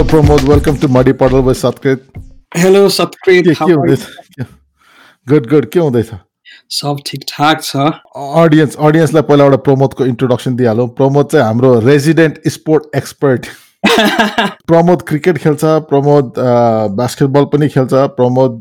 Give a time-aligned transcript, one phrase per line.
[0.00, 2.04] Hello Pramod welcome to muddy puddle by Satkrit
[2.56, 4.06] hello Satkrit के के हुँदैछ
[5.26, 6.10] good good के हुँदैछ
[6.72, 7.76] सब ठिकठाक छ
[8.36, 13.46] अडियन्स अडियन्सलाई पहिला एउटा प्रमोदको इन्ट्रोडक्सन दिइहालौँ प्रमोद चाहिँ हाम्रो resident sport expert
[14.66, 16.32] Pramod cricket खेल्छ प्रमोद
[16.96, 18.60] बास्केटबल पनि खेल्छ प्रमोद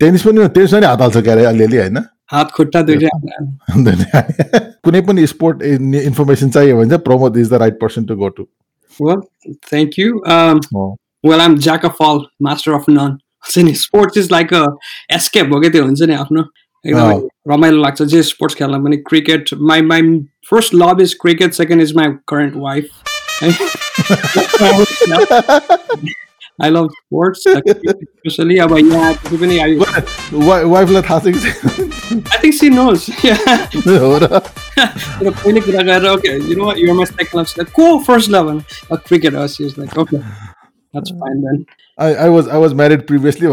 [0.00, 2.82] टेनिस पनि टेनिस पनि हात हाल्छ क्यारे अलिअलि होइन हात खुट्टा
[4.84, 8.48] कुनै पनि स्पोर्ट इन्फर्मेसन चाहियो भने चाहिँ Pramod is the right person to go to
[9.02, 9.22] Well,
[9.72, 10.22] thank you.
[10.36, 10.88] Um, Oh.
[11.24, 13.18] Well, I'm jack of all, master of none.
[13.44, 14.66] हुन्छ नि sports is like a
[15.14, 16.42] escape हो क्या त्यो हुन्छ नि आफ्नो
[16.84, 17.14] एकदमै
[17.52, 20.02] रमाइलो लाग्छ जे स्पोर्ट्स खेल्न पनि cricket my my
[20.50, 22.88] first love is cricket second is my current wife
[26.58, 29.56] I love sports specially अब यहाँ त्यसै पनि
[30.72, 33.08] वाइफलाई थाहा छ आई थिङ्क सी नोज
[33.82, 34.26] तर
[35.30, 38.50] पहिले कुरा गरेर okay you know you're my second love को फर्स्ट लभ
[39.06, 41.64] क्रिकेट हस् is like okay that's fine then
[41.98, 43.48] I, I was I was married previously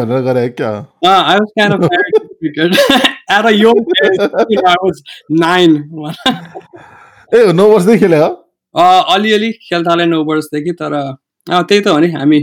[1.05, 2.77] Uh, I was kind of married to cricket.
[3.29, 4.21] At a young age.
[4.49, 5.01] You know, I was
[5.41, 5.75] nine.
[7.31, 8.29] ए नौ वर्षदेखि खेले हो
[8.75, 10.95] uh, अलिअलि खेल थालेँ नौ वर्षदेखि तर
[11.47, 12.39] त्यही त हो नि हामी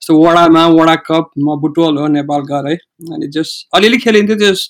[0.00, 2.76] यस्तो वडामा वडा कप म बुटोल हो नेपाल गएर है।
[3.14, 4.68] अनि जस्ट अलिअलि खेलिन्थ्यो जस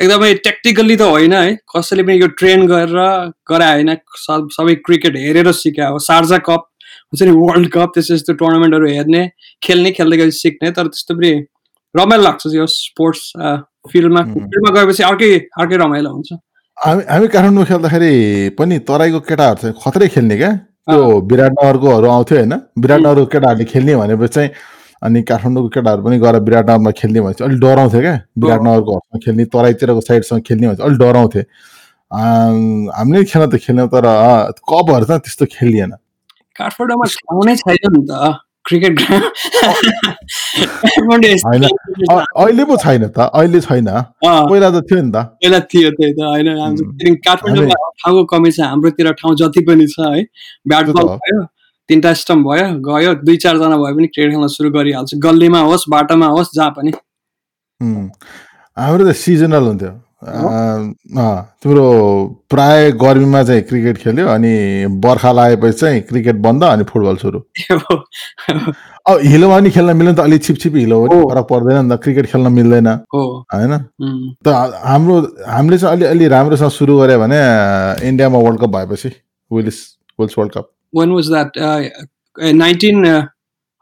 [0.00, 2.96] एकदमै टेक्टिकल्ली त होइन है। कसैले पनि यो ट्रेन गरेर
[3.50, 6.68] गराए होइन सब- क्रिकेट हेरेर सिक्यो। अब सार्जा कप
[7.12, 9.22] हुन्छ नि वर्ल्ड कप त्यस्तो यस्तो टुर्नामेन्टहरू हेर्ने
[9.62, 11.32] खेल्ने खेल्दै गए सिक्ने तर त्यस्तो पनि
[11.96, 13.32] रमाइलो लाग्छ यो स्पोर्ट्स
[13.92, 14.22] फिल्डमा.
[14.22, 16.32] फिल्डमा गएपछि अर्कै अर्कै रमाइलो हुन्छ।
[16.78, 18.12] हामी हामी काठमाडौँ खेल्दाखेरि
[18.58, 20.52] पनि तराईको केटाहरू चाहिँ खत्रै खेल्ने क्या?
[20.88, 22.52] त्यो विराटनगरकोहरू आउँथ्यो होइन?
[22.82, 24.50] विराटनगरको केटाहरूले खेल्ने भनेपछि चाहिँ
[25.02, 28.14] अनि काठमाडौँको केटाहरू पनि गएर विराटनगरमा खेल्ने भनेपछि अलिक डराउँथ्यो क्या?
[28.42, 31.40] विराटनगरकोहरूसँग खेल्ने तराईतिरको साइडसँग खेल्ने भनेपछि अलिक डराउँथे
[32.10, 34.06] हामीले खेल्न त खेल्यौँ तर
[34.58, 35.92] कपहरू चाहिँ त्यस्तो खेलिएन
[36.58, 37.06] काठमाडौँमा
[37.62, 38.12] छैन नि त।
[38.66, 39.00] क्रिकेट
[42.36, 43.88] अहिले पो छैन त। अहिले छैन।
[44.24, 48.60] पहिला त थियो नि त। पहिला थियो त्यही त। होइन हाम्रो काठमाडौँमा ठाउँको कमी छ।
[48.62, 50.22] हाम्रोतिर ठाउँ जति पनि छ है
[50.68, 51.40] ब्याट बल। भयो
[51.90, 56.26] तिनवटा स्टम्प भयो गयो दुई चारजना भयो भने क्रिकेट खेल्न सुरु गरिहाल्छ। गल्लीमा होस् बाटोमा
[56.36, 56.92] होस् जहाँ पनि।
[58.76, 59.92] हाम्रो त सिजनल हुन्थ्यो।
[60.24, 67.38] तिम्रो प्राय गर्मीमा चाहिँ क्रिकेट खेल्यो अनि बर्खा लागेपछि चाहिँ क्रिकेट बन्द अनि फुटबल सुरु।
[69.08, 71.86] अब हिलोमा पनि खेल्न मिल्दैन त अलिक छिप छिप हिलो हो नि, हो। फरक पर्दैन
[71.86, 73.78] नि त क्रिकेट खेल्न मिल्दैन। हो। होइन?
[74.46, 77.36] त हाम्रो हामीले चाहिँ अलि अलि राम्रोसँग सुरु गऱ्यो भने
[78.08, 79.12] इन्डियामा वर्ल्ड कप भएपछि
[79.52, 80.70] Willis Wills world cup.
[80.96, 81.56] When was that?
[81.56, 81.88] uh,
[82.42, 83.22] uh, 19 uh,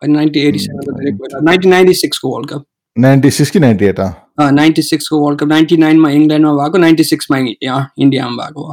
[0.02, 2.64] 1987 त धेरै पहिला 1996 को वर्ल्ड कप।
[2.98, 4.00] नाइन्टी सिक्स कि नाइन्टी एट
[4.40, 8.66] नाइन्टी सिक्सको वर्ल्ड कप नाइन्टी नाइनमा इङ्ल्यान्डमा भएको नाइन्टी सिक्समा यहाँ इन्डियामा भएको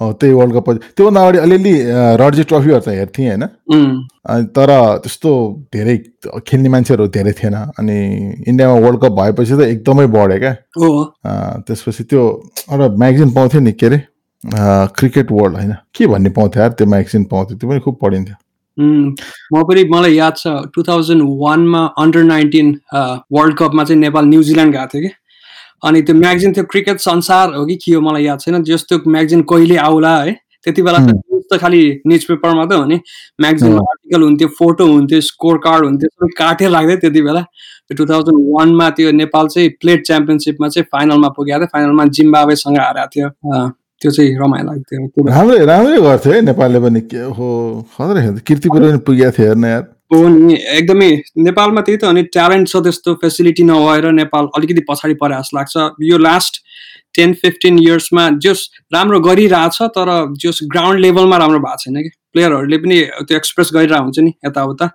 [0.00, 3.44] हो। त्यही वर्ल्ड कप पछि। त्योभन्दा अगाडि अलिअलि अँ, रणजी ट्रफीहरू चाहिँ हेर्थेँ होइन?
[4.56, 4.70] तर
[5.02, 5.30] त्यस्तो
[5.74, 5.96] धेरै
[6.48, 7.96] खेल्ने मान्छेहरू धेरै थिएन। अनि
[8.48, 10.54] इन्डियामा वर्ल्ड कप भएपछि त एकदमै बढ्यो क्या।
[11.66, 12.22] त्यसपछि त्यो
[12.72, 13.98] एउटा म्यागजिन पाउँथ्यो नि के अरे?
[14.98, 17.58] क्रिकेट वर्ल्ड होइन। के भन्ने पाउँथ्यो यार त्यो म्यागजिन पाउँथ्यो?
[17.58, 18.36] त्यो पनि खुब पढिन्थ्यो।
[18.80, 22.74] म पनि मलाई याद छ टु थाउजन्ड वानमा अन्डर नाइन्टिन
[23.32, 25.14] वर्ल्ड कपमा चाहिँ नेपाल न्युजिल्यान्ड गएको थियो कि?
[25.84, 28.98] अनि त्यो म्यागजिन थियो क्रिकेट संसार हो कि के हो मलाई याद छैन। जस त्यो
[29.06, 30.32] म्यागजिन कहिले आउला है
[30.64, 33.00] त्यति बेला त news त खालि न्युज पेपरमा त हो नि।
[33.40, 38.06] म्यागजिनमा आर्टिकल हुन्थ्यो फोटो हुन्थ्यो स्कोर कार्ड हुन्थ्यो सबै काटेर लाग्थ्यो त्यति बेला। त्यो टु
[38.12, 43.28] थाउजन्ड वानमा त्यो नेपाल चाहिँ प्लेट च्याम्पियनसिपमा चाहिँ फाइनलमा पुगेको थियो। फाइनलमा जिम्बावेसँग हारेको थियो।
[44.00, 47.46] त्यो चाहिँ रमाइलो लाग्थ्यो। राम्रै राम्रै गर्थ्यो है नेपालले पनि के हो
[47.94, 49.82] खतरा खेल्थ्यो। किर्तिपुर पनि पुगेको थियो हेर्न यार।
[50.12, 51.10] हो नि एकदमै
[51.46, 55.56] नेपालमा त्यही त हो नि ट्यालेन्ट छ त्यस्तो फेसिलिटी नभएर नेपाल अलिकति पछाडि परे जस्तो
[55.58, 55.74] लाग्छ।
[56.10, 56.62] यो लास्ट
[57.16, 58.60] टेन फिफ्टिन इयर्समा जस
[58.94, 60.08] राम्रो गरिरहेछ तर
[60.44, 62.96] जस ग्राउन्ड लेभलमा राम्रो भएको छैन कि। प्लेयरहरूले पनि
[63.28, 64.86] त्यो एक्सप्रेस गरिरहेको हुन्छ नि यताउता।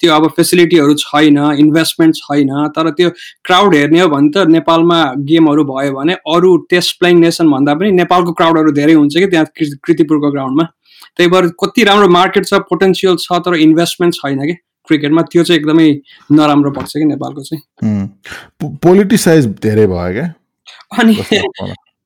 [0.00, 3.10] त्यो अब फेसिलिटीहरू छैन इन्भेस्टमेन्ट छैन तर त्यो
[3.44, 7.90] क्राउड हेर्ने हो भने त नेपालमा गेमहरू भयो भने अरू टेस्ट प्लेइङ नेसन भन्दा पनि
[7.90, 10.64] नेपालको क्राउडहरू धेरै हुन्छ कि त्यहाँ कृतिपुरको ग्राउन्डमा
[11.16, 14.52] त्यही भएर कति राम्रो मार्केट छ पोटेन्सियल छ तर इन्भेस्टमेन्ट छैन कि
[14.88, 15.88] क्रिकेटमा त्यो चाहिँ एकदमै
[16.32, 18.08] नराम्रो पर्छ कि नेपालको चाहिँ।
[18.62, 20.32] पोलिटिसाइज धेरै भयो क्या?
[20.98, 21.14] अनि।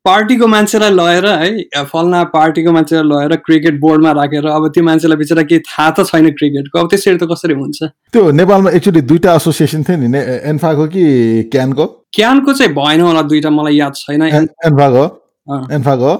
[0.05, 5.43] पार्टीको मान्छेलाई लगेर है फलना पार्टीको मान्छेलाई लगेर क्रिकेट बोर्डमा राखेर अब त्यो मान्छेलाई बिचरा
[5.50, 7.79] केही थाहा त छैन क्रिकेटको। अब त्यसरी त कसरी हुन्छ?
[8.12, 10.19] त्यो नेपालमा एक्चुली दुईटा एसोसिएसन थियो नि
[10.52, 11.05] एन्फाको कि
[11.52, 11.87] क्यानको?
[12.17, 15.05] क्यानको चाहिँ भएन होला दुइटा मलाई याद छैन। एन- एन्फाको
[15.76, 16.12] एन्फाको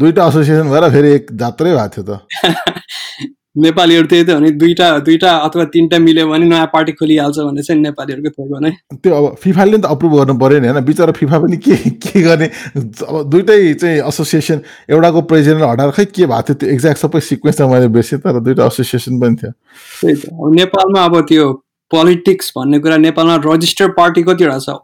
[0.00, 2.20] दुईटा एसोसिएसन भएर फेरि एक जात्रै भएको थियो त।
[3.56, 7.62] नेपालीहरू त्यही त हो नि दुईटा दुईटा अथवा तिनवटा मिल्यो भने नयाँ पार्टी खोलिहाल्छ भन्ने
[7.62, 11.12] चाहिँ नेपालीहरूको थोक नै। त्यो अब फिफाले नि त अप्रुभ गर्नु पऱ्यो नि होइन बिचरा
[11.18, 12.46] फिफा पनि के के गर्ने?
[12.46, 14.58] अब दुइटै चाहिँ एसोसिएसन
[14.90, 16.54] एउटाको प्रेसिडेन्ट हटाएर खै के भएको थियो?
[16.54, 20.54] त्यो एक्ज्याक्ट सबै सिक्वेन्स त मैले बेसी तर दुइटा एसोसिएसन पनि थियो। त्यही त अब
[20.54, 21.52] नेपालमा अब त्यो
[21.90, 24.78] पोलिटिक्स भन्ने कुरा नेपालमा रजिस्टर्ड पार्टी कतिवटा छ?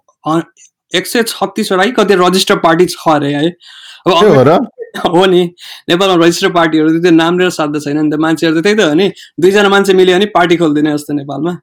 [0.95, 3.51] एक सय छत्तिसवटा है कति रजिस्टर्ड पार्टी छ अरे है?
[4.07, 4.11] अब
[4.99, 5.43] हो नि।
[5.89, 8.95] नेपालमा रजिस्टर्ड पार्टीहरू त्यो नाम लिएर साध्य छैन नि त। मान्छेहरू त त्यही त हो
[8.95, 11.55] नि। दुईजना मान्छे मिल्यो भने पार्टी खोलिदिने जस्तो नेपालमा।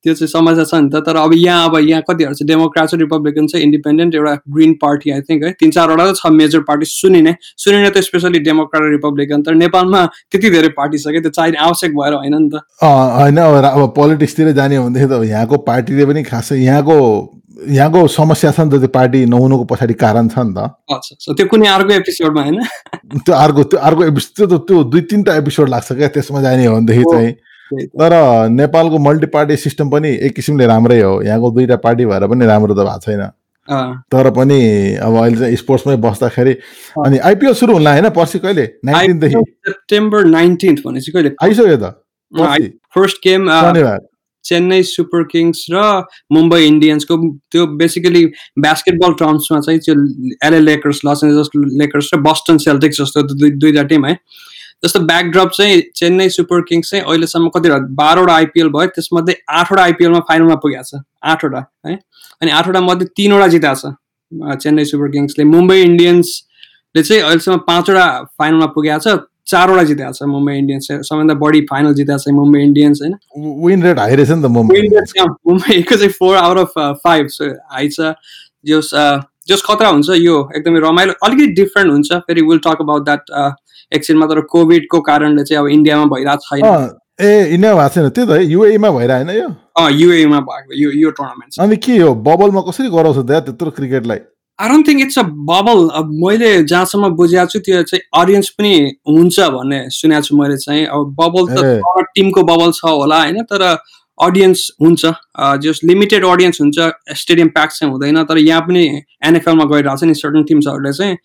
[0.00, 2.94] त्यो चाहिँ समस्या छ नि त। तर अब यहाँ अब यहाँ कतिहरू चाहिँ डेमोक्राट छ
[3.04, 6.86] रिपब्लिकन छ इन्डिपेन्डेन्ट एउटा ग्रिन पार्टी आई थिङ्क है। तिन चारवटा त छ मेजर पार्टी
[6.88, 10.00] सुनिने। सुनिने त स्पेसली डेमोक्राट रिपब्लिकन। तर नेपालमा
[10.32, 14.52] त्यति धेरै पार्टी छ कि त्यो चाहिने आवश्यक भएर होइन नि त। होइन। अब पोलिटिक्सतिर
[14.56, 16.96] जाने हो भनेदेखि त यहाँको पार्टीले पनि खासै यहाँको
[17.68, 20.58] यहाँको समस्या छ नि त त्यो पार्टी नहुनुको पछाडि कारण छ नि त।
[21.36, 22.58] त्यो कुनै अर्को एपिसोडमा होइन?
[23.20, 26.66] त्यो अर्को त्यो अर्को एपिसोड त्यो त त्यो दुई तिनवटा एपिसोड लाग्छ क्या त्यसमा जाने
[26.66, 27.32] हो भनेदेखि। चाहिँ।
[27.70, 28.12] तर
[28.50, 32.74] नेपालको मल्टी पार्टी सिस्टम पनि एक किसिमले राम्रै हो। यहाँको दुईवटा पार्टी भएर पनि राम्रो
[32.74, 33.22] त भएको छैन।
[34.10, 34.60] तर पनि
[34.98, 36.52] अब अहिले चाहिँ स्पोर्ट्समै बस्दाखेरि
[37.06, 38.64] अनि आइपिएल सुरु हुन्ला होइन पर्सि कहिले?
[38.84, 41.30] नाइन्टिनदेखि। सेप्टेम्बर नाइन्टिन्थ भनेपछि कहिले?
[41.38, 41.94] आइसक्यो त।
[42.94, 43.98] फर्स्ट गेम शनिबार।
[44.44, 45.82] चेन्नई सुपर किङ्स र
[46.32, 47.16] मुम्बई इन्डियन्सको
[47.52, 48.24] त्यो बेसिकली
[48.66, 49.94] बास्केटबल टर्म्समा चाहिँ त्यो
[50.48, 54.14] LA Lakers Los Angeles Lakers र बस्टन सेल्टिक्स जस्तो दुई दुईवटा टिम है।
[54.84, 60.20] जस्तो ब्याकड्रप चाहिँ चेन्नई सुपर किङ्स चाहिँ अहिलेसम्म कतिवटा बाह्रवटा आइपिएल भयो त्यसमध्ये आठवटा आइपिएलमा
[60.28, 61.02] फाइनलमा पुगेको छ
[61.32, 61.98] आठवटा है।
[62.42, 68.06] अनि आठवटा मध्ये तिनवटा जिताएको छ चेन्नई सुपर किङ्सले। मुम्बई इन्डियन्सले चाहिँ अहिलेसम्म पाँचवटा
[68.38, 69.18] फाइनलमा पुगेको छ
[69.50, 73.14] चारवटा जिताएको छ मुम्बई इन्डियन्स। सबैभन्दा बढी फाइनल जिताएको छ मुम्बई इन्डियन्स होइन?
[73.66, 74.80] विन रेट हाई रहेछ नि त मुम्बई।
[75.48, 76.72] मुम्बईको चाहिँ four out of
[77.04, 77.26] five
[77.72, 78.14] high छ।
[78.66, 78.90] जस
[79.48, 83.30] जस खतरा हुन्छ यो एकदमै रमाइलो अलिकति डिफ्रेन्ट हुन्छ। फेरि विल टक अबाउट द्याट
[83.92, 88.30] एकछिनमा तर कोभिडको कारणले चाहिँ अब इन्डियामा भइरहेको छैन। ए इन्डिया भएको छैन त्यो त
[88.30, 89.48] है। युएमा भइरहेन यो?
[89.80, 92.14] अँ युएमा भएको यो यो टुर्नामेन्ट अनि के हो?
[92.14, 94.18] बबलमा कसरी गराउँछ त्यत्रो क्रिकेटलाई
[94.60, 98.72] I don't think it's a bubble अब मैले जहाँसम्म बुझेको छु त्यो चाहिँ अडियन्स पनि
[99.08, 103.42] हुन्छ भन्ने सुनेको छु मैले चाहिँ। अब बबल त। टिमको बबल छ होला होइन?
[103.48, 103.62] तर
[104.18, 105.02] अडियन्स हुन्छ।
[105.64, 106.78] जस लिमिटेड अडियन्स हुन्छ
[107.22, 108.84] स्टेडियम प्याक चाहिँ हुँदैन। तर यहाँ पनि
[109.24, 111.16] एनएफएलमा गइरहेको छ नि सर्टन टिम्सहरूले चाहिँ।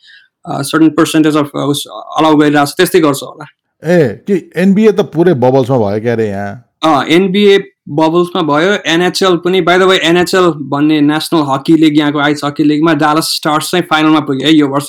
[0.64, 3.46] Certain percentage of us allow गरिरहेको छ त्यस्तै गर्छ होला।
[3.84, 9.62] ए कि एनबिए त पुरै बबल्समा भयो क्या अरे यहाँ एनबिए बबल्समा भयो। एनएचएल पनि
[9.62, 13.86] बाई द वे एनएचएल भन्ने नेसनल हकी लिग यहाँको आइस हकी लिगमा डालस स्टार्स चाहिँ
[13.90, 14.88] फाइनलमा पुग्यो है यो वर्ष।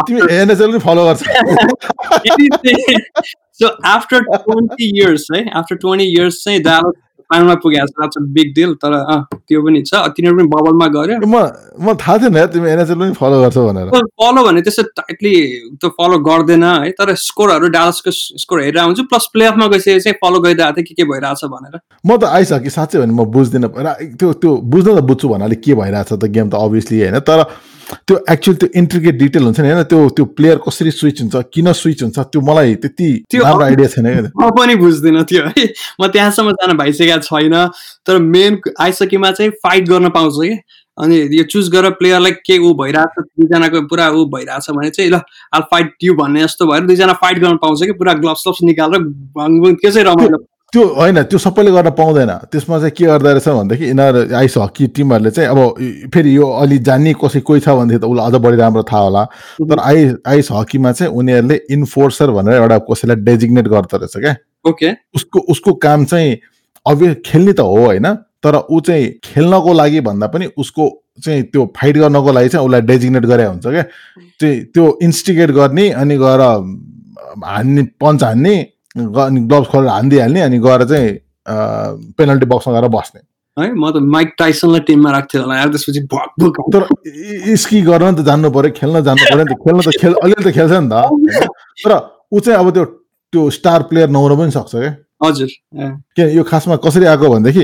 [0.00, 1.22] पनि फलो गर्छ।
[3.60, 6.94] सो आफ्टर ट्वेन्टी इयर्स है आफ्टर ट्वेन्टी इयर्स चाहिँ डालस
[7.32, 8.92] फाइनलमा छ। अ बिग डिल तर
[9.34, 11.36] त्यो पनि छ। तिनीहरू पनि बबलमा गऱ्यो। म
[11.82, 15.34] म थाहा थिएन तिमी एनएसएल पनि फलो गर्छौ भनेर। फलो भने त्यस्तो टाइटली
[15.80, 18.10] त्यो फलो गर्दैन है। तर स्कोरहरू डालसको
[18.42, 22.16] स्कोर हेरेर हुन्छु प्लस प्लेअफमा गइसकेपछि चाहिँ फलो गरिरहेको थिएँ के के भइरहेछ भनेर। म
[22.16, 23.68] त आइसकेँ साँच्चै भने म बुझ्दिनँ।
[24.16, 27.38] त्यो त्यो बुझ्न त बुझ्छु भन्नाले के भइरहेछ त गेम त अभियसली होइन। तर
[28.06, 29.82] त्यो एक्चुअल त्यो इन्ट्रिकेट डिटेल हुन्छ नि होइन?
[29.82, 33.88] त्यो त्यो प्लेयर कसरी स्विच हुन्छ किन स्विच हुन्छ त्यो मलाई त्यति त्यो राम्रो आइडिया
[33.88, 34.06] छैन
[34.36, 35.66] म पनि बुझ्दिनँ त्यो है?
[36.00, 37.54] म त्यहाँसम्म जान भइसकेको छैन
[38.06, 40.58] तर मेन आइसकेमा चाहिँ फाइट गर्न पाउँछ कि
[40.98, 45.20] अनि यो चुज गरेर प्लेयरलाई के ऊ भइरहेछ दुईजनाको पुरा ऊ भइरहेछ भने चाहिँ ल
[45.54, 49.00] आल फाइट यु भन्ने जस्तो भएर दुईजना फाइट गर्न पाउँछ कि पुरा ग्लभ्स ग्लभ्स निकालेर
[49.36, 50.38] भङ त्यो चाहिँ रमाइलो।
[50.72, 54.86] त्यो होइन त्यो सबैले गर्न पाउँदैन। त्यसमा चाहिँ के गर्दो रहेछ भनेदेखि यिनीहरू आइस हकी
[54.96, 58.56] टिमहरूले चाहिँ अब फेरि यो अलि जान्ने कसै कोही छ भनेदेखि त उसलाई अझ बढी
[58.56, 59.24] राम्रो थाहा होला।
[59.62, 64.34] तर आइस आइस हकीमा चाहिँ उनीहरूले इन्फोर्सर भनेर एउटा कसैलाई डेजिग्नेट गर्दो रहेछ क्या।
[64.68, 66.36] ओके। उसको उसको काम चाहिँ
[66.86, 70.84] अभि खेल्ने त हो होइन तर ऊ चाहिँ खेल्नको लागि भन्दा पनि उसको
[71.24, 73.84] चाहिँ त्यो फाइट गर्नको लागि चाहिँ उसलाई डेजिग्नेट गरे हुन्छ क्या।
[74.40, 76.40] त्यो इन्स्टिगेट गर्ने अनि गएर
[77.44, 78.56] हान्ने पन्च हान्ने
[78.96, 81.10] अनि ग्लोभ्स खोलेर हानिदिइहाल्ने अनि गएर चाहिँ
[82.18, 83.20] पेनल्टी बक्समा गएर बस्ने।
[83.56, 86.00] है म त माइक टाइसनलाई टिममा राख्थेँ होला यार त्यसपछि
[86.72, 86.82] तर
[87.56, 90.54] स्की गर्न त जान्नु पऱ्यो खेल्न जान्नु पऱ्यो नि त खेल्न त खेल अलिअलि त
[90.56, 90.94] खेल्छ नि त?
[91.84, 91.92] तर
[92.32, 92.84] ऊ चाहिँ अब त्यो
[93.32, 94.92] त्यो स्टार प्लेयर नहुन पनि सक्छ क्या।
[95.24, 95.48] हजुर
[96.16, 97.62] के यो खासमा कसरी आएको भनेदेखि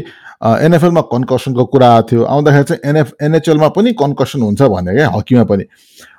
[0.64, 5.64] एनएफएलमा कन्कसनको कुरा थियो आउँदाखेरि चाहिँ एनएफ एनएचएलमा पनि कन्कसन हुन्छ भने क्या हकीमा पनि।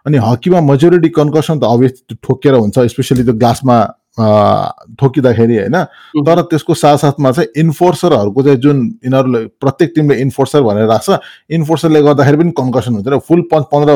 [0.05, 3.77] अनि हकीमा मेजोरिटी कन्कसन त अभियस ठोकेर हुन्छ स्पेसली त्यो ग्लासमा
[4.17, 5.77] ठोकिँदाखेरि होइन
[6.25, 11.09] तर त्यसको साथसाथमा चाहिँ इन्फोर्सरहरूको चाहिँ जुन यिनीहरूले प्रत्येक टिमले इन्फोर्सर भनेर राख्छ
[11.51, 13.91] इन्फोर्सरले गर्दाखेरि पनि कन्कसन हुन्छ। र फुल पन्च पन्ध्र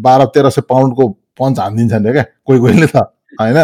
[0.00, 1.08] बाह्र तेह्र सय पाउन्डको
[1.40, 2.96] पन्च हानिदिन्छ नि क्या कोही कोहीले त
[3.40, 3.58] होइन?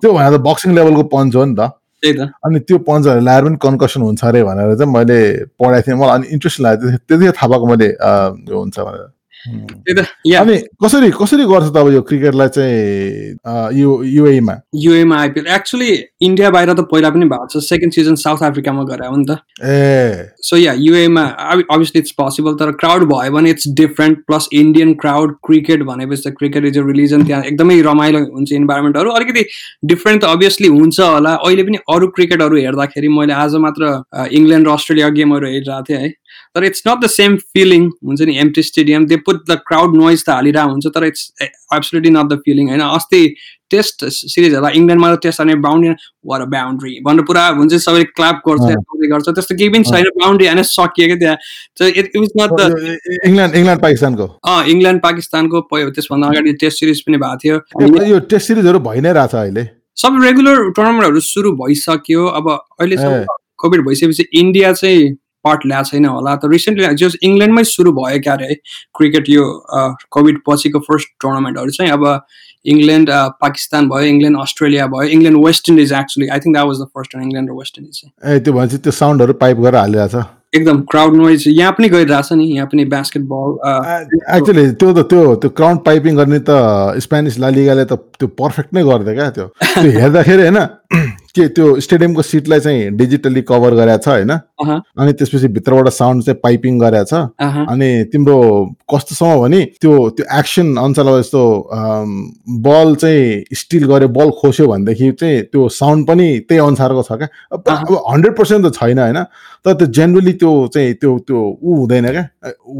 [0.00, 1.60] त्यो भनेर त बक्सिङ लेभलको पन्च हो नि त।
[2.44, 5.18] अनि त्यो पन्चहरू लाएर पनि कन्कसन हुन्छ अरे भनेर चाहिँ मैले
[5.60, 7.88] पढाएको थिएँ। मलाई अनि इन्ट्रेस्ट लाग्यो त्यति- त्यतिखेर थाहा पाएको मैले
[8.56, 9.06] हुन्छ भनेर।
[9.42, 13.38] अनि कसरी कसरी गर्छ त अब यो क्रिकेटलाई चाहिँ
[13.74, 15.90] युएमा युएमा आइपिएल। एक्चुली
[16.22, 19.38] इन्डिया बाहिर त पहिला पनि भएको छ। सेकेन्ड सिजन साउथ अफ्रिकामा गरे हो नि त।
[19.64, 21.24] ए। सो या युएमा
[21.74, 26.34] अभियसली इट्स पोसिबल तर क्राउड भयो भने it's different plus Indian crowd cricket भनेपछि त
[26.38, 29.44] क्रिकेट इज अ रिलिजन त्यहाँ एकदमै रमाइलो हुन्छ इन्भाइरोमेन्टहरू अलिकति
[29.84, 33.82] डिफरेन्ट त अभियसली हुन्छ होला। अहिले पनि अरू क्रिकेटहरू हेर्दाखेरि मैले आज मात्र
[34.32, 36.08] इङ्ल्यान्ड र अस्ट्रेलिया गेमहरू हेरिरहेको थिएँ है।
[36.54, 40.24] तर it's not the same feeling हुन्छ नि empty stadium they put the crowd noise
[40.24, 43.22] त हालिरहेको हुन्छ तर it's absolutely not the feeling होइन अस्ति
[43.72, 45.92] टेस्ट सिरिज हेर्दा इङ्ल्यान्डमा त टेस्ट हाने बााउन्ड्री
[46.30, 48.66] वर बााउन्ड्री भनेर पुरा हुन्छ सबैले क्लाप गर्छ
[49.12, 53.56] गर्छ। त्यस्तो केही पनि छैन बााउन्ड्री हाने सकियो क्या त्यहाँ। It it not the England
[53.56, 57.56] England पाकिस्तानको। अँ इङ्ल्यान्ड पाकिस्तानको त्यसभन्दा अगाडि टेस्ट सिरिज पनि भएको थियो।
[58.12, 59.64] यो टेस्ट सिरिजहरू भइ नै रहेछ अहिले।
[59.96, 63.24] सबै रेगुलर टुर्नामेन्टहरू सुरु भइसक्यो। अब अहिलेसम्म।
[63.64, 65.02] कोभिड भइसकेपछि इन्डिया चाहिँ
[65.44, 68.54] पार्ट ल्याएको छैन होला। त रिसेन्टली जस इङ्ल्यान्डमै सुरु भयो क्या अरे है
[68.98, 69.44] क्रिकेट यो
[70.16, 72.04] कोभिड पछिको फर्स्ट टुर्नामेन्टहरू चाहिँ। अब
[72.72, 73.08] इङ्ल्यान्ड
[73.42, 77.16] पाकिस्तान भयो इङ्ल्यान्ड अस्ट्रेलिया भयो England West Indies actually I think that was the first
[77.16, 80.14] England र वेस्ट इन्डिज चाहिँ। ए त्यो भनेपछि त्यो साउन्डहरू पाइप गरेर हालिरहेछ।
[80.54, 83.48] एकदम क्राउड नोइज यहाँ पनि गइरहेछ नि। यहाँ पनि बास्केटबल
[84.36, 88.82] एक्चुली त्यो त त्यो त्यो क्राउन्ड पाइपिङ गर्ने त स्पेनिस लालिगाले त त्यो पर्फेक्ट नै
[88.84, 89.46] गरिदियो क्या त्यो
[89.98, 90.60] हेर्दाखेरि होइन
[91.34, 96.38] के त्यो स्टेडियमको सिटलाई चाहिँ डिजिटल्ली कभर गरेको छ होइन। अनि त्यसपछि भित्रबाट साउन्ड चाहिँ
[96.42, 97.14] पाइपिङ गरेको छ।
[97.72, 98.36] अनि तिम्रो
[98.92, 101.42] कस्तोसम्म भने त्यो त्यो एक्सन अनुसार अब यस्तो
[102.68, 107.28] बल चाहिँ स्टिल गऱ्यो बल खोस्यो भनेदेखि चाहिँ त्यो साउन्ड पनि त्यही अनुसारको छ क्या?
[107.52, 107.64] अब
[108.12, 109.18] हन्ड्रेड पर्सेन्ट त छैन होइन?
[109.64, 112.24] तर त्यो जेनरली त्यो चाहिँ त्यो त्यो ऊ हुँदैन क्या?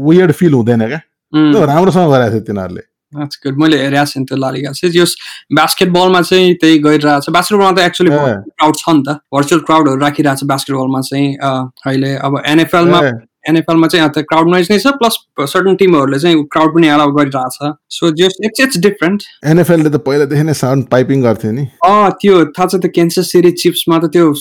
[0.07, 1.01] वियर्ड फिल हुँदैन क्या?
[1.33, 2.81] त्यो राम्रोसँग गरेको थियो तिनीहरूले।
[3.17, 3.57] That's good.
[3.57, 5.15] मैले हेरेको छु नि त्यो लालिगा चाहिँ जस
[5.59, 10.39] बास्केटबलमा चाहिँ त्यही गरिरहेको छ बास्केटबलमा त एक्चुली। क्राउड छ नि त। भर्चुअल क्राउडहरू राखिरहेको
[10.39, 13.01] छ बास्केटबलमा चाहिँ अहिले। अब एनएफएलमा
[13.49, 15.15] एनएफएलमा चाहिँ त्यो क्राउड नोइज नै छ प्लस
[15.51, 19.99] सर्टन टिमहरूले चाहिँ क्राउड पनि एलाउ गरिरहेको छ सो जस इट्स इट्स डिफरेन्ट एनएफएलले त
[20.05, 24.11] पहिलादेखि नै साउन्ड पाइपिङ गर्थ्यो नि। अँ त्यो थाहा छ त्यो क्यान्सर सिरी चिप्समा त
[24.15, 24.31] त्यो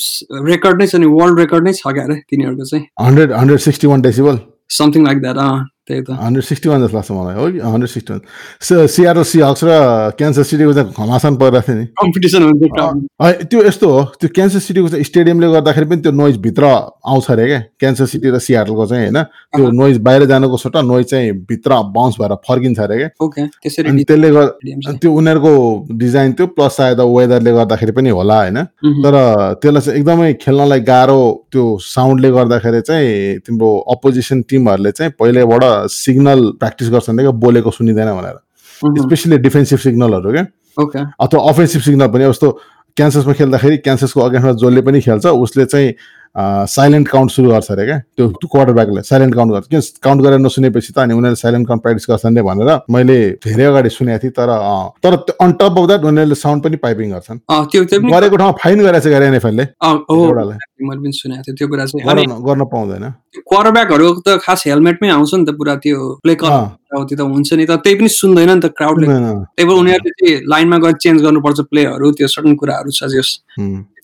[0.46, 3.86] रेकर्ड नै छ नि वर्ल्ड रेकर्ड नै छ क्या अरे तिनीहरूको चाहिँ। Hundred hundred sixty
[3.90, 4.38] one decibel.
[4.70, 7.90] Something like that अँ। त्यही त। हन्ड्रेड सिक्सटी वान जस्तो लाग्छ मलाई। हो कि हन्ड्रेड
[7.92, 9.70] सिक्सटी वान सिआरओ सिहक्स र
[10.16, 14.88] क्यान्सर सिटीको चाहिँ घमासान परिरहेको थियो नि। कम्पिटिसन हुन्छ त्यो यस्तो हो त्यो क्यान्सर सिटीको
[14.88, 19.04] चाहिँ स्टेडियमले गर्दाखेरि पनि त्यो नोइज भित्र आउँछ अरे क्या। क्यान्सर सिटी र सिआरएलको चाहिँ
[19.04, 23.44] होइन त्यो। नोइज बाहिर जानुको सट्टा नोइज चाहिँ भित्र बााउन्स भएर फर्किन्छ अरे क्या।
[23.84, 25.52] अनि त्यसले गर्दा। त्यो उनीहरूको
[25.99, 28.58] डिजाइन त्यो प्लस सायद वेदरले गर्दाखेरि पनि होला होइन।
[29.04, 29.14] तर
[29.62, 31.20] त्यसलाई चाहिँ एकदमै खेल्नलाई गाह्रो
[31.52, 38.08] त्यो साउन्डले गर्दाखेरि चाहिँ तिम्रो अपोजिसन टिमहरूले चाहिँ पहिल्यैबाट सिग्नल प्र्याक्टिस गर्छन् क्या बोलेको सुनिँदैन
[38.14, 38.36] भनेर।
[39.02, 40.44] स्पेसली डिफेन्सिभ सिग्नलहरू क्या
[41.20, 42.50] अथवा अफेन्सिभ सिग्नल पनि यस्तो
[42.96, 45.92] क्यान्सर्समा खेल्दाखेरि क्यान्सर्सको अगेन्स्टमा जसले पनि खेल्छ उसले चाहिँ
[46.36, 50.38] साइलेन्ट काउन्ट सुरु गर्छ अरे क्या त्यो क्वार्टर ब्याकले साइलेन्ट काउन्ट गर्छ किन काउन्ट गरेर
[50.40, 54.32] नसुनेपछि त अनि उनीहरूले साइलेन्ट काउन्ट प्र्याक्टिस गर्छन् नि भनेर मैले धेरै अगाडि सुनेको थिएँ
[54.38, 54.50] तर
[55.04, 57.38] तर अन टप अफ द्याट उनीहरूले साउन्ड पनि पाइपिङ गर्छन्
[58.10, 61.68] गरेको ठाउँमा फाइन गरेको छ गरे एनएफएलले अँ, हो एउटालाई मैले पनि सुनेको थिएँ त्यो
[61.68, 63.04] कुरा चाहिँ अनि गर्न पाउँदैन
[63.42, 67.76] क्वार्टरब्याकहरू त खास हेलमेटमै आउँछ नि त पुरा त्यो प्ले त्यो त हुन्छ नि त
[67.84, 72.10] त्यही पनि सुन्दैन नि त क्राउडले। त्यही भएर उनीहरूले चाहिँ लाइनमा गएर चेन्ज गर्नुपर्छ प्लेहरू
[72.18, 73.30] त्यो सर्टन कुराहरू छ जस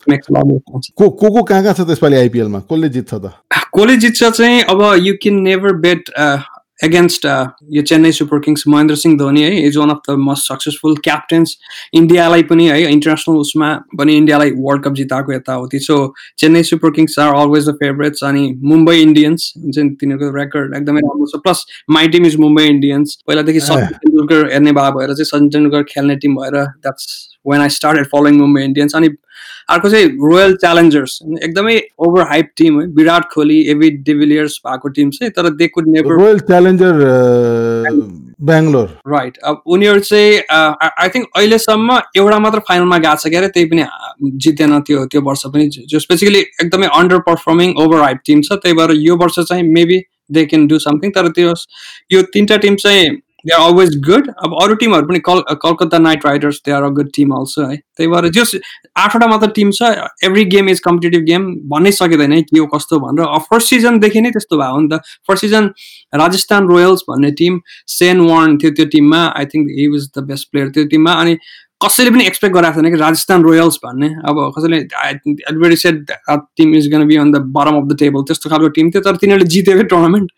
[0.07, 3.33] को को को कहाँ कहाँ छ त्यसपालि आइपिएलमा कसले जित्छ त?
[3.75, 6.11] कसले जित्छ चाहिँ अब you can never bet
[6.85, 7.25] against
[7.75, 11.57] यो चेन्नई सुपर किङ्स महेन्द्र सिंह धोनी है। Is one of the most successful captains
[11.95, 15.97] इन्डियालाई पनि है इन्टरनेसनल उसमा पनि इन्डियालाई वर्ल्ड कप जिताएको यताउति। So
[16.39, 21.01] Chennai Super Kings are always the favourites अनि मुम्बई इन्डियन्स हुन्छ नि तिनीहरूको रेकर्ड एकदमै
[21.01, 23.19] राम्रो छ। Plus my team is Mumbai Indians.
[23.27, 27.05] पहिलादेखि सचिन तेन्दुलकर हेर्ने भए भएर चाहिँ सचिन तेन्दुलकर खेल्ने टिम भएर that's
[27.51, 29.09] when I started following Mumbai Indians अनि
[29.71, 31.75] अर्को चाहिँ रोयल च्यालेन्जर्स एकदमै
[32.07, 36.15] ओभर हाइप टिम है। Virat Kohli AB de Villiers भएको टिम चाहिँ तर they could never
[36.21, 37.03] Royal Challenger
[38.49, 43.49] Bangalore right अब उनीहरू चाहिँ आई थिङ्क अहिलेसम्म एउटा मात्र फाइनलमा गएको छ क्या अरे
[43.57, 43.89] त्यही पनि अ,
[44.47, 48.75] जितेन त्यो त्यो वर्ष पनि। जो बेसिकली एकदमै under performing over hype team छ। त्यही
[48.81, 50.01] भएर यो वर्ष चाहिँ maybe
[50.33, 51.55] they can do something तर त्यो
[52.13, 53.09] यो तिनवटा टिम चाहिँ
[53.45, 56.89] दे आर अलवेज गुड अब अरू टिमहरू पनि call Calcutta Knight Riders they are a
[56.97, 58.55] good team also है। त्यही भएर जस
[58.97, 59.93] आठवटा मात्र टिम छ
[60.25, 64.59] every game is competitive game भन्नै सकिँदैन के हो कस्तो भनेर। फर्स्ट सिजनदेखि नै त्यस्तो
[64.59, 65.71] भयो नि त। फर्स्ट सिजन
[66.15, 67.61] राजस्थान रोयल्स भन्ने टिम
[67.95, 71.37] सेन वार्न थियो त्यो टिममा I think he was the best player त्यो टिममा। अनि
[71.85, 74.77] कसैले पनि एक्सपेक्ट गराएको थिएन कि राजस्थान रोयल्स भन्ने। अब कसैले
[75.77, 79.03] advertised team is gonna be on the bottom of the table त्यस्तो खालको टिम थियो
[79.03, 80.33] तर तिनीहरूले जितेकै टुर्नामेन्ट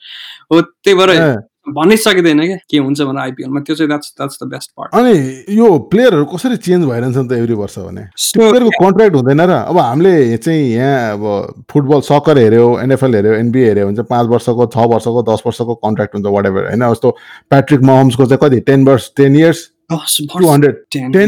[0.53, 1.41] हो। त्यही भएर
[1.73, 5.45] भन्नै सकिँदैन क्या के हुन्छ भनेर आइपिएलमा त्यो चाहिँ that's that's the best part अनि
[5.59, 8.07] यो प्लेयरहरू कसरी चेन्ज भइरहन्छ नि त एभ्री वर्ष भने?
[8.35, 13.67] प्लेयरको कन्ट्र्याक्ट हुँदैन र अब हामीले चाहिँ यहाँ अब फुटबल सक्कर हेऱ्यो एनएफएल हेऱ्यो एनबिए
[13.67, 16.91] हेऱ्यो भने चाहिँ पाँच वर्षको छ वर्षको दस वर्षको कन्ट्र्याक्ट हुन्छ वाट एभर होइन?
[16.91, 17.17] जस्तो
[17.51, 21.27] प्याट्रिक महम्सको चाहिँ कति टेन वर्ष टेन इयर्स मैले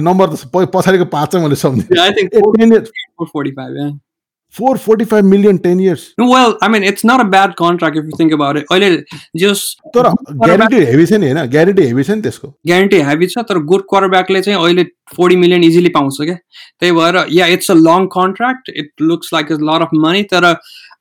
[0.00, 1.86] नम्बर पछाडिको पाँच चाहिँ मैले सम्झेँ
[4.54, 4.78] I think a ten years four forty five yeah.
[4.78, 7.96] Four forty five million ten years No, well, I mean, it's not a bad contract
[7.96, 8.66] if you think about it.
[8.70, 8.90] अहिले
[9.38, 10.08] just तर
[10.46, 13.82] guarantee heavy छ नि होइन guarantee heavy छ नि त्यसको guarantee heavy छ तर गुड
[13.88, 14.84] क्वार्टरब्याकले चाहिँ अहिले
[15.16, 16.34] फोर्टी मिलियन इजिली पाउँछ क्या
[16.80, 20.54] त्यही भएर या it's a long contract it looks like is lot of money तर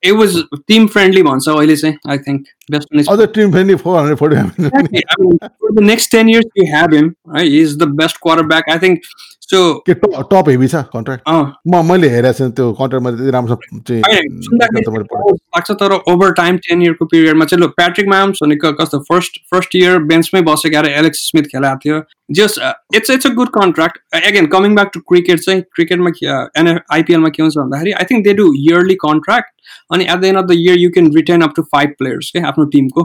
[0.03, 4.17] इट वाज टिम फ्रेन्डली भन्छ अहिले चाहिँ आई थिङ्क बेस्ट अझ team friendly four hundred
[4.17, 5.03] forty five Exactly.
[5.09, 7.47] I mean, for the next 10 years, you have him, right?
[7.49, 8.69] He's the best quarterback.
[8.69, 9.07] I think.
[9.43, 9.59] So.
[9.87, 13.81] के top heavy छ contract Uh, म मैले हेरेको छु त्यो contract मैले त्यति राम्रोसँग
[13.87, 17.63] चाहिँ होइन, सुन्दाखेरि त्यो त मैले पढेको लाग्छ तर ओभर टाइम टेन इयरको पिरियडमा चाहिँ
[17.63, 22.01] ल प्याट्रिक म्याम्स भनेको कस्तो फर्स्ट फर्स्ट इयर बेन्चमै बसेको आएर एलेक्स स्मिथ खेलाएको थियो
[22.39, 26.15] just it's it's a good contract again coming back to cricket चाहिँ क्रिकेटमा
[26.61, 29.51] एन आइपिएलमा के हुन्छ भन्दाखेरि I think they do yearly contract
[29.91, 32.39] अनि at the end of the year you can retain up to five players के
[32.53, 33.03] आफ्नो टिमको।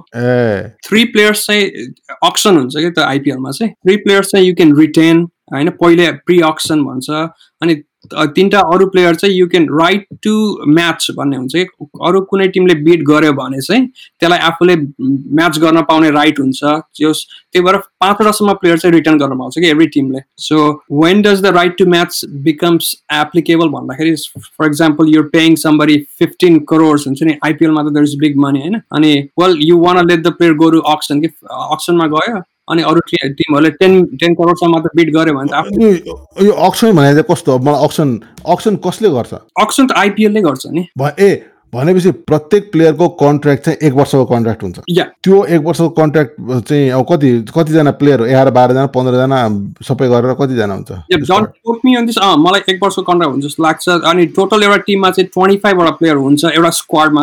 [0.88, 1.64] थ्री प्लेयर्स चाहिँ
[2.10, 5.70] अक्सन हुन्छ क्या त्यो आइपिएलमा चाहिँ। थ्री प्लेयर्स चाहिँ यु क्यान रिटेन होइन?
[5.70, 7.10] पहिले प्रि अक्सन भन्छ
[7.62, 10.32] अनि त- तिनवटा अरू प्लेयर चाहिँ you can right to
[10.68, 15.82] match भन्ने हुन्छ। कि अरू कुनै टिमले बिट गर्यो भने चाहिँ त्यसलाई आफूले म्याच गर्न
[15.88, 16.60] पाउने राइट हुन्छ।
[17.00, 20.68] जस त्यही भएर पाँचवटासम्म प्लेयर चाहिँ रिटर्न गर्न पाउँछ कि एभ्री टिमले so
[21.02, 26.58] when does the right to match becomes applicable भन्दाखेरि for example your paying somebody fifteen
[26.68, 28.80] crores हुन्छ नि आइपिएलमा त दर इज बिग मनी होइन?
[28.92, 32.42] अनि well you want let the player गोरु अक्सन कि अक्सनमा गयो?
[32.70, 37.12] अनि अरू टिमहरूले टेन टेन करोडसम्म मात्र बिट गर्यो भने त आफ्नो यो अक्सन भने
[37.12, 37.58] चाहिँ कस्तो?
[37.58, 38.08] मलाई अक्सन
[38.54, 39.32] अक्सन कसले गर्छ
[39.66, 40.86] अक्सन त आइपिएलले गर्छ नि
[41.18, 41.30] ए
[41.74, 44.78] भनेपछि प्रत्येक प्लेयरको कन्ट्र्याक्ट चाहिँ एक वर्षको कन्ट्र्याक्ट हुन्छ।
[45.24, 46.32] त्यो एक वर्षको कन्ट्र्याक्ट
[46.68, 49.38] चाहिँ अब कति कतिजना प्लेयर एघार बाह्रजना पन्ध्रजना
[49.88, 50.90] सबै गरेर कतिजना हुन्छ?
[52.44, 56.16] मलाई एक वर्षको कन्ट्राक्ट हुन्छ जस्तो लाग्छ। अनि टोटल एउटा टिममा चाहिँ ट्वेन्टी फाइभवटा प्लेयर
[56.16, 57.22] हुन्छ एउटा स्क्वाडमा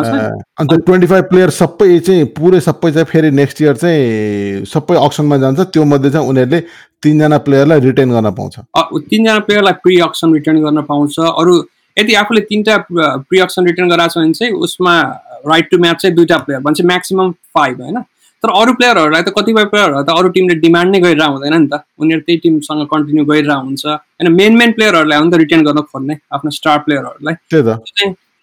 [0.60, 5.36] अन्त ट्वेन्टी फाइभ प्लेयर सबै चाहिँ पुरै सबै चाहिँ फेरि नेक्स्ट इयर चाहिँ सबै अक्सनमा
[5.42, 6.60] जान्छ। त्यो मध्ये चाहिँ उनीहरूले
[7.02, 8.54] तिनजना प्लेयरलाई रिटेन गर्न पाउँछ।
[9.10, 11.54] तिनजना प्लेयरलाई प्रि अक्सन रिटर्न गर्न पाउँछ। अरू
[11.96, 12.76] यदि आफूले तिनवटा
[13.28, 14.94] प्रि अक्सन रिटर्न गराएको छ भने चाहिँ उसमा
[15.46, 17.98] राइट टु म्याच चाहिँ दुईवटा प्लेयर भन्छ म्याक्सिमम् फाइभ होइन?
[18.42, 21.80] तर अरू प्लेयरहरूलाई त कतिपय प्लेयरहरू त अरू टिमले डिमान्ड नै गरिरहेको हुँदैन नि त।
[21.98, 25.80] उनीहरू त्यही टिमसँग कन्टिन्यू गरिरहेको हुन्छ। होइन मेन मेन प्लेयरहरूलाई हो नि त रिटर्न गर्न
[25.88, 27.34] खोज्ने आफ्नो स्टार प्लेयरहरूलाई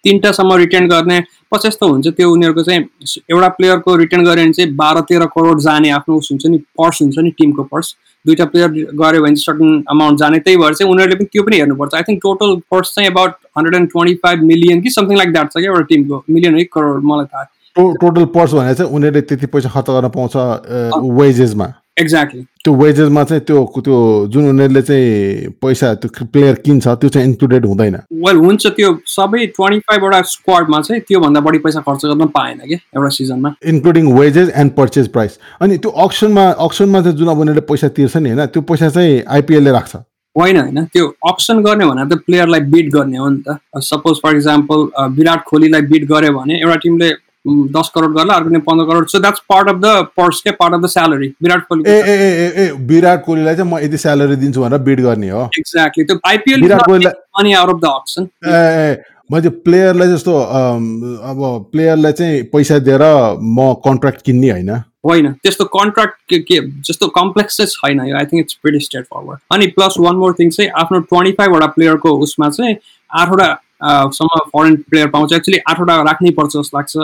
[0.04, 1.20] तिनवटासम्म रिटर्न गर्ने।
[1.52, 2.82] पछि यस्तो हुन्छ त्यो उनीहरूको चाहिँ
[3.30, 7.02] एउटा प्लेयरको रिटर्न गऱ्यो भने चाहिँ बाह्र तेह्र करोड जाने आफ्नो उस हुन्छ नि पर्स
[7.02, 7.94] हुन्छ नि टिमको पर्स।
[8.26, 11.56] दुइटा प्लेयर गऱ्यो भने चाहिँ सर्टन अमाउन्ट जाने त्यही भएर चाहिँ उनीहरूले पनि त्यो पनि
[11.56, 15.32] हेर्नुपर्छ। आई थिङ्क टोटल पर्स चाहिँ about hundred and twenty five million कि समथिङ लाइक
[15.32, 17.44] द्याट छ क्या एउटा टिमको मिलियन है करोड मलाई थाहा।
[17.76, 20.36] टोटल पर्स भनेर चाहिँ उनीहरूले त्यति पैसा खर्च गर्न पाउँछ
[21.20, 23.96] वेजेसमा एक्ज्याक्टली त्यो वेजेसमा चाहिँ त्यो त्यो
[24.32, 29.46] जुन उनीहरूले चाहिँ पैसा त्यो प्लेयर किन्छ त्यो चाहिँ इन्क्लुडेड हुँदैन। वेल हुन्छ त्यो सबै
[29.56, 34.52] ट्वेन्टी फाइभवटा स्क्वाडमा चाहिँ त्योभन्दा बढी पैसा खर्च गर्न पाएन कि एउटा सिजनमा including wages
[34.56, 38.46] and purchase price अनि त्यो अक्सनमा अक्सनमा चाहिँ जुन अब उनीहरूले पैसा तिर्छ नि होइन
[38.46, 39.96] त्यो पैसा चाहिँ आइपिएलले राख्छ।
[40.36, 44.36] होइन होइन। त्यो अप्सन गर्ने भने त प्लेयरलाई बिट गर्ने हो नि त। Suppose for
[44.36, 47.10] example Virat कोहलीलाई beet गर्यो भने एउटा टिमले
[47.46, 50.80] दस करोड गर्ला अर्को पन्ध्र crore so that's part of the purse के part of
[50.80, 54.60] the salary Virat Kohli ए ए ए ए विराट कोहलीलाई चाहिँ म यति स्यालेरी दिन्छु
[54.60, 58.62] भनेर बिड गर्ने हो एक्ज्याक्टली त्यो IPL Virat कोहलीलाई money out of the option ए
[58.84, 58.96] ए
[59.32, 60.38] मैले प्लेयरलाई जस्तो
[61.26, 63.02] अब प्लेयरलाई चाहिँ पैसा दिएर
[63.52, 64.70] म कन्ट्र्याक्ट किन्ने होइन
[65.06, 69.66] होइन त्यस्तो कन्ट्राक्ट के जस्तो कम्प्लेक्स चाहिँ छैन यो I think it's very straightforward अनि
[69.76, 72.76] प्लस वान मोर थिङ चाहिँ आफ्नो ट्वेन्टी फाइभवटा प्लेयरको उसमा चाहिँ
[73.10, 73.48] आठवटा
[73.84, 75.32] सम्म फरेन प्लेयर पाउँछ.
[75.32, 76.96] एक्चुली आठवटा राख्नै पर्छ जस्तो लाग्छ।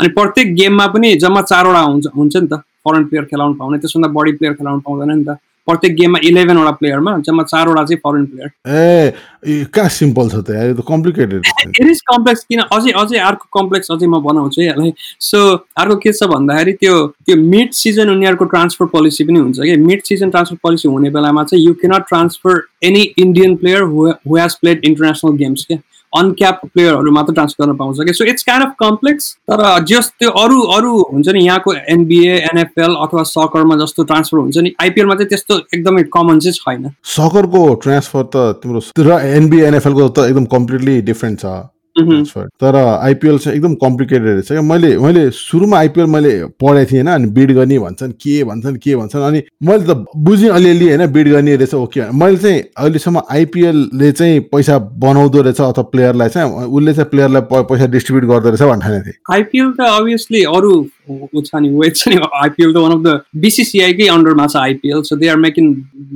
[0.00, 4.08] अनि प्रत्येक गेममा पनि जम्मा चारवटा हुन्छ हुन्छ नि त। फरेन प्लेयर खेलाउनु पाउने त्यसभन्दा
[4.18, 8.48] बढी प्लेयर खेलाउनु पाउँदैन नि त। प्रत्येक गेममा इलेभेनवटा प्लेयरमा जम्मा चारवटा चाहिँ फरेन प्लेयर
[8.66, 11.42] ए कहाँ सिम्पल छ त यो त कम्प्लिकेटेड
[11.78, 14.92] इट इज कम्प्लेक्स किन अझै अझै अर्को कम्प्लेक्स अझै म बनाउँछु है यसलाई।
[15.22, 15.38] सो
[15.78, 20.02] अर्को के छ भन्दाखेरि त्यो त्यो मिड सिजन उनीहरूको ट्रान्सफर पोलिसी पनि हुन्छ कि। मिड
[20.02, 24.84] सिजन ट्रान्सफर पोलिसी हुने बेलामा चाहिँ you cannot transfer any Indian player who has played
[24.84, 25.78] international games के?
[26.12, 30.30] अनक्याप प्लेयरहरू मात्र ट्रान्सफर गर्न पाउँछ। कि so it's kind of complex तर जस त्यो
[30.42, 35.28] अरू अरू हुन्छ नि यहाँको एनबिए एनएफएल अथवा सकरमा जस्तो ट्रान्सफर हुन्छ नि आइपिएलमा चाहिँ
[35.28, 41.00] त्यस्तो एकदमै कमन चाहिँ छैन। सकरको ट्रान्सफर त तिम्रो र एनबिए एनएफएलको त एकदम कम्प्लिटली
[41.02, 41.54] डिफ्रेन्ट छ।
[41.96, 47.14] तर आइपिएल चाहिँ एकदम कम्प्लिकेटेड रहेछ क्या। मैले मैले सुरुमा आइपिएल मैले पढेको थिएँ होइन
[47.14, 51.28] अनि बिड गर्ने भन्छन् के भन्छन् के भन्छन् अनि मैले त बुझेँ अलिअलि होइन बिड
[51.28, 56.94] गर्ने रहेछ ओके मैले चाहिँ अहिलेसम्म आइपिएलले चाहिँ पैसा बनाउँदो रहेछ अथवा प्लेयरलाई चाहिँ उसले
[56.94, 60.74] चाहिँ प्लेयरलाई पैसा डिस्ट्रिब्युट गर्दो रहेछ भन्ने थिएँ। आइपिएल त अभियसली अरू
[61.08, 65.02] ऊ छ नि वेट छ नि आइपिएल त वान अफ द बिसिसिआईकै अन्डरमा छ IPL
[65.02, 65.68] so they are making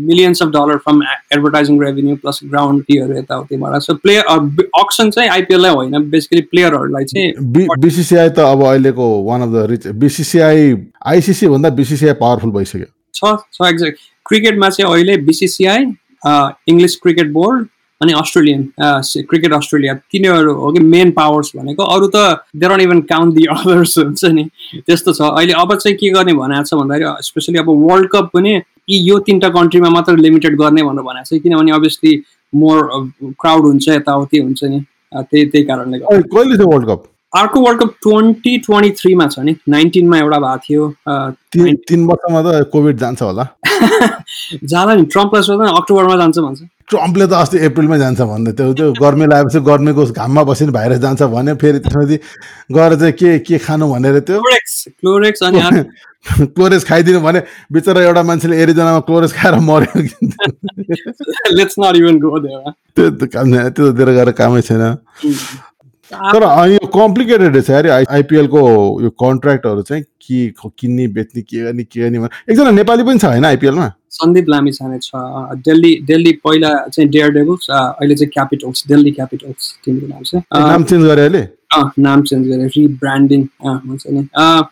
[0.06, 4.24] millions of dollar from advertising revenue plus ground फीहरू यताउतिबाट सो प्लेयर
[4.80, 9.86] अक्सन चाहिँ आइपिएललाई होइन बेसिकली प्लेयरहरूलाई चाहिँ बिसिसिआई त अब अहिलेको one of the rich
[10.04, 10.74] BCCI
[11.06, 15.84] ICC भन्दा बिसिसिआई पावरफुल भइसक्यो। छ छ एक्ज्याक्ट क्रिकेटमा चाहिँ अहिले बिसिसिआई
[16.68, 17.66] इङ्ग्लिस क्रिकेट बोर्ड
[18.02, 18.62] अनि अस्ट्रेलियन
[19.28, 23.44] क्रिकेट अस्ट्रेलिया तिनीहरू हो कि मेन पावर्स भनेको अरू त they don't even count the
[23.50, 24.44] others हुन्छ नि।
[24.86, 28.52] त्यस्तो छ। अहिले अब चाहिँ के गर्ने भनेको छ भन्दाखेरि स्पेसली अब वर्ल्ड कप पनि
[28.54, 32.12] यी यो तिनवटा कन्ट्रीमा मात्र लिमिटेड गर्ने भनेर भनेको छ। किनभने अभियसली
[32.52, 32.78] मोर
[33.40, 34.80] क्राउड हुन्छ यताउति हुन्छ नि।
[35.16, 39.56] त्यही त्यही कारणले गर्दा। कहिले वर्ल्ड कप अर्को वर्ल्ड कप ट्वेन्टी ट्वेन्टी थ्रीमा छ नि।
[39.68, 40.82] नाइन्टिनमा एउटा भएको थियो
[41.88, 43.44] तिन वर्षमा त कोभिड जान्छ होला।
[44.64, 48.92] जाला नि ट्रम्पलाई सोध्दा अक्टोबरमा जान्छ भन्छ। ट्रम्पले त अस्ति अप्रिलमै जान्छ भन्दै त्यो त्यो
[48.92, 52.16] गर्मी लागेपछि गर्मीको घाममा बसेर भाइरस जान्छ भन्यो फेरि त्यसपछि
[52.72, 54.84] गएर चाहिँ के के खानु भनेर त्यो क्लोरेक्स
[56.54, 59.54] क्लोरेक्स खाइदिनु भने बिचरा एउटा मान्छेले एरिजनामा क्लोरेस खाएर
[62.40, 63.10] देयर त्यो।
[63.70, 64.94] त्यो त गएर कामै छैन।
[66.12, 68.60] तर यो कम्प्लिकेटेड रहेछ अरे आइपिएलको
[69.02, 73.44] यो कन्ट्र्याक्टहरू चाहिँ के किन्ने बेच्ने के गर्ने के गर्ने एकजना नेपाली पनि छ होइन
[73.44, 73.92] आइपिएलमा?
[74.16, 75.10] सन्दीप लामी छाने छ
[75.66, 80.68] दिल्ली दिल्ली पहिला चाहिँ डेयर डेभल्स अहिले चाहिँ क्यापिटल्स दिल्ली क्यापिटल्स टिमको नाम चाहिँ। अ,
[80.68, 81.44] नाम चेन्ज गरे अहिले?
[81.98, 84.22] नाम चेन्ज गरेर रिब्रान्डिङ हुन्छ नि।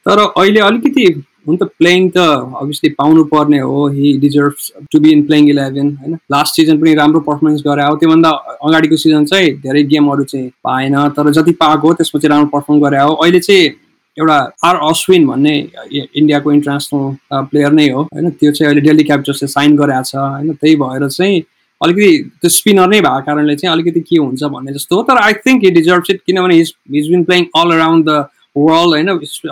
[0.08, 1.06] तर अहिले अलिकति
[1.48, 4.54] हुन त प्लेइङ त अभियसली पाउनु पर्ने हो he deserve
[4.92, 8.30] to be in playing eleven होइन। लास्ट सिजन पनि राम्रो पर्फर्मेन्स गरे हो त्योभन्दा
[8.64, 13.02] अगाडिको सिजन चाहिँ धेरै गेमहरू चाहिँ पाएन तर जति पाएको त्यसमा चाहिँ राम्रो पर्फर्म गरे।
[13.02, 13.68] हो अहिले चाहिँ
[14.18, 15.56] एउटा आर अश्विन भन्ने
[15.92, 20.52] इन्डियाको इन्टरनेसनल प्लेयर नै हो। होइन त्यो चाहिँ अहिले डेली क्यापिटल्सले साइन गरेको छ। होइन
[20.54, 21.42] त्यही भएर चाहिँ
[21.80, 25.32] अलिकति त्यो स्पिनर नै भएको कारणले चाहिँ अलिकति के हुन्छ भन्ने जस्तो हो। तर I
[25.46, 29.08] think he deserve it किनभने his his been playing all around the world होइन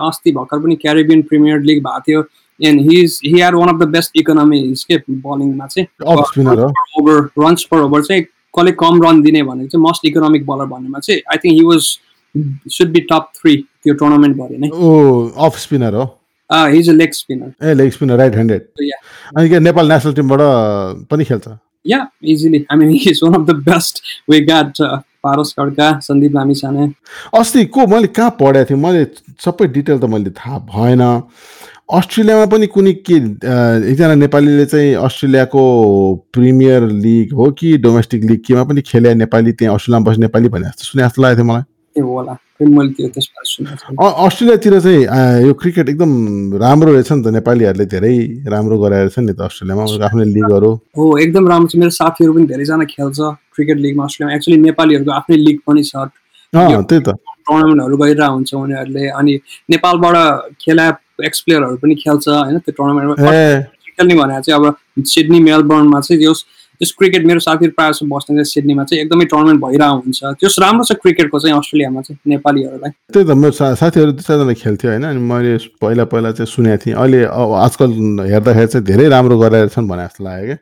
[0.08, 2.24] अस्ति भर्खर पनि क्यारिबियन प्रिमियर लिग भएको थियो।
[2.60, 6.70] And his he are one of the best economies के बलिङमा चाहिँ। हो।
[7.00, 8.22] ओभर रन्स पर ओभर चाहिँ
[8.58, 11.84] कसले कम रन दिने भनेको चाहिँ मोस्ट इकोनोमिक बलर भन्नेमा चाहिँ I think he was
[12.72, 16.06] should be top three त्यो टुर्नामेन्टभरि नै ओ अफ स्पिनर हो
[16.50, 18.66] his a leg spinner a leg spinner right handed.
[19.36, 20.40] अनि के नेपाल नेसनल टिमबाट
[21.10, 21.58] पनि खेल्छ
[22.22, 22.66] easily.
[22.70, 24.02] I mean, he's one of the best.
[24.28, 26.94] We got uh, Paros Kadka, Sandeep Lamisane.
[27.34, 29.04] अस्ति को मैले कहाँ पढेको थिएँ मैले
[29.44, 31.02] सबै डिटेल त मैले थाहा भएन
[31.92, 33.16] अस्ट्रेलियामा पनि कुनै के
[33.90, 35.62] एकजना नेपालीले चाहिँ अस्ट्रेलियाको
[36.32, 40.68] प्रिमियर लिग हो कि डोमेस्टिक लिग केमा पनि खेले नेपाली त्यहाँ अस्ट्रेलियामा बस्ने नेपाली भने
[40.68, 41.62] जस्तो सुने जस्तो लागेको थियो मलाई
[42.00, 43.08] होला। मैले त्यो
[43.98, 45.02] अस्ट्रेलियातिर चाहिँ
[45.46, 46.10] यो क्रिकेट एकदम
[46.62, 48.14] राम्रो रहेछ नि त। नेपालीहरूले धेरै
[48.46, 52.46] राम्रो गराएर छ नि त अस्ट्रेलियामा। आफ्नै लिगहरू। हो एकदम राम्रो छ। मेरो साथीहरू पनि
[52.46, 53.18] धेरैजना खेल्छ
[53.54, 55.94] क्रिकेट लिगमा अस्ट्रेलियामा। एक्चुली नेपालीहरूको आफ्नै लिग पनि छ।
[56.54, 59.32] त्यही त। टुर्नामेन्टहरू गरिरहेको हुन्छ उनीहरूले। अनि
[59.70, 60.16] नेपालबाट
[60.62, 60.86] खेला
[61.26, 62.58] एक्स प्लेयरहरू पनि खेल्छ होइन?
[62.62, 63.30] त्यो टुर्नामेन्टमा
[63.92, 64.64] खेल्ने भनेर चाहिँ अब
[65.04, 66.20] सिडनी मेलबर्नमा चाहिँ
[66.80, 70.20] जस जस क्रिकेट मेरो साथीहरू प्रायः जस्तो बस्ने चाहिँ सिडनीमा चाहिँ एकदमै टुर्नामेन्ट भइरहेको हुन्छ।
[70.40, 74.90] त्यस राम्रो छ क्रिकेटको चाहिँ अस्ट्रेलियामा चाहिँ नेपालीहरूलाई। त्यही त मेरो साथीहरू दुई चारजना खेल्थ्यो
[74.90, 77.20] होइन अनि मैले पहिला पहिला चाहिँ सुनेको थिएँ। अहिले
[77.66, 77.90] आजकल
[78.32, 80.58] हेर्दाखेरि चाहिँ धेरै राम्रो गराएर छन् भने जस्तो लाग्यो क्या।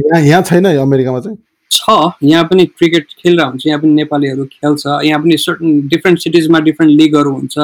[0.00, 1.38] यहाँ यहाँ छैन अमेरिकामा चाहिँ?
[1.70, 1.84] छ
[2.22, 6.90] यहाँ पनि क्रिकेट खेलिरहेको हुन्छ यहाँ पनि नेपालीहरू खेल्छ यहाँ पनि सर्टन डिफ्रेन्ट सिटिजमा डिफ्रेन्ट
[7.00, 7.56] लिगहरू हुन्छ।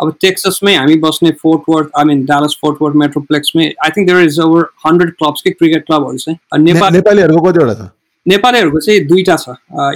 [0.00, 4.24] अब टेक्ससमै हामी बस्ने Fort Worth I mean Dallas Fort Worth मेट्रोप्लेक्समै I think there
[4.24, 7.90] is over hundred clubs के क्रिकेट क्लबहरू चाहिँ। नेपाल नेपालीहरूको कतिवटा छ?
[8.26, 9.48] नेपालीहरूको चाहिँ दुईवटा छ।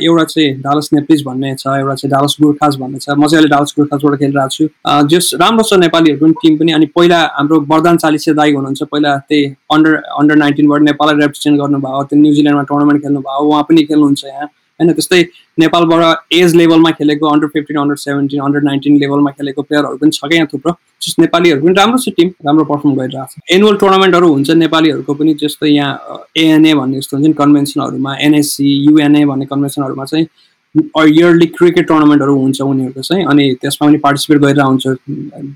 [0.05, 3.49] एउटा चाहिँ डालस नेप्लिज भन्ने छ एउटा चाहिँ डालस गुर्खास भन्ने छ। म चाहिँ अहिले
[3.55, 4.69] डालस गुर्खासबाट खेलिरहेको छु।
[5.13, 9.17] जस राम्रो छ नेपालीहरूको पनि टिम पनि। अनि पहिला हाम्रो वरदान चालिसे दाई हुनुहुन्छ। पहिला
[9.29, 9.45] त्यही
[9.77, 14.49] अन्डर अन्डर नाइन्टिनबाट नेपाललाई रिप्रेजेन्ट गर्नुभयो। त्यो न्युजिल्यान्डमा टुर्नामेन्ट खेल्नुभयो। उहाँ पनि खेल्नुहुन्छ यहाँ।
[14.81, 15.21] होइन त्यस्तै
[15.59, 20.21] नेपालबाट एज लेभलमा खेलेको under fifteen under seventeen under nineteen लेभलमा खेलेको प्लेयरहरू पनि छ
[20.25, 24.33] क्या यहाँ थुप्रो। जस नेपालीहरू पनि राम्रो छ टिम राम्रो पर्फर्म गरिरहेको छ। एनुअल टुर्नामेन्टहरू
[24.33, 30.05] हुन्छ नेपालीहरूको पनि जस्तो यहाँ एएनए भन्ने जस्तो हुन्छ नि कन्भेन्सनहरूमा एनएससी युएनए भन्ने कन्भेन्सनहरूमा
[30.05, 30.27] चाहिँ
[30.75, 34.87] इयरली क्रिकेट टुर्नामेन्टहरू हुन्छ उनीहरूको चाहिँ अनि त्यसमा पनि पार्टिसिपेट गरिरहेको हुन्छ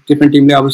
[0.08, 0.70] डिफ्रेन्ट टिमले अब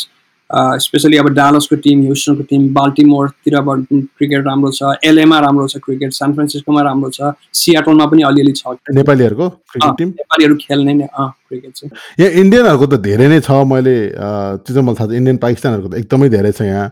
[0.53, 6.35] स्पेसली अब डालसको टिम ह्युस्टनको टिम बाल्टिमोरतिरबाट क्रिकेट राम्रो छ एलएमा राम्रो छ क्रिकेट सान
[6.35, 12.87] फ्रान्सिस्कोमा राम्रो छ सियाटोलमा पनि अलिअलि छ। नेपालीहरूको नेपालीहरू खेल्ने नै क्रिकेट चाहिँ। यहाँ इन्डियनहरूको
[12.87, 16.53] त धेरै नै छ मैले त्यो चाहिँ मलाई थाहा छ इन्डियन पाकिस्तानहरूको त एकदमै धेरै
[16.53, 16.91] छ यहाँ।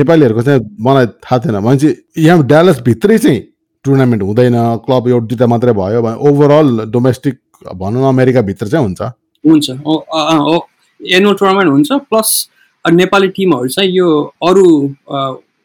[0.00, 1.94] नेपालीहरूको चाहिँ मलाई थाहा थिएन भने चाहिँ
[2.26, 3.40] यहाँ ड्यालसभित्रै चाहिँ
[3.84, 7.34] टुर्नामेन्ट हुँदैन क्लब एउटा दुइटा मात्रै भयो भने ओभरअल डोमेस्टिक
[7.80, 9.00] भनौँ न अमेरिकाभित्र चाहिँ हुन्छ।
[9.44, 9.66] हुन्छ
[11.00, 12.30] एनुअल टुर्नामेन्ट हुन्छ प्लस
[12.84, 14.08] नेपाली टिमहरू चाहिँ यो
[14.48, 14.66] अरू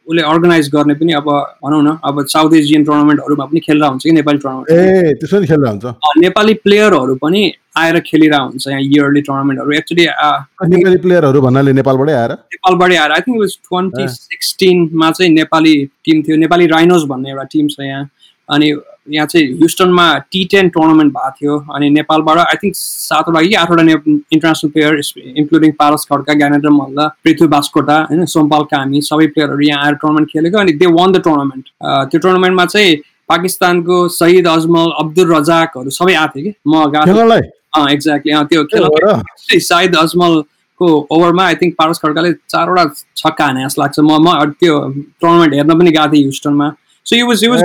[0.08, 1.30] उसले अर्गनाइज गर्ने पनि अब
[1.66, 4.70] भनौँ न अब साउथ एसियन टुर्नामेन्टहरूमा पनि खेलेर हुन्छ कि नेपाली टुर्नामेन्ट?
[4.70, 5.86] ए त्यसो नि खेलेर हुन्छ।
[6.22, 7.42] नेपाली प्लेयरहरू पनि
[7.78, 12.32] आएर खेलिरहेको हुन्छ यहाँ इयरली टुर्नामेन्टहरू एक्चुली नेपाली प्लेयरहरू भन्नाले नेपालबाटै आएर?
[12.54, 15.74] नेपालबाटै आएर। आई थिङ्क वाज ट्वेन्टी सिक्सटिनमा चाहिँ नेपाली
[16.06, 18.04] टिम थियो। नेपाली राइनोज भन्ने एउटा टिम छ यहाँ।
[18.50, 18.76] अनि
[19.10, 23.82] यहाँ चाहिँ ह्युस्टनमा टी टेन टुर्नामेन्ट भएको थियो अनि नेपालबाट आई थिङ्क सातवटा कि आठवटा
[23.82, 25.02] international player
[25.38, 30.32] including Paras Khadka Gyanendra Malla Prithvi Baskota होइन सोमपाल कामी सबै प्लेयरहरू यहाँ आएर टुर्नामेन्ट
[30.32, 32.96] खेलेको अनि दे वान द टुर्नामेन्ट त्यो टुर्नामेन्टमा चाहिँ
[33.30, 39.96] पाकिस्तानको सहिद अजमल अब्दुल रजाकहरू सबै आएको थियो कि। म गएको एक्ज्याक्टली त्यो खेल साहिद
[39.98, 42.86] अजमलको ओभरमा आई थिङ्क पारस खड्काले चारवटा
[43.18, 44.80] छक्का हाने जस्तो लाग्छ। म म त्यो
[45.22, 46.70] टुर्नामेन्ट हेर्न पनि गएको थिएँ ह्युस्टनमा
[47.06, 47.64] so you was you was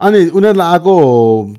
[0.00, 0.92] अनि उनीहरूलाई आएको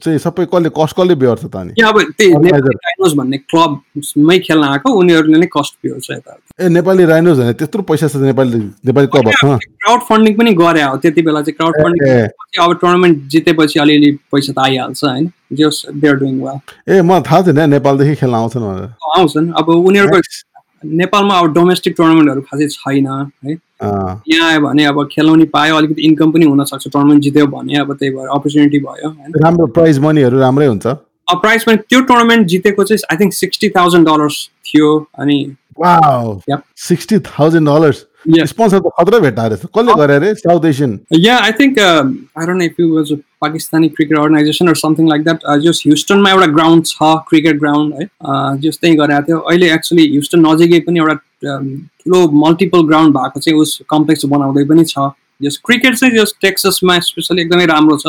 [0.03, 1.73] चाहिँ सबै कसले कस्ट कसले बेहोर्छ त अनि?
[1.85, 7.53] अब राइनोज भन्ने क्लबमै खेल्न आएको उनीहरूले नै कस्ट बेहोर्छ यता ए नेपाली राइनोज भने
[7.61, 11.75] त्यत्रो पैसा छ नेपाली नेपाली क्लबहरूसँग क्राउड फन्डिङ पनि गरे हो त्यति बेला चाहिँ क्राउड
[11.83, 15.31] फन्डिङ अब टुर्नामेन्ट जितेपछि अलिअलि पैसा त आइहाल्छ होइन?
[15.53, 16.57] Just they are doing well
[16.89, 18.63] ए म थाहा थिएन नेपालदेखि खेल्न आउँछन्
[19.17, 20.19] आउँछन्। अब उनीहरूको
[21.01, 23.07] नेपालमा अब डोमेस्टिक टुर्नामेन्टहरू खासै छैन
[23.45, 23.55] है?
[23.83, 28.11] यहाँ आयो भने अब खेलाउनु पायो अलिकति इन्कम पनि हुनसक्छ टुर्नामेन्ट जित्यो भने अब त्यही
[28.15, 29.09] भएर अपर्च्युनिटी भयो
[29.43, 30.87] राम्रो प्राइज मनीहरू राम्रै हुन्छ।
[31.41, 34.87] प्राइज पनि त्यो टुर्नामेन्ट जितेको चाहिँ I think sixty thousand dollars थियो
[35.19, 35.37] अनि
[43.41, 44.75] Pakistani cricket organisation or?
[44.75, 48.05] Something like that just ह्युस्टनमा एउटा ग्राउन्ड छ क्रिकेट ग्राउन्ड है।
[48.61, 51.15] जस त्यहीँ गरेको थियो। अहिले एक्चुली ह्युस्टन नजिकै पनि एउटा
[52.03, 55.09] ठुलो मल्टिपल ग्राउन्ड भएको चाहिँ उस कम्प्लेक्स बनाउँदै पनि छ।
[55.43, 58.07] जस क्रिकेट चाहिँ जस टेक्ससमा स्पेसली एकदमै राम्रो छ।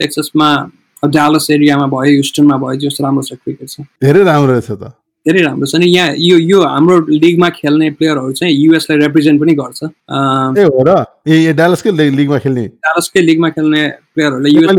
[0.00, 0.70] टेक्ससमा
[1.04, 4.92] डालस एरियामा भयो ह्युस्टनमा भयो जस राम्रो छ क्रिकेट चाहिँ। धेरै राम्रो रहेछ त।
[5.26, 9.52] धेरै राम्रो छ। नि यहाँ यो यो हाम्रो लिगमा खेल्ने प्लेयरहरू चाहिँ युएसलाई रिप्रेजेन्ट पनि
[9.54, 11.04] गर्छ। ए हो र?
[11.28, 12.66] ए डालसकै लिगमा खेल्ने?
[12.88, 13.82] डालसकै लिगमा खेल्ने
[14.14, 14.70] प्लेयरहरूले युएस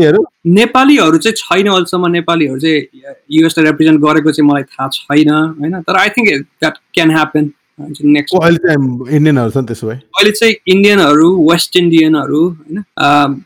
[0.58, 1.16] नेपालीहरू?
[1.18, 2.80] चाहिँ छैन अहिलेसम्म। नेपालीहरू चाहिँ
[3.38, 5.80] युएसलाई रिप्रेजेन्ट गरेको चाहिँ मलाई थाहा छैन होइन?
[5.86, 6.28] तर I think
[6.58, 7.50] that can happen
[7.80, 9.94] next अहिले चाहिँ इन्डियनहरू छन् त्यसो भए?
[9.94, 12.82] अहिले चाहिँ इन्डियनहरू वेस्ट इन्डियनहरू होइन?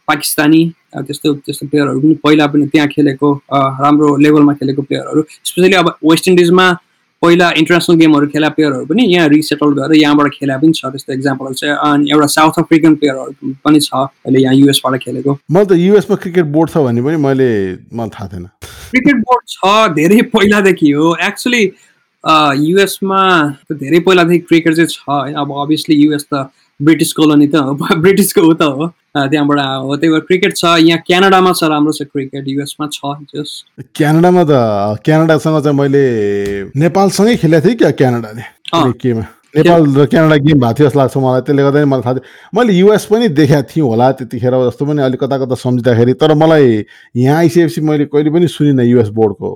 [0.08, 0.62] पाकिस्तानी
[0.96, 6.28] त्यस्तो त्यस्तो प्लेयरहरू पनि पहिला पनि त्यहाँ खेलेको राम्रो लेभलमा खेलेको प्लेयरहरू। स्पेसली अब वेस्ट
[6.28, 6.66] इन्डिजमा
[7.22, 11.54] पहिला इन्टरनेसनल गेमहरू खेला प्लेयरहरू पनि यहाँ रिसेटल गरेर यहाँबाट खेला पनि छ। त्यस्तो इक्जाम्पलहरू
[11.54, 16.16] चाहिँ अनि एउटा साउथ अफ्रिकन प्लेयरहरू पनि छ अहिले यहाँ युएसबाट खेलेको। मैले त युएसमा
[16.22, 17.48] क्रिकेट बोर्ड छ भने पनि मैले
[17.96, 18.46] मलाई थाहा थिएन।
[18.92, 21.64] क्रिकेट बोर्ड छ धेरै पहिलादेखि हो। एक्चुली
[22.68, 23.22] युएसमा
[23.72, 26.48] धेरै पहिलादेखि क्रिकेट चाहिँ छ। अब अभियसली युएस त
[26.82, 27.72] ब्रिटिस कोलोनी त हो
[28.04, 28.86] ब्रिटिसको ऊ त हो।
[29.16, 33.64] त्यहाँबाट हो त्यही भएर क्रिकेट छ। यहाँ क्यानाडामा छ राम्रो छ क्रिकेट। युएसमा छ जस।
[33.96, 36.04] क्यानाडामा त क्यानाडासँग चाहिँ मैले
[36.76, 38.42] नेपालसँगै खेलेको थिएँ क्या क्यानाडाले?
[39.00, 39.24] केमा?
[39.54, 42.24] नेपाल र क्यानाडा गेम भएको थियो जस्तो लाग्छ मलाई त्यसले गर्दा मलाई थाहा थियो।
[42.56, 46.84] मैले युएस पनि देखाएको थिएँ होला त्यतिखेर जस्तो पनि अलिक कता कता सम्झिँदाखेरि तर मलाई
[47.16, 49.50] यहाँ आइसकेपछि मैले कहिले पनि सुनिनँ युएस बोर्डको।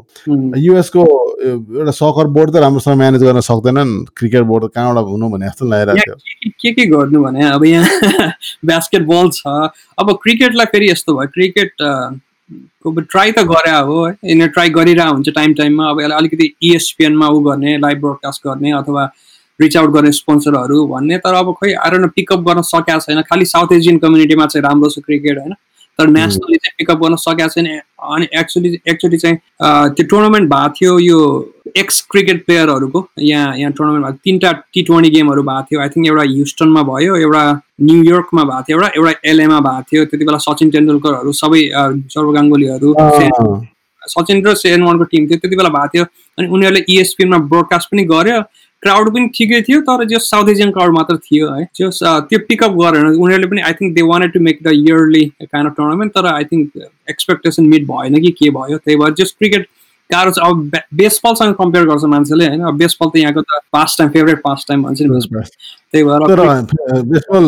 [0.56, 1.02] युएसको
[1.40, 6.14] एउटा सकर बोर्ड त राम्रोसँग म्यानेज गर्न सक्दैनन् क्रिकेट बोर्ड कहाँबाट हुनु भने जस्तो लागिरहेको
[6.16, 8.32] थियो। के के गर्नु भने अब यहाँ
[8.64, 9.42] बास्केट बल छ।
[9.98, 11.72] अब क्रिकेटलाई फेरि यस्तो भयो क्रिकेट
[12.88, 17.28] ट्राई त गरे हो है। यिनीहरू ट्राई गरिरहेको हुन्छ टाइम टाइममा अब यसलाई अलिकति इएसपिएनमा
[17.28, 19.04] ऊ गर्ने लाइभ ब्रोडकास्ट गर्ने अथवा
[19.60, 23.72] रिच आउट गर्ने स्पोन्सरहरू भन्ने तर अब खोइ आएर पिकअप गर्न सकेको छैन। खालि साउथ
[23.72, 25.54] एसियन कम्युनिटीमा चाहिँ राम्रो छ क्रिकेट होइन?
[25.98, 27.66] तर नेसनली चाहिँ पिकअप गर्न सकेको छैन।
[28.00, 29.36] अनि एक्चुली एक्चुली चाहिँ
[29.94, 31.18] त्यो टुर्नामेन्ट भएको थियो यो
[31.76, 36.06] एक्स क्रिकेट प्लेयरहरूको यहाँ यहाँ टुर्नामेन्ट भएको तिनवटा टी ट्वेन्टी गेमहरू भएको थियो। आई थिङ्क
[36.06, 37.42] एउटा ह्युस्टनमा भयो एउटा
[37.82, 41.62] न्युयोर्कमा भएको थियो एउटा एउटा एलएमा भएको थियो। त्यति बेला सचिन तेन्दुलकरहरू सबै
[42.14, 42.94] सौरभ गाङ्गुलीहरू
[44.02, 46.04] सचिन र सेन वानको टिम थियो त्यति बेला भएको थियो।
[46.38, 48.40] अनि उनीहरूले इएसपिएनमा ब्रोडकास्ट पनि गर्यो।
[48.82, 51.90] क्राउड पनि ठिकै थियो तर जो साउथ एसियन क्राउड मात्र थियो है जो
[52.28, 55.76] त्यो पिकअप गरेर उनीहरूले पनि I think they wanted to make the yearly kind of
[55.76, 59.68] tournament तर आई थिङ्क एक्सपेक्टेसन मिट भएन कि के भयो। त्यही भएर जस्ट क्रिकेट
[60.10, 62.62] गाह्रो छ। अब बेसबलसँग कम्पेयर गर्छ मान्छेले होइन?
[62.68, 65.08] अब बेसबल त यहाँको त past time favourite past time भन्छ नि
[65.92, 67.44] त्यही भएर बेसबल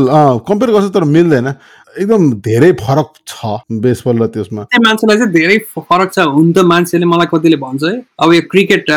[0.48, 1.48] कम्पेयर गर्छ तर मिल्दैन।
[1.98, 3.46] एकदम धेरै फरक छ
[3.82, 7.94] बेसबल र त्यसमा मान्छेलाई चाहिँ धेरै फरक छ। हुन त मान्छेले मलाई कतिले भन्छ है
[8.18, 8.90] अब यो क्रिकेट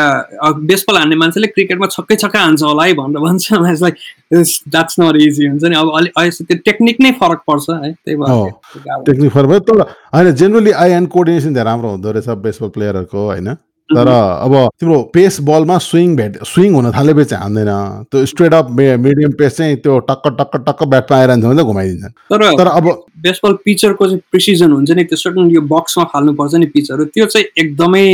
[0.70, 3.44] बेसबल हान्ने मान्छेले क्रिकेटमा छक्कै छक्का हान्छ होला है भनेर भन्छ।
[3.82, 3.94] लाइक
[4.32, 9.04] द्याट्स नट इजी हुन्छ नि। अब अलिक त्यो टेक्निक नै फरक पर्छ है त्यही भएर
[9.06, 9.80] टेक्निक फरक भयो। तर
[10.14, 13.48] होइन जेनरली आई एन्ड कोर्डिनेसन धेरै राम्रो हुँदो रहेछ बेसबल प्लेयरहरूको होइन?
[13.90, 17.70] तर अब तिम्रो पेस बलमा स्विङ भेट स्विङ हुन थालेपछि हान्दैन।
[18.10, 22.44] त्यो स्ट्रेट अप मिडियम पेस चाहिँ त्यो टक्क टक्क टक्क ब्याटमा आइरहन्छ भने घुमाइदिन्छ। तर
[22.58, 22.88] तर अब
[23.22, 27.46] बेसबल पिचरको चाहिँ प्रिसिजन हुन्छ नि त्यो सर्टन यो बक्समा फाल्नुपर्छ नि पिचहरू त्यो चाहिँ
[27.58, 28.06] एकदमै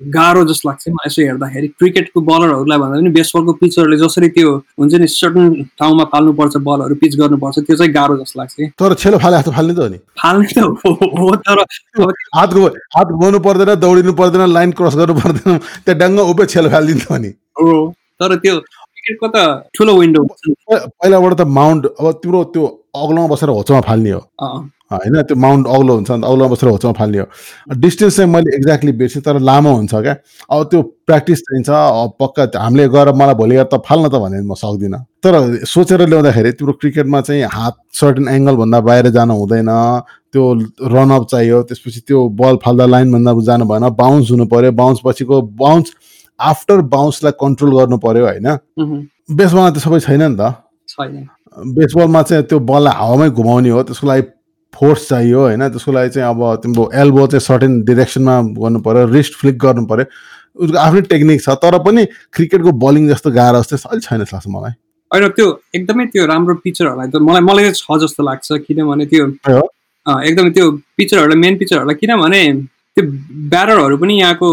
[0.00, 4.94] गाह्रो जस्तो लाग्छ। मलाई यसो हेर्दाखेरि क्रिकेटको बलरहरूलाई भन्दा पनि बेसबलको पिचहरूले जसरी त्यो हुन्छ
[4.94, 5.46] नि सर्टन
[5.78, 9.74] ठाउँमा फाल्नुपर्छ बलहरू पिच गर्नुपर्छ त्यो चाहिँ गाह्रो जस्तो लाग्छ तर छेलो फाले जस्तो फाल्ने
[9.74, 11.58] त हो नि। फाल्ने त हो तर
[12.38, 12.50] हात
[12.96, 17.30] हात घुमाउनु पर्दैन दौडिनु पर्दैन लाइन क्रस गर्नु पर्दैन त्यहाँ डङ्ग उभै छेलो फालिदिन्छ नि।
[17.58, 17.74] हो
[18.22, 19.36] तर त्यो क्रिकेटको त
[19.74, 22.64] ठुलो विन्डो पहिलाबाट त माउन्ट अब तिम्रो त्यो
[23.02, 24.22] अग्लोमा बसेर होचोमा फाल्ने हो।
[24.90, 27.26] होइन त्यो माउन्ट अग्लो हुन्छ नि त अग्लोमा बसेर होचोमा फाल्ने हो।
[27.76, 30.14] डिस्टेन्स चाहिँ मैले एक्ज्याक्टली बिर्सेँ तर लामो हुन्छ क्या।
[30.48, 31.68] अब त्यो प्र्याक्टिस चाहिन्छ
[32.20, 35.32] पक्का हामीले गएर मलाई भोलि गएर त फाल्न त भने म सक्दिनँ। तर
[35.66, 39.70] सोचेर ल्याउँदाखेरि तिम्रो क्रिकेटमा चाहिँ हात सर्टेन एङ्गलभन्दा बाहिर जानु हुँदैन
[40.32, 40.42] त्यो
[40.88, 45.92] रनअप चाहियो त्यसपछि त्यो बल फाल्दा लाइनभन्दा जानु भएन बााउन्स हुनु पऱ्यो बााउन्स पछिको बााउन्स
[46.40, 48.48] आफ्टर बााउन्सलाई कन्ट्रोल गर्नु पऱ्यो होइन।
[49.36, 51.28] बेसबलमा त सबै छैन नि त। छैन।
[51.76, 54.22] बेसबलमा चाहिँ त्यो बललाई हावामै घुमाउने हो त्यसको लागि
[54.74, 55.68] फोर्स चाहियो होइन?
[55.68, 60.04] त्यसको लागि चाहिँ अब तिम्रो एल्बो चाहिँ सर्टेन डिरेक्सनमा गर्नु पऱ्यो रिस्ट फ्लिक गर्नु पऱ्यो
[60.64, 62.04] उसको आफ्नै टेक्निक छ तर पनि
[62.34, 64.72] क्रिकेटको बलिङ जस्तो गाह्रो जस्तो अहिले छैन जस्तो लाग्छ मलाई।
[65.10, 69.26] होइन त्यो एकदमै त्यो राम्रो पिचरहरूलाई त मलाई मलाई छ जस्तो लाग्छ किनभने त्यो
[70.06, 72.42] एकदमै त्यो पिचरहरूलाई मेन पिचरहरूलाई किनभने
[72.96, 73.04] त्यो
[73.54, 74.48] ब्याटरहरू पनि यहाँको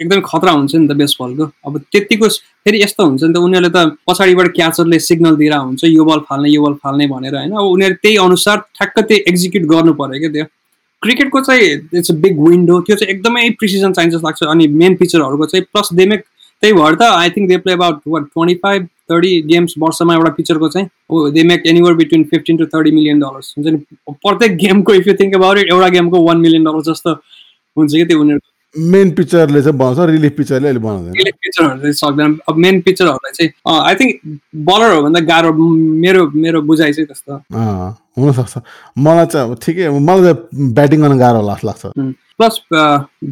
[0.00, 2.28] एकदमै खतरा हुन्छ नि त बेसबलको अब त्यतिको
[2.64, 6.50] फेरि यस्तो हुन्छ नि त उनीहरूले त पछाडिबाट क्याचरले सिग्नल दिएर हुन्छ यो बल फाल्ने
[6.50, 10.32] यो बल फाल्ने भनेर होइन। अब उनीहरू त्यही अनुसार ठ्याक्क त्यही एक्जिक्युट गर्नु पऱ्यो क्या
[10.32, 10.44] त्यो।
[11.02, 15.46] क्रिकेटको चाहिँ इट्स बिग विन्डो त्यो चाहिँ एकदमै प्रिसिजन चाहिन्छ जस्तो लाग्छ। अनि मेन पिचरहरूको
[15.52, 16.24] चाहिँ प्लस दे मेक
[16.62, 20.30] त्यही भएर त I think they play about what twenty five thirty games वर्षमा एउटा
[20.38, 23.78] पिक्चरको चाहिँ। They make anywhere between fifteen to thirty million dollars हुन्छ नि
[24.10, 27.14] प्रत्येक गेमको if you think about it एउटा गेमको वान मिलियन डलर जस्तो
[27.76, 31.92] हुन्छ कि त्यो उनीहरूको। मेन पिक्चरले चाहिँ बनाउँछ रिलिफ पिक्चरले अहिले बनाउँदैन रिलिफ पिक्चरहरू चाहिँ
[31.92, 33.50] सक्दैन। अब मेन पिक्चरहरूलाई चाहिँ
[33.86, 34.12] आई थिङ्क
[34.68, 37.34] बलरहरूभन्दा गाह्रो मेरो मेरो बुझाइ चाहिँ त्यस्तो।
[38.18, 38.58] हुनसक्छ।
[38.98, 41.82] मलाई चाहिँ अब ठिकै हो, मलाई चाहिँ ब्याटिङ गर्न गाह्रो लाग्छ लाग्छ।
[42.38, 42.54] प्लस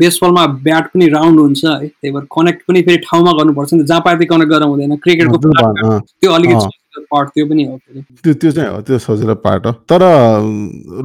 [0.00, 4.00] बेसबलमा ब्याट पनि राउन्ड हुन्छ है। त्यही भएर कनेक्ट पनि फेरि ठाउँमा गर्नुपर्छ नि जहाँ
[4.04, 7.78] पाए कनेक्ट गर्न हुँदैन। क्रिकेटको त्यो अलिकति पार्ट त्यो पनि हो
[8.22, 10.02] त्यो त्यो चाहिँ हो त्यो सजिलो पार्ट हो। तर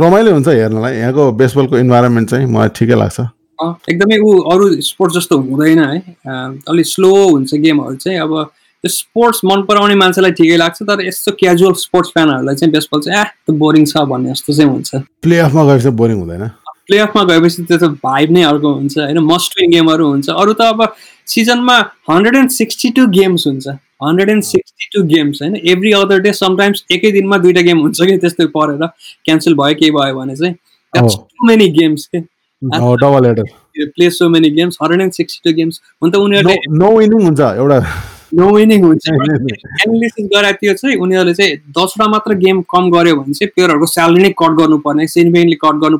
[0.01, 3.19] रमाइलो हुन्छ हेर्नलाई। यहाँको बेसबलको इन्भाइरोमेन्ट चाहिँ मलाई ठिकै लाग्छ।
[3.61, 5.97] एकदमै ऊ अरू स्पोर्ट्स जस्तो हुँदैन है।
[6.69, 8.33] अलिक स्लो हुन्छ गेमहरू चाहिँ। अब
[8.83, 13.19] त्यो स्पोर्ट्स मन पराउने मान्छेलाई ठिकै लाग्छ तर यस्तो क्याजुअल स्पोर्ट्स फ्यानहरूलाई चाहिँ बेसबल चाहिँ
[13.19, 16.49] आ त्यो बोरिङ छ भन्ने जस्तो चाहिँ हुन्छ। प्ले अफमा गएपछि बोरिङ हुँदैन।
[16.87, 19.19] प्लेअफमा गएपछि त्यो त भाइब नै अर्को हुन्छ होइन?
[19.23, 20.83] मस्ट विन गेमहरू हुन्छ। अरू त अब
[21.27, 21.77] सिजनमा
[22.09, 23.67] hundred and sixty two games हुन्छ।
[24.03, 25.55] Hundred and sixty two games होइन?
[25.55, 28.85] एभ्री अदर डे समटाइम्स एकै दिनमा दुइटा गेम हुन्छ कि त्यस्तै परेर
[29.25, 30.55] क्यान्सल भयो केही भयो भने चाहिँ।
[30.93, 32.19] टु मेनी गेम्स के?
[32.63, 36.91] Double header play so many games hundred and sixty two games हुन त उनीहरूले नो
[36.97, 37.79] विनिङ हुन्छ एउटा।
[38.35, 43.33] नो विनिङ हुन्छ। एनालिसिस गराए त्यो चाहिँ उनीहरूले चाहिँ दसवटा मात्र गेम कम गर्यो भने
[43.33, 45.97] चाहिँ प्लेयरहरूको स्यालेरी नै कट गर्नुपर्ने सिग्निफिकेन्टली कट गर्नु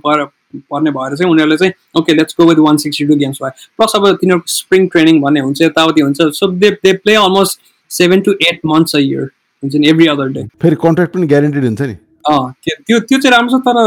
[0.71, 3.95] पर्ने भएर चाहिँ उनीहरूले चाहिँ okay let's go with one sixty two games भयो प्लस
[3.95, 7.59] अब तिनीहरूको स्प्रिङ ट्रेनिङ भन्ने हुन्छ यताउति हुन्छ। So they they play almost
[7.91, 9.29] seven to eight months a year
[9.63, 11.95] हुन्छ नि एभ्री अदर डे फेरि कन्ट्र्याक्ट पनि ग्यारेन्टेड हुन्छ नि।
[12.31, 13.77] अँ त्यो त्यो चाहिँ राम्रो छ तर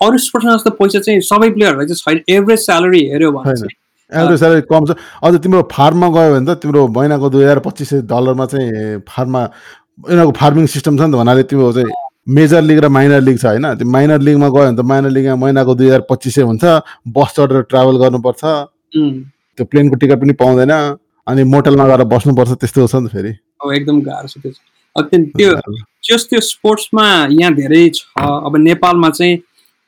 [0.00, 3.74] अरू स्पोर्ट्समा जस्तो पैसा चाहिँ सबै प्लेयरहरूलाई चाहिँ छैन। एभरेज स्यालेरी हेऱ्यो भने। चाहिँ।
[4.12, 7.88] एभरेज स्यालेरी कम छ। अझ तिम्रो फार्ममा गयो भने त तिम्रो महिनाको दुई हजार पच्चिस
[7.90, 11.88] सय डलरमा चाहिँ फार्ममा यिनीहरूको फार्मिङ सिस्टम छ नि त भन्नाले तिम्रो चाहिँ
[12.26, 15.36] मेजर लिग र माइनर लिग छ होइन। त्यो माइनर लिगमा गयो भने त माइनर लिगमा
[15.42, 16.64] महिनाको दुई हजार पच्चिस सय हुन्छ।
[17.08, 18.42] बस चढेर ट्राभल गर्नुपर्छ।
[18.92, 20.72] त्यो प्लेनको टिकट पनि पाउँदैन।
[21.26, 23.32] अनि मोटलमा गएर बस्नुपर्छ त्यस्तो छ नि त फेरि।
[23.74, 25.50] एकदम गाह्रो छ त्यो
[26.06, 29.34] त्यो त्यो स्पोर्ट्समा यहाँ धेरै छ। अब नेपालमा चाहिँ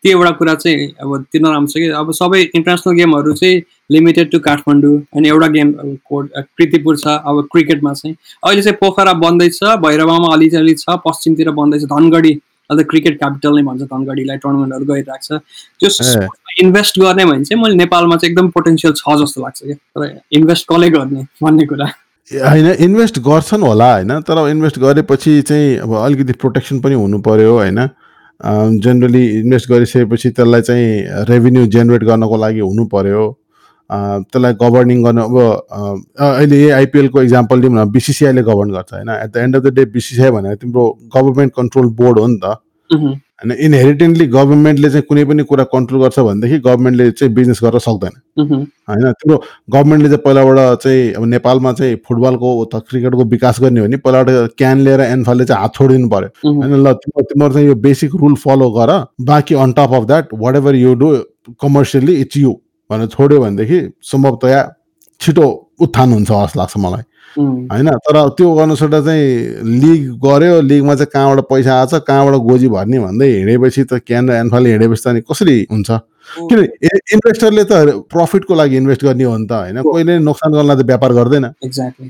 [0.04, 4.30] त्यो एउटा कुरा चाहिँ अब त्यो नराम्रो छ कि अब सबै इन्टरनेसनल गेमहरू चाहिँ लिमिटेड
[4.30, 5.72] टु काठमाडौँ अनि एउटा गेम
[6.06, 11.84] कोर्ट कृतिपुर छ अब क्रिकेटमा चाहिँ। अहिले चाहिँ पोखरा बन्दैछ भैरवामा अलिअलि छ पश्चिमतिर बन्दैछ
[11.90, 12.32] धनगढी
[12.70, 15.40] अहिले क्रिकेट क्यापिटल नै भन्छ धनगढीलाई टुर्नामेन्टहरू गरिरहेको छ।
[15.80, 15.88] त्यो।
[16.62, 20.66] इन्भेस्ट गर्ने भने चाहिँ मैले नेपालमा चाहिँ एकदम पोटेन्सियल छ जस्तो लाग्छ क्या। तर इन्भेस्ट
[20.70, 21.86] कसले गर्ने भन्ने कुरा?
[22.30, 27.52] होइन इन्भेस्ट गर्छन् होला होइन तर इन्भेस्ट गरेपछि चाहिँ अब अलिकति प्रोटेक्सन पनि हुनु पर्यो
[27.56, 27.88] होइन।
[28.40, 33.26] जेनरली इन्भेस्ट गरिसकेपछि त्यसलाई चाहिँ रेभिन्यू जेनेरेट गर्नको लागि हुनु पर्यो।
[33.90, 35.36] अँ, त्यसलाई गभर्निङ गर्न अब
[36.20, 39.08] अहिले यही आइपिएलको इक्जाम्पल दिउँ न बिसिसिआईले गभर्न गर्छ होइन?
[39.08, 40.84] At the end of the day BCCI भनेर तिम्रो
[41.16, 42.56] गभर्मेन्ट कन्ट्रोल बोर्ड हो नि त।
[43.38, 48.14] होइन इनहेरिटेन्टली गभर्मेन्टले चाहिँ कुनै पनि कुरा कन्ट्रोल गर्छ भनेदेखि गभर्मेन्टले चाहिँ बिजनेस गर्न सक्दैन।
[48.88, 49.36] होइन तिम्रो
[49.70, 54.58] गभर्मेन्टले चाहिँ पहिलाबाट चाहिँ अब नेपालमा चाहिँ फुटबलको त क्रिकेटको विकास गर्ने हो भने पहिलाबाट
[54.58, 58.14] क्यान लिएर एनफालले चाहिँ हात छोडिदिनु पर्यो। उहुँ। होइन ल तिम्रो तिम्रो चाहिँ यो बेसिक
[58.14, 61.16] रुल फलो गर बाँकी on top of that whatever you do
[61.62, 62.52] commercially it's you
[62.90, 64.60] भनेर छोड्यो भनेदेखि सम्भवतया
[65.20, 65.48] छिटो
[65.80, 67.02] उत्थान हुन्छ जस्तो लाग्छ मलाई।
[67.38, 69.24] होइन तर त्यो गर्नुसट चाहिँ
[69.80, 74.30] लिग गऱ्यो लिगमा चाहिँ कहाँबाट पैसा आएको छ कहाँबाट गोजी भर्ने भन्दै हिँडेपछि त क्यान
[74.30, 75.90] र एन्फाले हिँडेपछि त अनि कसरी हुन्छ?
[76.48, 76.58] किन
[77.14, 77.72] इन्भेस्टरले त
[78.12, 79.82] प्रफिटको लागि इन्भेस्ट गर्ने हो नि त होइन?
[79.82, 82.08] कोहीले नोक्सान गर्न त व्यापार गर्दैन। एक्ज्याक्टली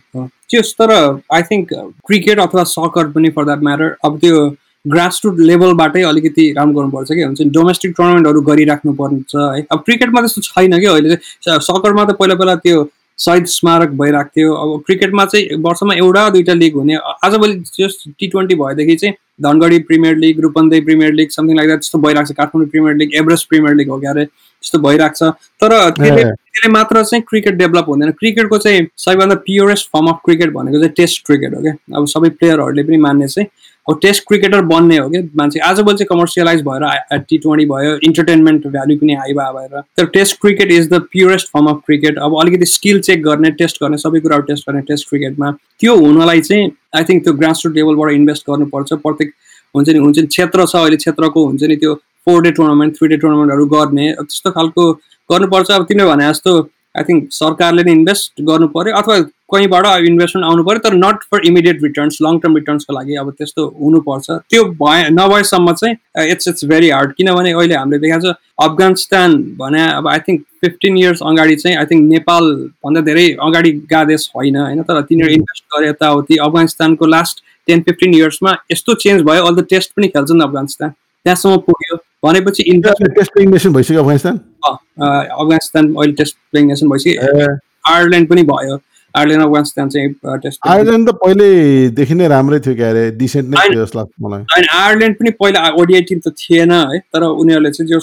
[0.50, 0.90] त्यस तर
[1.34, 1.74] आई थिङ्क
[2.06, 4.48] क्रिकेट अथवा सकर पनि फर द्याट म्याटर अब त्यो
[4.84, 10.20] ग्रास रुट लेभलबाटै अलिकति काम गर्नुपर्छ कि हुन्छ डोमेस्टिक टुर्नामेन्टहरू गरिराख्नु पर्छ है। अब क्रिकेटमा
[10.20, 12.82] त्यस्तो छैन कि अहिले चाहिँ सकरमा त पहिला पहिला त्यो
[13.18, 18.26] शहीद स्मारक भइरहेको थियो अब क्रिकेटमा चाहिँ वर्षमा एउटा दुइटा लिग हुने। आजभोलि जस टी
[18.26, 22.36] ट्वेन्टी भएदेखि चाहिँ Dhangadhi premier league Rupandehi premier league something like that त्यस्तो भइरहेको छ
[22.36, 26.70] Kathmandu premier league Everest premier league हो क्या अरे त्यस्तो भइरहेको छ तर त्यसले त्यसले
[26.72, 31.26] मात्र चाहिँ क्रिकेट डेभलप हुँदैन। क्रिकेटको चाहिँ सबैभन्दा प्योरेस्ट फर्म अफ क्रिकेट भनेको चाहिँ टेस्ट
[31.26, 33.48] क्रिकेट हो क्या अब सबै प्लेयरहरूले पनि मान्ने चाहिँ
[33.88, 38.66] अब टेस्ट क्रिकेटर बन्ने हो कि मान्छे आजभोलि चाहिँ कमर्सियलाइज भएर टी ट्वेन्टी भयो इन्टरटेनमेन्ट
[38.66, 42.38] भ्याल्यु पनि हाई भयो भएर तर test cricket is the purest form of cricket अब
[42.40, 46.70] अलिकति स्किल चेक गर्ने टेस्ट गर्ने सबै कुराहरू टेस्ट गर्ने टेस्ट क्रिकेटमा त्यो हुनलाई चाहिँ
[46.96, 49.32] आई थिङ्क त्यो ग्रास रुट लेभलबाट इन्भेस्ट गर्नुपर्छ। प्रत्येक
[49.74, 51.94] हुन्छ नि हुन्छ नि क्षेत्र छ अहिले क्षेत्रको हुन्छ नि त्यो
[52.26, 54.92] four day tournament three day टुर्नामेन्टहरू गर्ने। त्यस्तो खालको
[55.30, 56.58] गर्नुपर्छ। अब तिमीले भने जस्तो
[56.96, 59.18] आई थिङ्क सरकारले नै इन्भेस्ट गर्नु पऱ्यो अथवा
[59.50, 63.66] कहीँबाट इन्भेस्टमेन्ट आउनु पऱ्यो तर not for immediate returns long term रिटर्न्सको लागि अब त्यस्तो
[63.80, 69.36] हुनुपर्छ। त्यो भए नभएसम्म चाहिँ इट्स इट्स भेरी हार्ड किनभने अहिले हामीले देखाएको छ अफगानिस्तान
[69.58, 74.30] भने अब आई थिङ्क फिफ्टिन इयर्स अगाडि चाहिँ आई थिङ्क नेपालभन्दा धेरै अगाडि गा देश
[74.36, 74.82] होइन होइन?
[74.82, 79.66] तर तिनीहरू इन्भेस्ट गरे यताउति अफगानिस्तानको लास्ट टेन फिफ्टिन इयर्समा यस्तो चेन्ज भयो अल द
[79.70, 84.36] टेस्ट पनि खेल्छन् अफगानिस्तान। त्यहाँसम्म पुग्यो। भनेपछि नेसन भइसक्यो अफगानिस्तान?
[84.66, 87.56] अफगानिस्तान अहिले टेस्ट प्लेइङ नेसन भइसक्यो
[87.88, 88.76] आयरल्यान्ड पनि भयो।
[89.16, 94.66] आयरल्यान्ड त पहिल्यैदेखि नै राम्रै थियो क्या अरे डिसेन्ट नै थियो जस्तो लाग्छ मलाई। होइन
[94.80, 98.00] आयरल्यान्ड पनि पहिला ओडिआई टिम त थिएन है तर उनीहरूले चाहिँ जो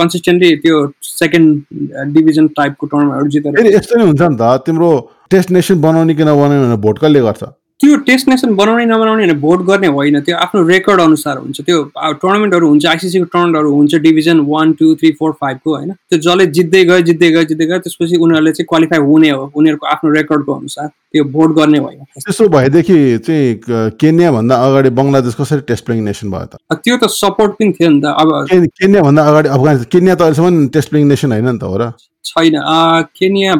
[0.00, 4.90] कन्सिस्टेन्टली त्यो सेकेन्ड डिभिजन टाइपको टुर्नामेन्टहरू जितेर यस्तो नै हुन्छ नि त तिम्रो
[5.30, 7.42] टेस्ट नेसन बनाउने कि नबनाउने भनेर भोट कसले गर्छ?
[7.80, 11.82] त्यो टेस्ट नेसन बनाउने नबनाउने होइन भोट गर्ने होइन। त्यो आफ्नो रेकर्ड अनुसार हुन्छ। त्यो
[12.22, 16.84] टुर्नामेन्टहरू हुन्छ आइसिसीको टुर्नामेन्टहरू हुन्छ division one two three four फाइभको होइन। त्यो जसले जित्दै
[16.84, 20.86] गयो जित्दै गयो जित्दै गयो त्यसपछि उनीहरूले चाहिँ क्वालिफाई हुने हो। उनीहरूको आफ्नो रेकर्डको अनुसार
[20.88, 22.98] त्यो भोट गर्ने होइन त्यसो भएदेखि
[23.28, 26.80] चाहिँ केन्या भन्दा अगाडि बङ्गलादेश कसरी टेस्ट प्लेइङ नेसन भयो त?
[26.80, 28.28] त्यो त सपोर्ट पनि थियो नि त। अब
[28.80, 31.92] केन्या भन्दा अगाडि अफगानिस्तान केन्या त अहिलेसम्म टेस्ट प्लेइङ नेसन होइन नि त हो र?
[32.26, 32.54] छैन।
[33.16, 33.54] केनिया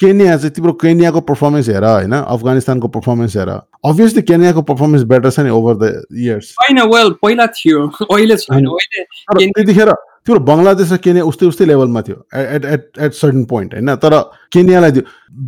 [0.00, 3.50] केनिया चाहिँ तिम्रो केनियाको पर्फर्मेन्स हेर होइन अफगानिस्तानको पर्फर्मेन्स हेर।
[3.84, 5.84] अभियसली केनियाको पर्फर्मेन्स बेटर छ नि ओभर द
[6.16, 8.64] इयर्स छैन वेल पहिला थियो अहिले छैन
[9.36, 9.92] त्यतिखेर
[10.26, 14.12] तिम्रो बङ्गलादेश र केनिया उस्तै उस्तै लेभलमा थियो at at at certain point होइन। तर
[14.52, 15.02] केनियालाई त्यो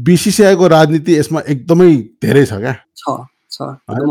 [0.06, 1.90] बिसिसिआईको राजनीति यसमा एकदमै
[2.24, 2.74] धेरै छ क्या।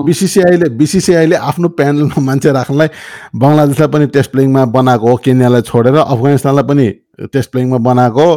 [0.05, 2.89] बिसिसिआईले बिसिसिआईले आफ्नो प्यानलमा मान्छे राख्नलाई
[3.35, 6.87] बङ्गलादेशलाई पनि टेस्ट प्लेइङमा बनाएको हो केनियालाई छोडेर अफगानिस्तानलाई पनि
[7.33, 8.27] टेस्ट प्लेइङमा बनाएको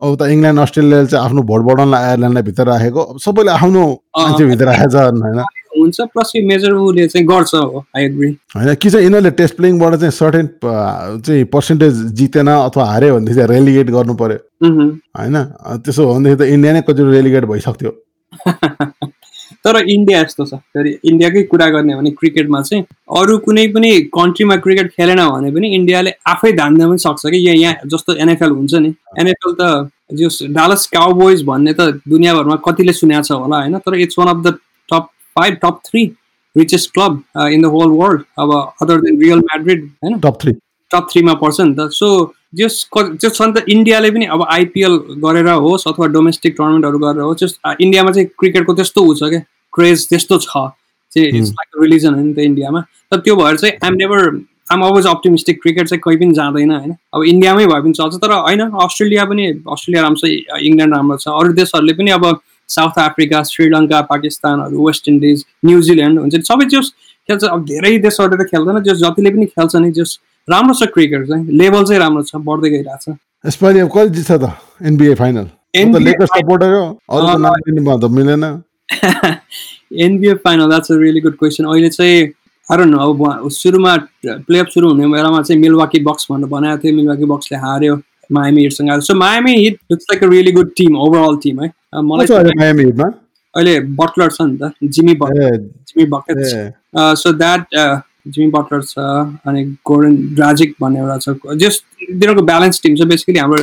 [0.00, 3.82] अब त इङ्ल्यान्ड अस्ट्रेलियाले चाहिँ आफ्नो भोट बढाउनलाई आयरल्यान्डलाई भित्र राखेको सबैले आफ्नो
[4.18, 5.40] मान्छे भित्र राखेको छ होइन।
[5.80, 10.48] हुन्छ प्लस चाहिँ गर्छ हो आई एग्री होइन कि चाहिँ यिनीहरूले टेस्ट प्लेइङबाट चाहिँ सर्टेन
[10.64, 14.38] चाहिँ पर्सेन्टेज जितेन अथवा हार्यो भनेदेखि चाहिँ रेलिगेट गर्नु पर्यो।
[15.18, 15.36] होइन
[15.84, 17.92] त्यसो हो भनेदेखि त इन्डिया नै कतिचोटि रेलिगेट भइसक्थ्यो।
[19.64, 22.82] तर इन्डिया यस्तो छ। फेरि इन्डियाकै कुरा गर्ने भने क्रिकेटमा चाहिँ
[23.18, 27.36] अरू कुनै पनि कन्ट्रीमा क्रिकेट खेलेन भने पनि इन्डियाले आफै धान्न पनि सक्छ कि?
[27.38, 32.92] यहाँ यहाँ जस्तो एनएफएल हुन्छ नि। एनएफएल त जो डालस काउबोइज भन्ने त दुनियाँभरमा कतिले
[32.92, 33.78] सुनेको छ होला होइन?
[33.78, 34.58] तर it's one of the
[34.88, 35.08] top
[35.38, 36.04] five top three
[36.56, 38.52] richest club in the whole world अब
[38.82, 40.18] अदर देन रियल म्याड्रिड होइन?
[40.20, 40.52] टप थ्री
[40.90, 42.08] टप थ्रीमा पर्छ नि त। सो
[42.52, 47.58] जस नि त इन्डियाले पनि अब आइपिएल गरेर होस् अथवा डोमेस्टिक टुर्नामेन्टहरू गरेर होस् जस
[47.80, 49.40] इन्डियामा चाहिँ क्रिकेटको त्यस्तो ऊ छ क्या
[49.72, 50.68] क्रेज त्यस्तो छ।
[51.12, 52.80] चाहिँ इट्स लाइक रिलिजन हो नि त इन्डियामा।
[53.10, 54.20] तर त्यो भएर चाहिँ I'm never
[54.72, 58.32] I'm always optimistic cricket चाहिँ कहीँ पनि जाँदैन होइन। अब इन्डियामै भए पनि चल्छ तर
[58.32, 60.30] होइन अस्ट्रेलिया पनि अस्ट्रेलिया राम्रो छ
[60.62, 62.24] इङ्ल्यान्ड राम्रो छ। अरू देशहरूले पनि अब
[62.68, 66.92] साउथ अफ्रिका श्रीलङ्का पाकिस्तानहरू वेस्ट इन्डिज न्युजिल्यान्ड हुन्छ सबै जस
[67.28, 70.18] खेल्छ। अब धेरै देशहरूले त खेल्दैन जस जतिले पनि खेल्छ नि जस
[70.48, 74.32] राम्रो छ क्रिकेट चाहिँ लेभल चाहिँ राम्रो छ बढ्दै गइरहेको छ। यसपालि अब कहिले जित्छ
[74.32, 75.46] त एनबिए फाइनल
[76.26, 78.44] सपोर्टर हो अरू नाम मिलेन।
[80.04, 82.26] NBA final that's a really good question अहिले चाहिँ
[82.68, 87.58] कारण अब सुरुमा प्लेअप सुरु हुने बेलामा चाहिँ मिलवाकी बक्स भनेर बनाएको थियो मिलवाकी बक्सले
[87.58, 87.94] हार्यो
[88.32, 91.68] Miami हिटसँग so Miami Heat looks like a really good team overall team है।
[92.10, 92.26] मलाई
[93.54, 96.38] अहिले बटलर छ नि त Jimmy Butler Jimmy Bucket
[97.22, 97.62] so that
[98.26, 98.98] Jimmy Butler छ
[99.48, 103.62] अनि गोर्डन ड्राजिक भन्ने एउटा छ। जस तिनीहरूको ब्यालेन्स टिम छ। बेसिकली हाम्रो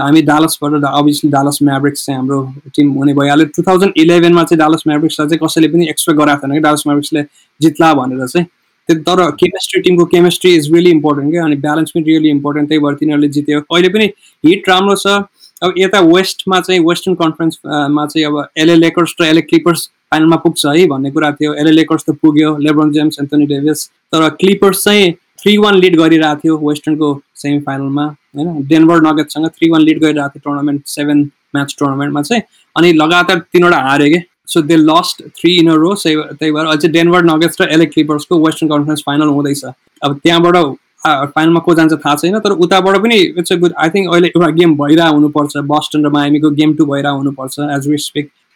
[0.00, 2.40] हामी डालसबाट अभियसली डालस म्याब्रिक्स चाहिँ हाम्रो
[2.76, 6.54] टिम हुने भइहाल्यो। टु थाउजन्ड इलेभेनमा चाहिँ डालस म्याब्रिक्सलाई चाहिँ कसैले पनि एक्सपेक्ट गराएको थिएन
[6.54, 7.22] कि डालस म्याब्रिक्सले
[7.60, 8.46] जित्ला भनेर चाहिँ।
[8.88, 12.82] त्यो तर केमिस्ट्री टिमको केमिस्ट्री इज रियली इम्पोर्टेन्ट क्या। अनि ब्यालेन्स पनि रियली इम्पोर्टेन्ट त्यही
[12.82, 14.06] भएर तिनीहरूले जित्यो। अहिले पनि
[14.44, 15.06] हिट राम्रो छ।
[15.62, 20.66] अब यता वेस्टमा चाहिँ वेस्टर्न कन्फरेन्समा चाहिँ अब एलए लेकर्स र एलए क्लिपर्स फाइनलमा पुग्छ
[20.66, 25.12] है भन्ने कुरा थियो। एलए लेकर्स त पुग्यो लेब्रोन जेम्स एन्थोनी डेभिस तर क्लिपर्स चाहिँ
[25.40, 30.28] थ्री वान लिड गरिरहेको थियो वेस्टर्नको सेमी फाइनलमा होइन डेनभर नगेटसँग थ्री वान लिड गरिरहेको
[30.28, 31.22] थियो टुर्नामेन्ट सेभेन
[31.54, 32.42] म्याच टुर्नामेन्टमा चाहिँ।
[32.76, 34.22] अनि लगातार तिनवटा हारे कि?
[34.48, 38.68] So they lost three in row त्यही भएर अझै डेनभर नगेट्स र इलेक्ट क्लिपर्सको वेस्टर्न
[38.70, 39.64] कन्फरेन्स फाइनल हुँदैछ।
[40.02, 40.56] अब त्यहाँबाट
[41.06, 44.50] फाइनलमा को जान्छ थाहा छैन तर उताबाट पनि it's a good I think अहिले एउटा
[44.58, 47.98] गेम भइरहेको हुनुपर्छ। बस्टन र माइमीको गेम टू भइरहेको हुनुपर्छ एज वी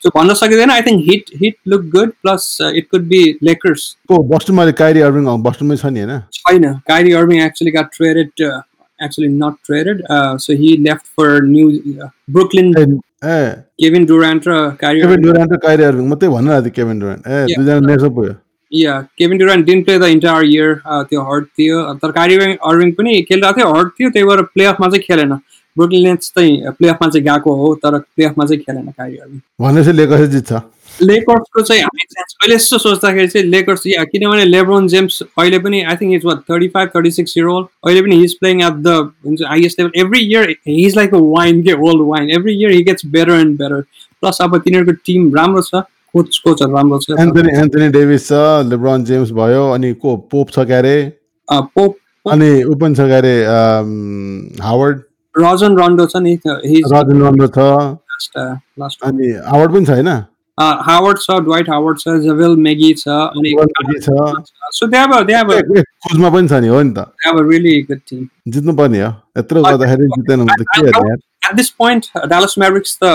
[0.04, 4.22] सो भन्न सकिँदैन I think Heat Heat look good plus it could be Lakers को
[4.34, 6.18] बस्टनमा काइरी अर्विङ बस्टनमै छ नि होइन?
[6.32, 8.58] छैन Kyrie Irving actually got traded uh,
[9.06, 11.68] actually not traded uh, so he left for new
[12.02, 12.74] uh, Brooklyn.
[13.22, 13.40] ए
[13.82, 17.44] Kevin Durant र Kyrie Kevin Durant र काइरी अर्विङ मात्रै भन्न थियो केभिन ड्युरान्ट ए.
[17.56, 18.34] दुईजना नेसो पुग्यो
[18.72, 22.92] yeah Kevin Durant didn't play the entire year uh, त्यो hurt थियो तर Irving- Irving
[23.00, 25.32] पनि खेलिरहेको थियो हर्ट थियो त्यही भएर प्लेअफमा चाहिँ खेलेन।
[25.76, 30.52] ब्रुकलिन नेट्स चाहिँ प्लेअफमा चाहिँ गएको हो तर प्लेअफमा चाहिँ खेलेन Irving भनेपछि लेकर जित्छ।
[31.02, 35.80] लेकर्सको चाहिँ हामी chance- अहिले यस्तो सोच्दाखेरि चाहिँ लेकर्स या किनभने लेब्रोन जेम्स अहिले पनि
[35.82, 38.82] I think is what thirty five thirty six year old अहिले पनि हिज प्लेइङ एट
[38.86, 38.96] द
[39.26, 42.82] हुन्छ highest level every year he's like a wine के old wine every year he
[42.90, 43.80] gets better and better
[44.20, 45.82] plus अब तिनीहरूको team राम्रो छ
[46.14, 50.66] coach कोचहरू राम्रो छ। एन्थनी एन्थनी डेभिस छ लेब्रन जेम्स भयो अनि को पोप छ
[50.72, 50.96] क्यारे?
[51.48, 51.96] पोप
[52.30, 53.34] अनि ऊ पनि छ क्यारे
[54.62, 55.00] हावर्ड
[55.34, 58.38] रजन रन्डो छ नि रजन रन्डो छ। लास्ट
[58.80, 60.08] लास्ट अनि हावर्ड पनि छ होइन
[60.58, 63.54] हावर्ड छ ड्वाइट हावर्ड छ जवेल मेगी छ अनि
[64.00, 64.08] छ।
[64.78, 68.72] सो हेभ ए, खोजमा पनि छ नि हो नि त। अ रियली गुड टिम जित्नु
[68.76, 71.18] पर्ने हो। यत्रो गर्दाखेरि जितेन भने त के हेर्ने यार?
[71.56, 73.12] this point, uh, Dallas Mavericks the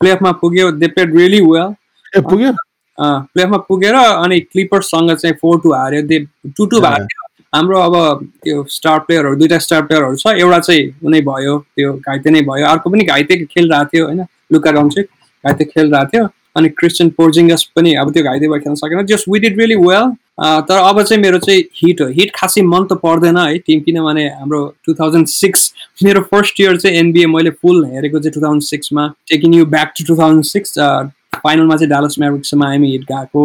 [0.00, 1.74] प्लेअफमा पुग्यो दे प्लेड रियली वेल
[2.16, 2.52] ए पुग्यो?
[2.98, 6.18] प्लेअफमा पुगेर अनि क्लिपर्ससँग चाहिँ four two हार्यो। They
[6.56, 6.80] two two.
[6.80, 7.25] हार्यो।
[7.56, 12.30] हाम्रो अब त्यो स्टार प्लेयरहरू दुइटा स्टार प्लेयरहरू छ एउटा चाहिँ उनी भयो त्यो घाइते
[12.30, 14.24] नै भयो। अर्को पनि घाइते खेलिरहेको थियो होइन?
[14.52, 15.06] लुका रन्सिक
[15.44, 19.38] घाइते खेलिरहेको थियो अनि क्रिस्चियन पोर्जिङ्गस पनि अब त्यो घाइते भएर खेल्न सकेन। Just we
[19.40, 20.12] did really well
[20.68, 24.24] तर अब चाहिँ मेरो चाहिँ हिट हो। हिट खासै मन त पर्दैन है टिम किनभने
[24.28, 25.72] हाम्रो टु थाउजन्ड सिक्स
[26.04, 29.92] मेरो फर्स्ट इयर चाहिँ एनबिए मैले फुल हेरेको चाहिँ two thousand सिक्समा taking you back
[29.98, 30.78] to two thousand six
[31.36, 33.44] फाइनलमा चाहिँ डालस म्यारिक्समा हामी हिट गएको।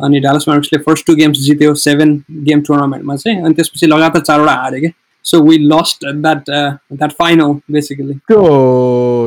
[0.00, 2.10] अनि डालस म्यारिक्सले फर्स्ट टु गेम्स जित्यो सेभेन
[2.46, 4.90] गेम टुर्नामेन्टमा चाहिँ अनि त्यसपछि लगातार चारवटा हारे क्या।
[5.24, 8.40] So we lost that that final basically त्यो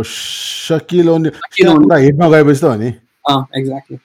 [0.05, 1.15] सकिलो.
[1.17, 2.87] हिटमा गएपछि त हो नि?
[3.57, 3.97] एक्ज्याक्टली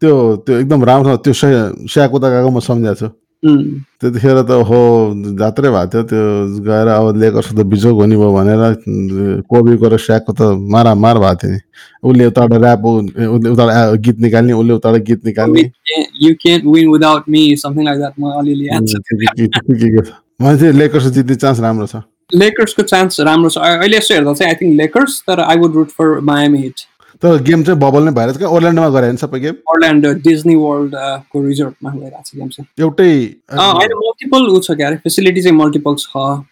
[0.00, 0.14] त्यो
[0.46, 3.08] त्यो एकदम राम्रो त्यो स्याक उता गएको म सम्झाएको छु।
[3.44, 4.78] त्यतिखेर त हो
[5.38, 6.22] जात्रै भएको थियो त्यो
[6.66, 11.50] गएर अब लेकर्स त बिजोग हुने भयो भनेर कोबीको र स्याकको त मारामार भएको थियो
[11.54, 11.60] नि।
[12.02, 15.62] उसले उताबाट ऱ्याप उसले उताबाट गीत निकाल्ने उसले उताबाट गीत निकाल्ने।
[16.22, 19.62] You can't win without me something like that म अलिअलि याद छ। के- के- के-
[19.66, 20.12] के- के- के। छ।
[20.42, 22.02] मलाई चाहिँ लेकर्स जित्ने चान्स राम्रो छ।
[22.34, 25.88] लेकर्सको चान्स राम्रो छ। अहिले यसो हेर्दा चाहिँ आई थिङ्क लेकर्स तर I would root
[25.88, 26.74] for Miami Heat
[27.22, 29.54] तर गेम चाहिँ बबल नै भएर क्या ओर्ल्यान्डोमा गरे होइन सबै गेम?
[29.74, 30.92] अर्ल्यान्ड डिजनी वर्ल्ड
[31.32, 33.10] को रिजोर्टमा गइरहेको छ गेम चाहिँ। एउटै
[33.52, 36.44] होइन मल्टिपल ऊ छ क्या फेसिलिटी चाहिँ मल्टिपल छ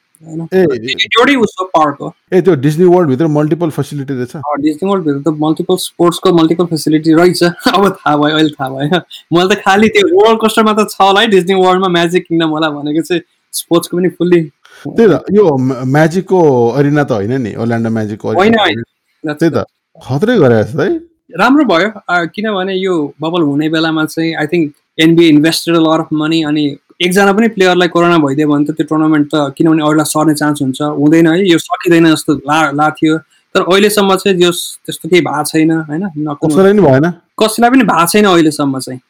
[0.55, 4.33] ए एउटै उसको पार्क हो। ए त्यो डिस्नी वर्ल्डभित्र मल्टिपल फेसिलिटी रहेछ?
[4.67, 9.01] डिजनी वर्ल्डभित्र त मल्टिपल स्पोर्ट्सको मल्टिपल फेसिलिटी रहेछ। अब थाहा भयो अहिले थाहा भयो।
[9.37, 12.71] मैले त खालि त्यो रोलर कोस्टरमा त छ होला है डिजनी वर्ल्डमा म्याजिक किङडम होला
[12.81, 16.41] भनेको चाहिँ स्पोर्ट्सको पनि फुल्ली त्यही त यो म्या- म्याजिकको
[16.81, 18.83] अरिना त होइन नि ओर्ल्यान्डो म्याजिकको होइन।
[19.25, 19.65] त्यही त।
[20.05, 20.99] खत्रै गरे जस्तो। है
[21.39, 21.89] राम्रो भयो।
[22.35, 26.65] किनभने यो बबल हुने बेलामा चाहिँ I think NBA invested lot of money अनि
[27.03, 30.81] एकजना पनि प्लेयरलाई कोरोना भइदियो भने त त्यो टुर्नामेन्ट त किनभने अरूलाई सर्ने चान्स हुन्छ।
[31.01, 33.19] हुँदैन है यो सकिँदैन जस्तो ला ला थियो।
[33.55, 34.51] तर अहिलेसम्म चाहिँ जो
[34.85, 36.03] त्यस्तो केही भएको छैन होइन?
[36.45, 37.11] कसैलाई नि भएन?
[37.41, 39.01] कसैलाई पनि भएको छैन अहिलेसम्म चाहिँ।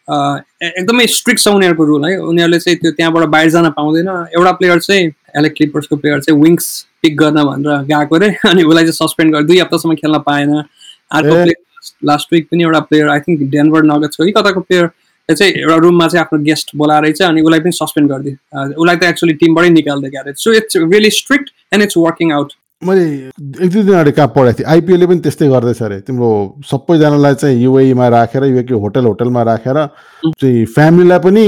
[0.71, 2.17] एकदमै स्ट्रिक्ट छ उनीहरूको रुल है?
[2.31, 6.67] उनीहरूले चाहिँ त्यो त्यहाँबाट बाहिर जान पाउँदैन। एउटा प्लेयर चाहिँ एलेक क्लिपर्सको प्लेयर चाहिँ विङ्स
[7.03, 10.63] पिक गर्न भनेर गएको अरे। अनि उसलाई चाहिँ सस्पेन्ड गर्यो दुई हप्तासम्म खेल्न पाएन।
[11.11, 11.55] अर्को। प्लेयर
[12.05, 14.91] लास्ट विक पनि एउटा प्लेयर आई थिङ्क डेनभर नगेट्सको कि कताको प्लेयर
[15.29, 18.37] चाहिँ एउटा रुममा चाहिँ आफ्नो गेस्ट बोलाएर चाहिँ अनि उसलाई पनि सस्पेन्ड गरिदियो।
[18.83, 22.53] उसलाई त एक्चुली टिमबाटै निकाल्दै गएको so it's really strict and it's working out
[22.83, 23.05] मैले
[23.65, 26.29] एक दुई दिन अगाडि कहाँ पढाएको थिएँ। आइपिएलले पनि त्यस्तै गर्दैछ अरे। तिम्रो
[26.71, 29.79] सबैजनालाई चाहिँ युएमा राखेर युए होटल होटलमा राखेर
[30.41, 31.45] चाहिँ फ्यामिलीलाई पनि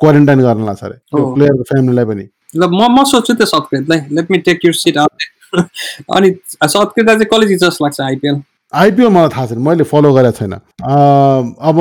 [0.00, 2.24] क्वारेन्टाइन गर्न लाग्छ अरे। प्लेयरको फ्यामिलीलाई पनि।
[2.56, 7.46] ल म म सोध्छु त्यो सत्कृतलाई let me take your seat अनि सत्कृतलाई चाहिँ कसले
[7.46, 8.42] जित्छ जस्तो लाग्छ आइपिएल
[8.74, 11.76] आइपिएल मलाई थाहा छैन मैले फलो गरेको छैन। अब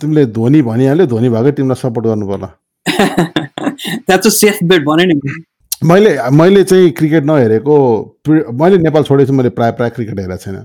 [0.00, 2.48] तिमीले धोनी भनिहाल्यो धोनी भएकै टिमलाई सपोर्ट गर्नु पर्ला
[2.86, 5.20] द्याट्स अ सेफ बेट भने नि।
[5.82, 7.76] मैले मैले चाहिँ क्रिकेट नहेरेको
[8.60, 10.56] मैले नेपाल छोडेपछि मैले प्रायः प्रायः क्रिकेट हेरेको छैन।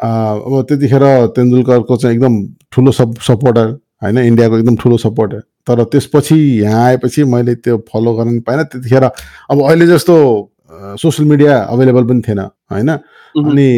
[0.00, 1.04] अब त्यतिखेर
[1.36, 2.34] तेन्दुलकरको चाहिँ एकदम
[2.72, 3.66] ठुलो सप सपोर्टर
[4.02, 9.04] होइन इन्डियाको एकदम ठुलो सपोर्टर तर त्यसपछि यहाँ आएपछि मैले त्यो फलो गर्न पाइनँ। त्यतिखेर
[9.04, 10.16] अब अहिले जस्तो
[10.70, 12.38] सोसियल मिडिया अभाइलेबल पनि थिएन
[12.72, 13.68] होइन। अनि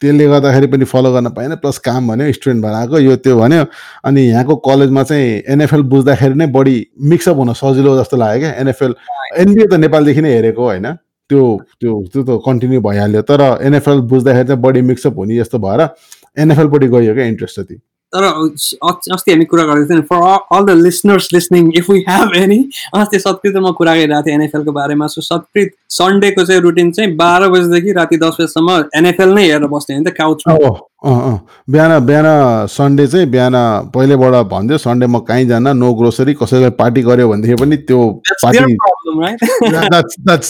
[0.00, 3.64] त्यसले गर्दाखेरि पनि फलो गर्न पाएन प्लस काम भन्यो स्टुडेन्ट भएर आएको यो त्यो भन्यो।
[4.04, 8.94] अनि यहाँको कलेजमा चाहिँ एनएफएल बुझ्दाखेरि नै बढी मिक्सअप हुन सजिलो जस्तो लाग्यो क्या। एनएफएल
[9.38, 10.86] एनबिए त नेपालदेखि नै हेरेको होइन?
[11.30, 11.42] त्यो
[11.80, 15.88] त्यो त्यो त कन्टिन्यू भइहाल्यो। तर एनएफएल बुझ्दाखेरि चाहिँ बढी मिक्सअप हुने जस्तो भएर
[16.36, 17.80] एनएफएलपट्टि गयो क्या इन्ट्रेस्ट जति।
[18.14, 22.58] तर अस्ति हामी कुरा गरेको थियौँ for all the listeners listening if we have any
[22.94, 27.48] अस्ति सत्कृत म कुरा गरिरहेको थिएँ एनएफएलको बारेमा सो सत्कृत सन्डेको चाहिँ रुटिन चाहिँ बाह्र
[27.48, 30.56] बजीदेखि राति दस बजीसम्म एनएफएल नै हेरेर बस्ने होइन त काउचमा
[31.04, 32.26] बिहान बिहान
[32.66, 33.54] सन्डे चाहिँ बिहान
[33.94, 38.00] पहिलेबाट भन्थ्यो सन्डे म कहीँ जान नो ग्रोसरी कसैले पार्टी गर्यो भनेदेखि पनि त्यो
[38.44, 38.74] पार्टी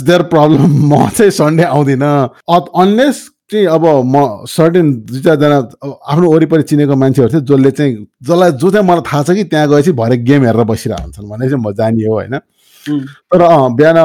[0.03, 2.12] देयर प्रब्लम म चाहिँ सन्डे आउँदिनँ।
[2.49, 5.59] अनलेस चाहिँ अब म सर्टेन दुई चारजना
[6.12, 9.68] आफ्नो वरिपरि चिनेको मान्छेहरू थियो जसले चाहिँ जसलाई जो चाहिँ मलाई थाहा छ कि त्यहाँ
[9.68, 12.38] गएपछि भरे गेम हेरेर बसिरहेको हुन्छन् भने चाहिँ म जाने हो होइन
[13.30, 13.42] तर
[13.76, 13.99] बिहान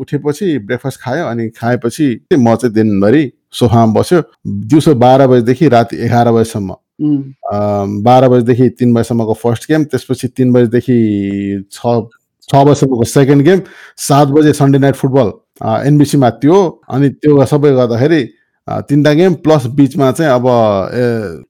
[0.00, 3.22] उठेपछि ब्रेकफास्ट खायो अनि खाएपछि म चाहिँ दिनभरि
[3.52, 6.74] सोफामा बस्यो। दिउँसो बाह्र बजीदेखि राति एघार बजीसम्म।
[8.04, 10.98] बाह्र बजीदेखि तिन बजीसम्मको फर्स्ट गेम त्यसपछि तिन बजीदेखि
[11.72, 11.76] छ
[12.48, 13.60] छ बजीसम्मको सेकेन्ड गेम
[14.08, 15.32] सात बजे सन्डे नाइट फुटबल
[15.86, 16.56] एनबिसीमा त्यो
[16.88, 18.22] अनि त्यो सबै गर्दाखेरि
[18.68, 20.46] तिनवटा गेम प्लस बिचमा चाहिँ अब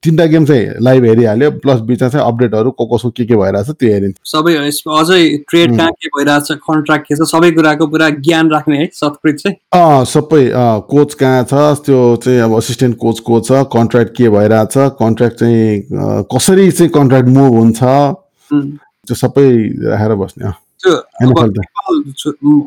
[0.03, 3.91] तिनवटा गेम चाहिँ लाइभ हेरिहाल्यो। प्लस बिचमा चाहिँ अपडेटहरू को कसो के के भइरहेछ त्यो
[3.93, 5.77] हेरिन्थ्यो सबै अझै ट्रेड.
[5.77, 9.55] कहाँ के भइरहेछ कन्ट्राक्ट के छ सबै कुराको पुरा ज्ञान राख्ने है सत्कृत चाहिँ।
[10.11, 10.43] सबै
[10.91, 11.53] कोच कहाँ छ
[11.85, 15.81] त्यो चाहिँ अब असिस्टेन्ट कोच को छ कन्ट्र्याक्ट के भइरहेछ कन्ट्र्याक्ट चाहिँ
[16.35, 17.79] कसरी चाहिँ कन्ट्र्याक्ट मुभ हुन्छ.
[18.51, 19.47] त्यो सबै
[19.87, 20.51] राखेर बस्ने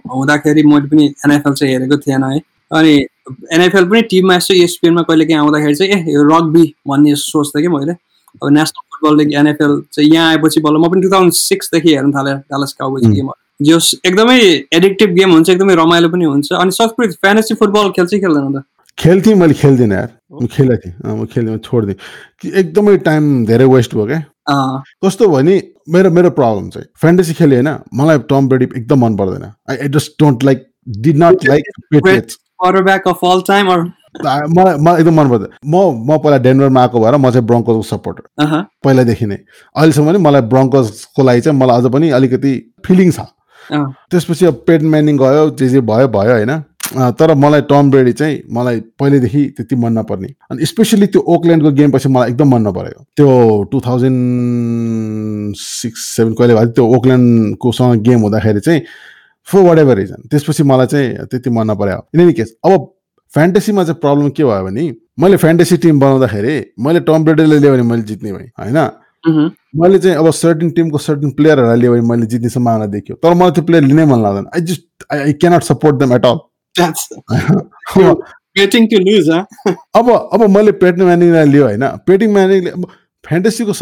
[0.09, 2.41] हुँदाखेरि मैले पनि एनएफएल चाहिँ हेरेको थिएन है।
[2.71, 2.95] अनि
[3.55, 7.69] एनएफएल पनि टिममा यसो एसपिएनमा कहिले काहीँ आउँदाखेरि चाहिँ ए यो रग्बी भन्ने सोच्थेँ कि
[7.69, 11.95] मैले। अब नेसनल फुटबल लिग एनएफएल चाहिँ यहाँ आएपछि बल्ल म पनि टु थाउजन्ड सिक्सदेखि
[11.95, 13.15] हेर्न थालेँ डालस काउबोइज उम्.
[13.15, 13.31] गेम
[13.69, 14.39] जस एकदमै
[14.73, 18.65] एडिक्टिभ गेम हुन्छ एकदमै रमाइलो पनि हुन्छ। अनि सत्कृत फ्यान्टेसी फुटबल खेल्छ खेल्दैन त?
[18.99, 21.99] खेल्थेँ मैले खेल्दिनँ यार। म खेलेको थिएँ। म खेल्दिनँ छोडिदिएँ।
[22.61, 24.21] एकदमै टाइम धेरै वेस्ट भयो क्या।
[25.05, 25.61] कस्तो भयो नि
[25.95, 29.89] मेरो मेरो प्रब्लम चाहिँ फ्यान्टेसी खेलेँ होइन। मलाई टम ब्रेडी एकदम मन पर्दैन। I I
[29.97, 30.67] just don't like
[31.07, 31.63] did not like
[32.61, 33.81] quarterback of all time or?
[34.19, 35.75] मलाई मलाई एकदम मन पर्दैन म
[36.09, 39.37] म पहिला डेनभरमा आएको भएर म चाहिँ ब्रोङ्कोजको सपोर्टर अहँ, पहिलादेखि नै।
[39.77, 42.53] अहिलेसम्म पनि मलाई ब्रोङ्कोजको लागि चाहिँ मलाई अझ पनि अलिकति
[42.87, 46.53] फिलिङ छ। अँ, त्यसपछि अब पेट म्यानिङ गयो जे जे भयो भयो होइन।
[47.21, 51.91] तर मलाई टम ब्रेडी चाहिँ मलाई पहिल्यैदेखि त्यति मन नपर्ने। अनि स्पेसली त्यो ओकल्यान्डको गेम
[51.93, 53.29] पछि मलाई एकदम मन नपरेको। त्यो
[53.73, 58.81] टु थाउजन्ड सिक्स सेभेन कहिले भयो त्यो ओकल्यान्डकोसँग गेम हुँदाखेरि चाहिँ
[59.49, 62.95] फर वाट एभर रिजन त्यसपछि मलाई चाहिँ त्यति मन नपऱ्यो इन एनी केस अब
[63.33, 64.85] फ्यान्टेसीमा चाहिँ प्रब्लम के भयो भने
[65.21, 68.79] मैले फ्यान्टेसी टिम बनाउँदाखेरि मैले टम ब्रेडीले लियो भने मैले जित्ने भएँ होइन?
[69.77, 73.51] मैले चाहिँ अब सर्टिन टिमको सर्टिन प्लेयरहरूलाई लियो भने मैले जित्ने सम्भावना देख्यो। तर मलाई
[73.51, 76.39] त्यो प्लेयर लिनै मन लाग्दैन। I just I cannot support them at all
[79.97, 80.11] अब?
[80.33, 81.85] अब मैले पेटिङ म्यानिङलाई लियो होइन?
[82.07, 82.87] पेटिङ म्यानिङले अब
[83.25, 83.73] फ्यान्टेसीको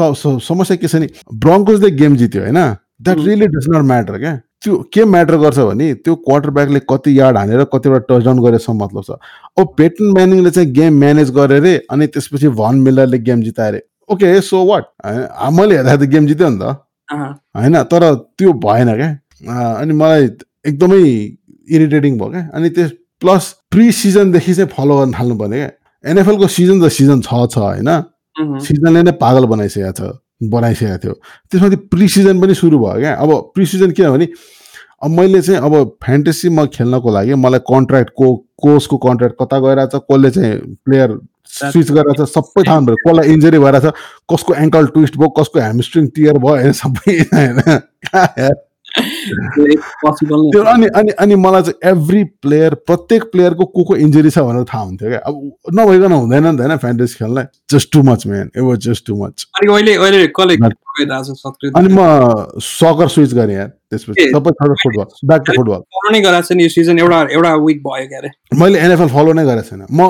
[0.41, 2.61] समस्या के छ नि ब्रोङ्कोजले गेम जित्यो होइन?
[3.03, 3.19] That.
[3.19, 4.35] Really does not matter क्या?
[4.67, 9.03] त्यो के म्याटर गर्छ भने त्यो क्वार्टर ब्याकले कति यार्ड हानेर कतिवटा टचडाउन गरेसम्म मतलब
[9.05, 9.19] छ।
[9.61, 13.81] अब पेटन म्यानिङले चाहिँ गेम म्यानेज गरे अरे अनि त्यसपछि भन मिलरले गेम जिताए अरे
[14.11, 14.85] ओके सो वाट
[15.55, 16.77] मैले हेर्दा त गेम जित्यो नि त।
[17.57, 18.03] होइन तर
[18.35, 19.11] त्यो भएन क्या।
[19.79, 20.29] अनि मलाई
[20.67, 21.01] एकदमै
[21.69, 22.91] इरिटेटिङ भयो क्या। अनि त्यस
[23.23, 25.71] प्लस प्रि सिजनदेखि चाहिँ फलो गर्न थाल्नु पर्ने क्या
[26.05, 27.91] एनएफएलको सिजन त सिजन छ छ होइन।
[28.67, 31.13] सिजनले नै पागल बनाइसकेको छ। बनाइसकेको थियो।
[31.51, 34.29] त्यसमाथि प्रि सिजन पनि सुरु भयो क्या। अब प्रि सिजन किनभने
[35.03, 40.31] अब मैले चाहिँ अब फ्यान्टेसीमा खेल्नको लागि मलाई कन्ट्र्याक्ट को कोचको कन्ट्र्याक्ट कता गइरहेछ कसले
[40.31, 43.93] चाहिँ प्लेयर स्विच गरिरहेछ सबै थाहा पऱ्यो कसलाई इन्जुरी भइरहेछ
[44.33, 47.61] कसको एङ्कल ट्विस्ट भयो कसको ह्यामस्ट्रिङ टियर भयो होइन सबै होइन।
[48.97, 54.65] त्यो अनि अनि अनि मलाई चाहिँ एभ्री प्लेयर प्रत्येक प्लेयरको को को इन्जुरी छ भनेर
[54.65, 55.35] थाहा हुन्थ्यो क्या। अब
[55.75, 59.15] नभइकन हुँदैन नि त होइन fantasy खेल्नलाई। Just too much man it was just too
[59.25, 59.47] much
[61.77, 62.01] अनि म
[62.61, 64.51] सकर स्विच गरेँ यार त्यसपछि। सबै
[64.83, 68.07] football back to football follow नै गराएको छ नि यो सिजन एउटा एउटा विक भयो
[68.09, 70.01] के अरे मैले एनएफएल फलो नै गरेको छैन। म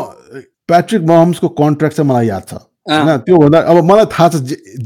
[0.68, 2.54] प्याट्रिक महम्सको कन्ट्र्याक्ट चाहिँ मलाई याद छ।
[2.90, 4.34] होइन त्यो भन्दा अब मलाई थाहा छ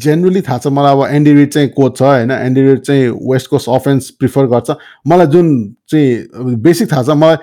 [0.04, 3.50] जेन्युली थाहा छ मलाई अब एन्डी रिड चाहिँ कोच छ होइन। एन्डी रिड चाहिँ वेस्ट
[3.50, 4.70] कोस्ट अफेन्स प्रिफर गर्छ।
[5.06, 5.46] मलाई जुन
[5.90, 7.36] चाहिँ बेसिक थाहा छ मलाई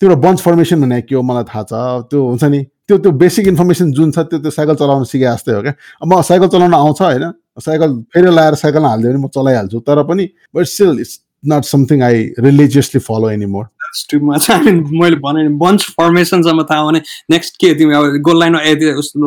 [0.00, 1.72] त्यो बन्च फर्मेसन भन्ने के हो मलाई थाहा छ।
[2.10, 5.52] त्यो हुन्छ नि त्यो त्यो बेसिक इन्फर्मेसन जुन छ त्यो त्यो साइकल चलाउन सिके जस्तै
[5.52, 9.28] हो क्या। अब म साइकल चलाउन आउँछ होइन। साइकल फेरि लगाएर साइकलमा हालिदियो भने म
[9.34, 13.64] चलाइहाल्छु। तर पनि but still it's not something I religiously follow any more
[14.50, 18.60] I mean, मैले भने बन्च फर्मेसनसम्म थाहा भने नेक्स्ट के तिमी अब गोल लाइनमा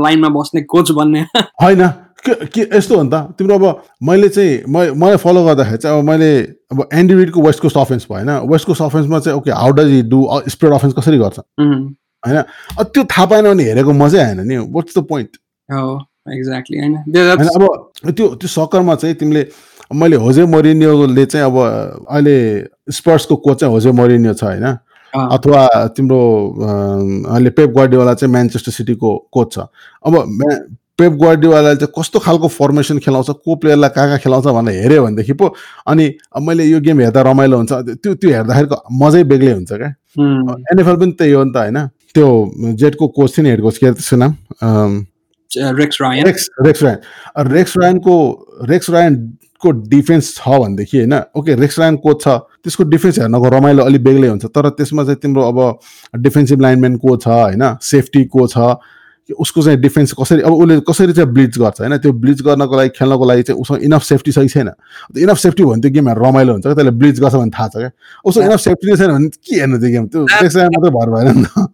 [0.04, 1.22] लाइनमा बस्ने कोच बन्ने।
[1.64, 1.88] होइन
[2.28, 6.10] के यस्तो हो नि त। तिम्रो अब मैले चाहिँ म मलाई फलो गर्दाखेरि चाहिँ अब
[6.10, 6.42] मैले
[6.72, 8.52] अब एन्डी रिडको वेस्ट कोस्ट अफेन्स भयो होइन?
[8.52, 11.40] वेस्ट कोस्ट अफेन्समा चाहिँ okay how does he do spread offence कसरी गर्छ?
[11.40, 12.42] होइन?
[12.84, 15.38] त्यो थाहा पाएन भने हेरेको मजै आएन नि। वाट्स द पोइन्ट
[16.30, 16.96] एक्ज्याक्टली होइन?
[16.96, 19.44] अब त्यो त्यो सकरमा चाहिँ तिमीले
[19.92, 21.56] मैले होजे मोरिनियोले चाहिँ अब
[22.10, 22.38] अहिले
[22.92, 24.66] स्पर्सको कोच चाहिँ होजे मोरिनियो छ होइन?
[25.14, 25.68] अथवा
[25.98, 26.22] तिम्रो
[27.26, 29.60] अहिले पेप गार्डिवाला चाहिँ म्यान्चेस्टर सिटीको कोच छ।
[30.06, 30.14] अब
[31.00, 35.34] पेप गार्डिवालाले चाहिँ कस्तो खालको फर्मेसन खेलाउँछ को प्लेयरलाई कहाँ कहाँ खेलाउँछ भनेर हेऱ्यो भनेदेखि
[35.34, 35.56] पो
[35.88, 37.72] अनि अब मैले यो गेम हेर्दा रमाइलो हुन्छ
[38.04, 39.90] त्यो त्यो हेर्दाखेरिको मजै बेग्लै हुन्छ क्या।
[40.72, 41.78] एनएफएल पनि त्यही हो नि त होइन?
[42.14, 42.28] त्यो
[42.78, 44.32] जेटको कोच थियो नि हेड कोच के त्यसको नाम?
[45.50, 46.98] Rex Ryan Rex Rex Ryan
[47.48, 48.16] Rex रायनको
[48.70, 48.90] Rex
[49.66, 51.14] रायनको डिफेन्स छ भनेदेखि होइन?
[51.36, 52.28] ओके रेक्स रायन कोच छ
[52.64, 55.80] त्यसको डिफेन्स हेर्नको रमाइलो अलिक बेग्लै हुन्छ। तर त्यसमा चाहिँ तिम्रो अब
[56.16, 57.78] डिफेन्सिभ लाइनम्यान को छ होइन?
[57.82, 58.80] सेफ्टी को छ?
[59.40, 61.98] उसको चाहिँ डिफेन्स कसरी अब उसले कसरी चाहिँ ब्लिच गर्छ होइन?
[61.98, 64.70] त्यो ब्लिच गर्नको लागि खेल्नको लागि चाहिँ उसँग इनफ सेफ्टी कि छैन?
[65.18, 67.92] इनफ सेफ्टी भयो भने त्यो गेमहरू रमाइलो हुन्छ त्यसले ब्लिच गर्छ भने थाहा छ क्या?
[68.26, 70.06] उसको इनफ सेफ्टी नै छैन भने के हेर्नु त्यो गेम?
[70.08, 71.68] त्यो मात्रै भर भएन नि त.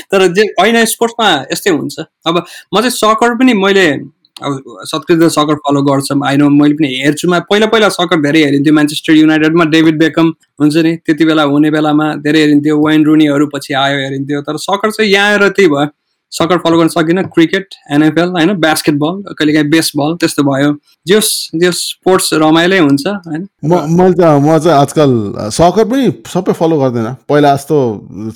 [0.12, 0.22] तर
[0.60, 2.36] होइन स्पोर्ट्समा यस्तै हुन्छ। अब
[2.74, 7.28] म चाहिँ सकर पनि मैले अब सत्कृत सकर फलो गर्छ आई नो मैले पनि हेर्छु
[7.30, 11.70] मा पहिला पहिला सकर धेरै हेरिन्थ्यो। म्यान्चेस्टर युनाइटेडमा डेभिड बेकम हुन्छ नि त्यति बेला हुने
[11.70, 15.86] बेलामा धेरै हेरिन्थ्यो। वाइन रुनीहरू पछि आयो हेरिन्थ्यो। तर सकर चाहिँ यहाँ आएर त्यही भयो।
[16.32, 18.52] सकर फलो गर्न सकिनँ। क्रिकेट एनएफएल होइन?
[18.62, 20.74] बास्केटबल कहिलेकाहीँ बेसबल त्यस्तो भयो।
[21.06, 21.28] जस
[21.58, 23.46] जस स्पोर्ट्स रमाइलै हुन्छ होइन?
[23.64, 25.10] म मैले त म चाहिँ आजकल
[25.58, 27.76] सकर पनि सबै फलो गर्दैन। पहिला जस्तो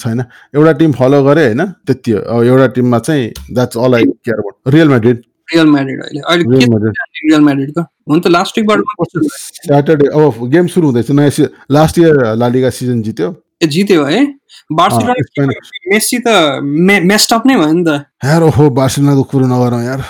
[0.02, 0.24] छैन।
[0.54, 1.62] एउटा टिम फलो गरेँ होइन?
[1.86, 6.20] त्यति हो। एउटा टिममा चाहिँ that's all I care about Real Madrid Real Madrid अहिले।
[6.20, 7.80] अहिले रियल म्याड्रिड रियल म्याड्रिडको
[8.10, 8.80] हुन त लास्ट विकबाट
[9.28, 13.28] स्याटरडे अब गेम सुरु हुँदैछ। नयाँ लास्ट इयर लालिगा सिजन जित्यो।
[13.62, 14.20] ए जित्यो है?
[14.72, 15.14] बार्सिलोना
[15.92, 16.28] मेस्सी त
[16.62, 20.00] मे मेस्टअप नै भयो नि त। यार ओहो बार्सिलोनाको कुरो नगरौँ यार।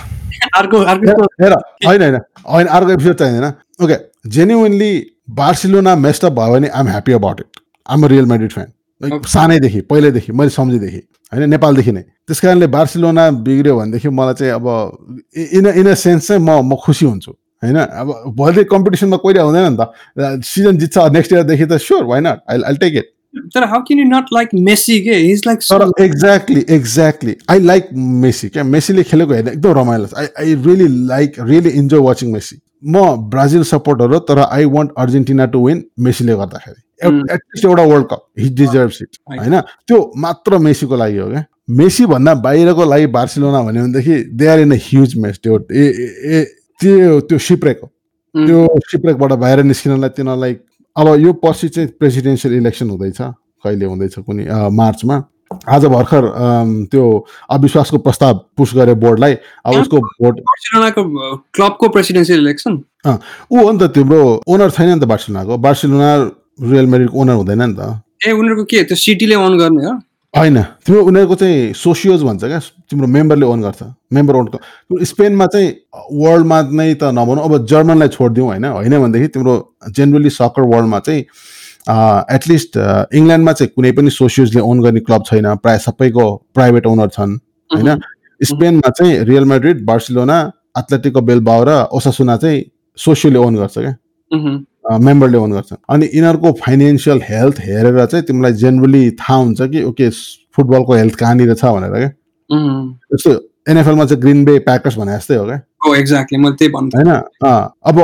[0.58, 2.16] अर्को अर्को हेर होइन होइन
[2.52, 3.96] होइन अर्को एपिसोड चाहिँदैन ओके
[4.30, 4.92] जेन्युनली
[5.32, 8.68] बार्सिलोना मेस्टअप भयो भने I'm happy about it I'm Real Madrid fan.
[9.02, 11.00] सानैदेखि पहिल्यैदेखि मैले सम्झेदेखि
[11.32, 14.66] होइन नेपालदेखि नै। त्यस कारणले बार्सिलोना बिग्रियो भनेदेखि मलाई चाहिँ अब
[15.36, 17.32] इन इन अ सेन्स चाहिँ म म खुसी हुन्छु
[17.62, 22.20] होइन। अब भोलि कम्पिटिसनमा कहिले हुँदैन नि त। सिजन जित्छ नेक्स्ट इयरदेखि त sure why
[22.20, 23.10] not I I take it
[23.54, 25.14] तर how can you not like Messi के?
[25.30, 27.88] इज लाइक तर exactly exactly I like
[28.22, 28.64] Messi क्या?
[28.64, 33.04] मेसीले खेलेको हेर्न एकदम रमाइलो छ। I I really like really enjoy watching Messi म
[33.30, 36.80] ब्राजिल सपोर्टर हो तर I want Argentina to win मेसीले गर्दाखेरि.
[37.02, 39.16] एटलिस्ट एउटा world cup he deserve it.
[39.40, 39.60] होइन?
[39.60, 41.44] त्यो मात्र मेसीको लागि हो क्या?
[41.70, 45.84] मेसी भन्दा बाहिरको लागि बार्सिलोना भन्यो भनेदेखि they are in a huge mess त्यो ए
[46.38, 46.48] ए-
[46.80, 47.90] त्यो त्यो सिप्रेक हो.
[48.34, 50.56] त्यो सिप्रेकबाट बाहिर निस्किनलाई तिनीहरूलाई
[50.96, 55.22] अब यो पछि चाहिँ प्रेसिडेन्सियल इलेक्सन हुँदैछ कहिले हुँदैछ कुनै मार्चमा।
[55.68, 56.22] आज भर्खर
[56.90, 57.04] त्यो
[57.50, 59.34] अविश्वासको प्रस्ताव पुस गरे बोर्डलाई।
[59.66, 60.40] अब उसको भोट
[61.54, 62.72] क्लबको प्रेसिडेन्सियल इलेक्सन
[63.06, 66.10] ऊ हो नि त तिम्रो ओनर छैन नि त बार्सिलोनाको। बार्सिलोना
[66.58, 69.92] रियल मेरिडको ओनर हुँदैन नि त। ए उनीहरूको के त्यो सिटीले अन गर्ने हो?
[70.34, 72.58] होइन तिम्रो उनीहरूको चाहिँ सोसियोज भन्छ क्या
[72.90, 73.82] तिम्रो मेम्बरले ओन गर्छ।
[74.12, 74.46] मेम्बर ओन
[75.04, 75.68] स्पेनमा चाहिँ
[76.12, 79.54] वर्ल्डमा नै त नभनौँ अब जर्मनलाई छोडिदिउँ होइन होइन भनेदेखि तिम्रो
[79.94, 81.22] जेनरली सकर वर्ल्डमा चाहिँ
[82.34, 82.76] एटलिस्ट
[83.14, 87.38] इङ्ल्यान्डमा चाहिँ कुनै पनि सोसियोजले ओन गर्ने क्लब छैन प्रायः सबैको प्राइभेट ओनर छन्
[87.70, 88.00] होइन।
[88.40, 90.38] स्पेनमा चाहिँ Real Madrid Barcelona
[90.78, 92.64] Atletico Bilbao र ओसासुना चाहिँ
[92.98, 93.94] सोसियोले ओन गर्छ क्या।
[94.84, 100.10] मेम्बरले ओन गर्छ अनि यिनीहरूको फाइनेन्सियल हेल्थ हेरेर चाहिँ तिमीलाई जेनरली थाहा हुन्छ कि ओके
[100.56, 102.10] फुटबलको हेल्थ कहाँनिर छ भनेर क्या।
[103.14, 103.30] जस्तो
[103.70, 107.10] एनएफएलमा चाहिँ ग्रिन बे प्याकर्स भने जस्तै हो क्या। एक्ज्याक्टली मैले त्यही भन्नु होइन?
[107.84, 107.98] अब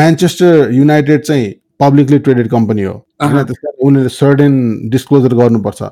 [0.00, 4.52] म्यान्चेस्टर युनाइटेड चाहिँ पब्लिकली ट्रेडेड कम्पनी हो। होइन। त्यस कारण उनीहरूले सर्टेन
[4.90, 5.82] डिस्क्लोजर गर्नुपर्छ।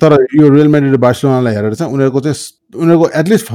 [0.00, 3.52] तर यो रियल मेड्रिड बार्सिलोनालाई हेरेर चाहिँ उनीहरूको चाहिँ उनीहरूको एटलिस्ट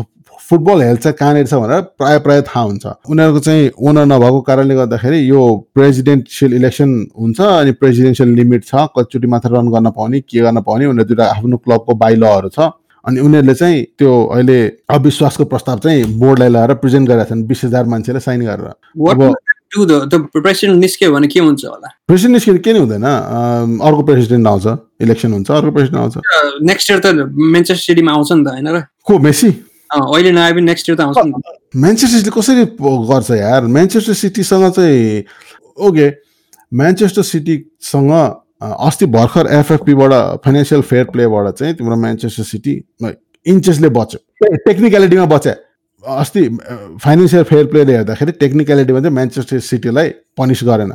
[0.50, 4.76] फुटबल हेल्थ चाहिँ कहाँनिर छ भनेर प्रायः प्रायः थाहा हुन्छ। उनीहरूको चाहिँ ओनर नभएको कारणले
[4.76, 5.42] गर्दाखेरि यो
[5.76, 10.86] प्रेसिडेन्सियल इलेक्सन हुन्छ अनि प्रेसिडेन्सियल लिमिट छ कतिचोटि मात्र रन गर्न पाउने के गर्न पाउने
[10.86, 12.72] उनीहरू आफ्नो क्लबको बाइलहरू छ।
[13.06, 14.58] अनि उनीहरूले चाहिँ त्यो अहिले
[14.90, 18.74] अविश्वासको प्रस्ताव चाहिँ बोर्डलाई ल्याएर प्रेजेन्ट गरेका छन् बिस हजार मान्छेले साइन गरेर।
[19.76, 21.88] प्रेसिडेन्ट निस्क्यो भने के हुन्छ होला?
[22.08, 24.66] प्रेसिडेन्ट निस्किने के नै हुँदैन। अर्को प्रेसिडेन्ट आउँछ
[25.02, 27.06] इलेक्सन हुन्छ अर्को प्रेसिडेन्ट आउँछ। नेक्स्ट इयर त
[27.54, 28.82] मेन्चेस्टर सिटीमा आउँछ नि त होइन र?
[29.06, 29.50] को मेसी?
[29.92, 31.18] अहिले नआए नेक्स्ट इयर आउँछ
[31.76, 32.66] म्यान्चेस्टर सिटी कसरी
[33.10, 33.66] गर्छ यार?
[33.68, 35.24] म्यान्चेस्टर सिटीसँग चाहिँ
[35.88, 36.10] ओके
[36.72, 38.12] म्यान्चेस्टर सिटीसँग
[38.62, 40.12] अस्ति भर्खर एफएफपीबाट
[40.46, 42.74] फाइनेन्सियल फेयर प्लेबाट चाहिँ तिम्रो म्यान्चेस्टर सिटी
[43.46, 44.20] इन्चेसले बच्यो।
[44.66, 45.54] टेक्निकलिटीमा बच्यो।
[46.04, 46.48] अस्ति
[47.04, 50.94] फाइनेन्सियल फेयर प्लेले हेर्दाखेरि टेक्निकलिटीमा चाहिँ म्यान्चेस्टर सिटीलाई पनिस गरेन।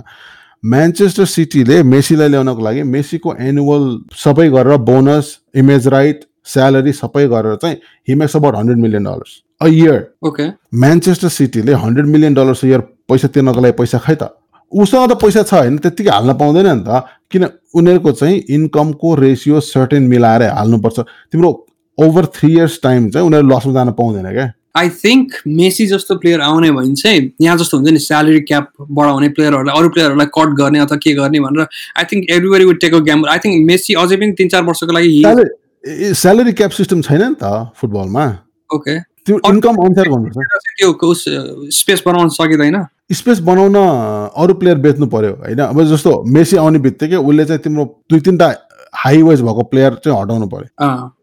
[0.64, 3.84] म्यान्चेस्टर सिटीले मेसीलाई ल्याउनको लागि मेसीको एनुअल
[4.16, 7.76] सबै गरेर बोनस इमेज राइट स्यालेरी सबै गरेर चाहिँ
[8.08, 10.04] he makes about hundred million dollars a year.
[10.26, 14.30] Okay Manchester सिटीले hundred million dollars year पैसा तिर्नको लागि पैसा खै त।
[14.72, 19.60] उसँग त पैसा छ होइन त्यत्तिकै हाल्न पाउँदैन नि त। किन उनीहरूको चाहिँ इन्कमको रेसियो
[19.66, 20.98] सर्टेन मिलाएर हाल्नुपर्छ।
[21.32, 21.50] तिम्रो
[21.98, 26.40] ओभर थ्री इयर्स टाइम चाहिँ उनीहरू लसमा जान पाउँदैन क्या। आई थिङ्क मेसी जस्तो प्लेयर
[26.40, 30.78] आउने भने चाहिँ यहाँ जस्तो हुन्छ नि स्यालेरी क्याप बढाउने प्लेयरहरूलाई अरू प्लेयरहरूलाई कट गर्ने
[30.78, 31.66] अथवा के गर्ने भनेर
[31.98, 34.92] I think everybody would take a game I think Messi अझै पनि तिन चार वर्षको
[34.92, 35.10] लागि
[35.84, 38.24] स्यालेरी क्याप सिस्टम छैन नि त फुटबलमा
[38.70, 41.14] ओके त्यो इन्कम अनुसार गर्नुपर्छ त्यो
[41.76, 42.76] स्पेस बनाउन सकिँदैन?
[43.12, 45.60] स्पेस बनाउन अरू प्लेयर बेच्नु पर्यो होइन?
[45.60, 48.48] अब जस्तो मेसी आउने बित्तिकै उसले चाहिँ तिम्रो दुई तिनवटा
[48.94, 50.68] हाई वेज भएको प्लेयर चाहिँ हटाउनु पर्यो।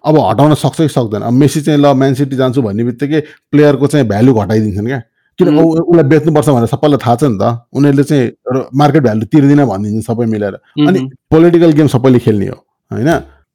[0.05, 1.21] अब हटाउन सक्छ कि सक्दैन?
[1.21, 3.19] अब मेसी चाहिँ ल म्यान सिटी जान्छु भन्ने बित्तिकै
[3.51, 5.01] प्लेयरको चाहिँ भ्यालु घटाइदिन्छन् क्या।
[5.39, 7.43] किन उसलाई बेच्नुपर्छ भनेर सबैलाई थाहा छ नि त।
[7.73, 10.99] उनीहरूले चाहिँ मार्केट भ्यालु तिर्दिन भनिदिन्छ सबै मिलेर। अनि
[11.31, 12.57] पोलिटिकल गेम सबैले खेल्ने हो
[12.91, 13.09] होइन?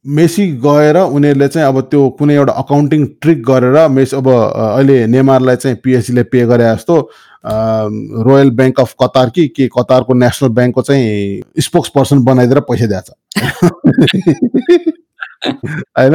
[0.07, 5.57] मेसी गएर उनीहरूले चाहिँ अब त्यो कुनै एउटा अकाउन्टिङ ट्रिक गरेर मेसी अब अहिले नेमारलाई
[5.57, 6.99] चाहिँ पिएचसीले पे गरे जस्तो
[8.23, 13.11] रोयल ब्याङ्क अफ कतार कि के कतारको नेसनल ब्याङ्कको चाहिँ स्पोक्स पर्सन बनाइदिएर पैसा दिएछ
[15.99, 16.15] होइन?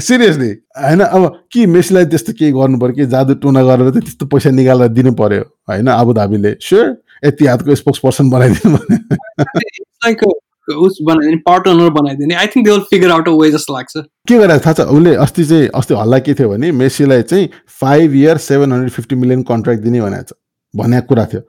[0.00, 1.00] सिरियसली होइन?
[1.00, 4.88] अब के मेसीलाई त्यस्तो केही गर्नु पऱ्यो कि जादु टुना गरेर चाहिँ त्यस्तो पैसा निकालेर
[4.88, 5.42] दिनु पर्यो?
[5.68, 5.88] होइन?
[5.88, 8.98] आबुधाबीले स्योर यति हातको स्पोक्स पर्सन बनाइदिनु भने
[10.76, 13.96] उस बनाइदिने पार्ट ओनर बनाइदिने। I think they will figure out a way जस्तो लाग्छ
[14.28, 14.80] के गरेर थाहा छ?
[14.80, 17.48] उसले अस्ति चाहिँ अस्ति हल्ला के थियो भने मेसीलाई चाहिँ
[17.80, 20.38] five year seven hundred fifty million contract दिने भनेको छ।
[20.74, 21.40] भनेको कुरा थियो।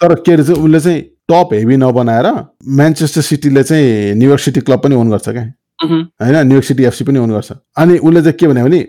[0.00, 1.00] तर के अरे चाहिँ उसले चाहिँ
[1.30, 2.26] टप हेभी नबनाएर
[2.76, 5.42] म्यान्चेस्टर सिटीले चाहिँ न्युयोर्क सिटी क्लब पनि ओन गर्छ क्या।
[5.82, 6.36] होइन?
[6.46, 8.80] न्युयोर्क सिटी एफसी पनि ओन गर्छ। अनि उसले चाहिँ के भन्यो भने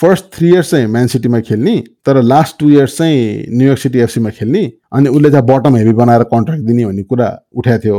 [0.00, 4.30] फर्स्ट थ्री इयर्स चाहिँ म्यान सिटीमा खेल्ने तर लास्ट टु इयर्स चाहिँ न्युयोर्क सिटी एफसीमा
[4.30, 4.62] खेल्ने।
[4.92, 7.98] अनि उसले चाहिँ बटम हेभी बनाएर कन्ट्र्याक्ट दिने भन्ने कुरा उठाएको थियो।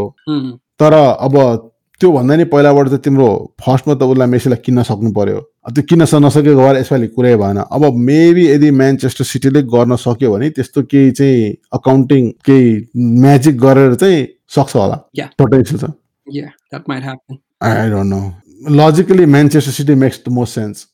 [0.81, 1.35] तर अब
[2.01, 3.29] त्योभन्दा नि पहिलाबाट चाहिँ तिम्रो
[3.61, 7.83] फर्स्टमा त उसलाई मेसीलाई किन्न सक्नु पर्यो त्यो किन्न नसकेको भएर यसपालि कुरै भएन। अब
[8.09, 12.69] मेबी यदि म्यान्चेस्टर सिटीले गर्न सक्यो भने त्यस्तो केही चाहिँ अकाउन्टिङ केही
[13.21, 14.97] म्याजिक गरेर चाहिँ सक्छ होला।
[18.03, 18.21] No
[18.79, 20.85] logically Manchester City makes the most sense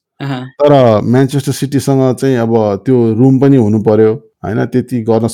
[0.60, 0.74] तर
[1.04, 2.54] म्यान्चेस्टर सिटीसँग चाहिँ अब
[2.86, 4.14] त्यो रुम पनि हुनु पर्यो
[4.44, 5.28] होइन त्यति गर्न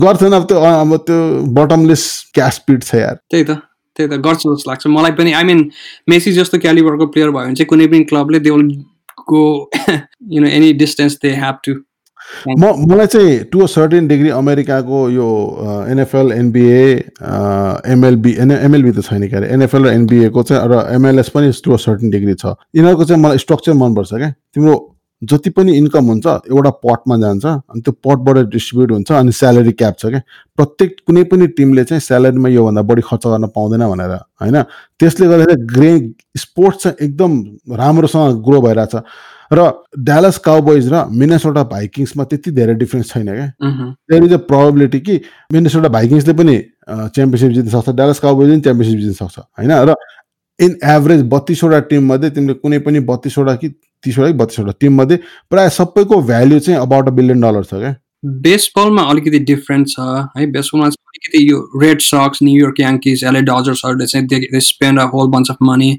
[0.00, 1.18] गर्छन् अब त्यो अब त्यो
[1.56, 2.04] बटमलेस
[2.34, 3.60] क्यास पिट छ यार। त्यही त।
[3.98, 5.64] त्यही त गर्छु जस्तो लाग्छ। मलाई पनि आई मिन
[6.08, 8.70] मेसी जस्तो क्यालिबरको प्लेयर भयो भने चाहिँ कुनै पनि क्लबले they will
[9.28, 9.44] go
[10.32, 11.74] you know any distance they have to
[12.48, 15.28] म मलाई चाहिँ टु अ सर्टेन डिग्री अमेरिकाको यो
[15.90, 16.80] NFL NBA
[17.92, 19.48] MLB and MLB त छैन क्या अरे?
[19.48, 23.38] एनएफएल र एनबिएको चाहिँ र एमएलएस पनि टु अ सर्टेन डिग्री छ। यिनीहरूको चाहिँ मलाई
[23.38, 24.76] स्ट्रक्चर मनपर्छ क्या तिम्रो
[25.22, 29.94] जति पनि इन्कम हुन्छ एउटा पटमा जान्छ अनि त्यो पटबाट डिस्ट्रिब्युट हुन्छ अनि स्यालेरी क्याप
[29.98, 30.20] छ क्या।
[30.56, 34.62] प्रत्येक कुनै पनि टिमले चाहिँ स्यालेरीमा योभन्दा बढी खर्च गर्न पाउँदैन भनेर होइन?
[35.00, 35.90] त्यसले गर्दाखेरि ग्रे
[36.38, 37.42] स्पोर्ट्स चाहिँ एकदम
[37.76, 38.94] राम्रोसँग ग्रो भइरहेछ।
[39.50, 39.58] र
[39.98, 43.46] ड्यालस काउबोइज र मिनेसोटा भाइकिङ्समा त्यति धेरै डिफ्रेन्स छैन क्या।
[44.10, 45.20] देयर इज अ प्रोबेबिलिटी कि
[45.52, 46.56] मिनेसोटा भाइकिङ्सले पनि
[46.88, 49.72] च्याम्पियनसिप जित्न सक्छ ड्यालस काउबोइज पनि च्याम्पियनसिप जित्न सक्छ होइन?
[49.88, 49.94] र
[50.58, 53.68] इन एभरेज बत्तिसवटा टिममध्ये तिमीले कुनै पनि बत्तिसवटा कि
[54.04, 55.16] तिसवटा कि बत्तिसवटा टिममध्ये।
[55.50, 57.94] प्रायः सबैको भ्याल्यु चाहिँ अबाउट अ बिलियन डलर छ क्या?
[58.44, 60.00] बेसबलमा अलिकति डिफ्रेन्ट छ
[60.36, 65.04] है। बेसबलमा चाहिँ अलिकति यो Red Sox New York Yankees LA डजर्सहरूले चाहिँ they spend a
[65.12, 65.90] whole bunch of money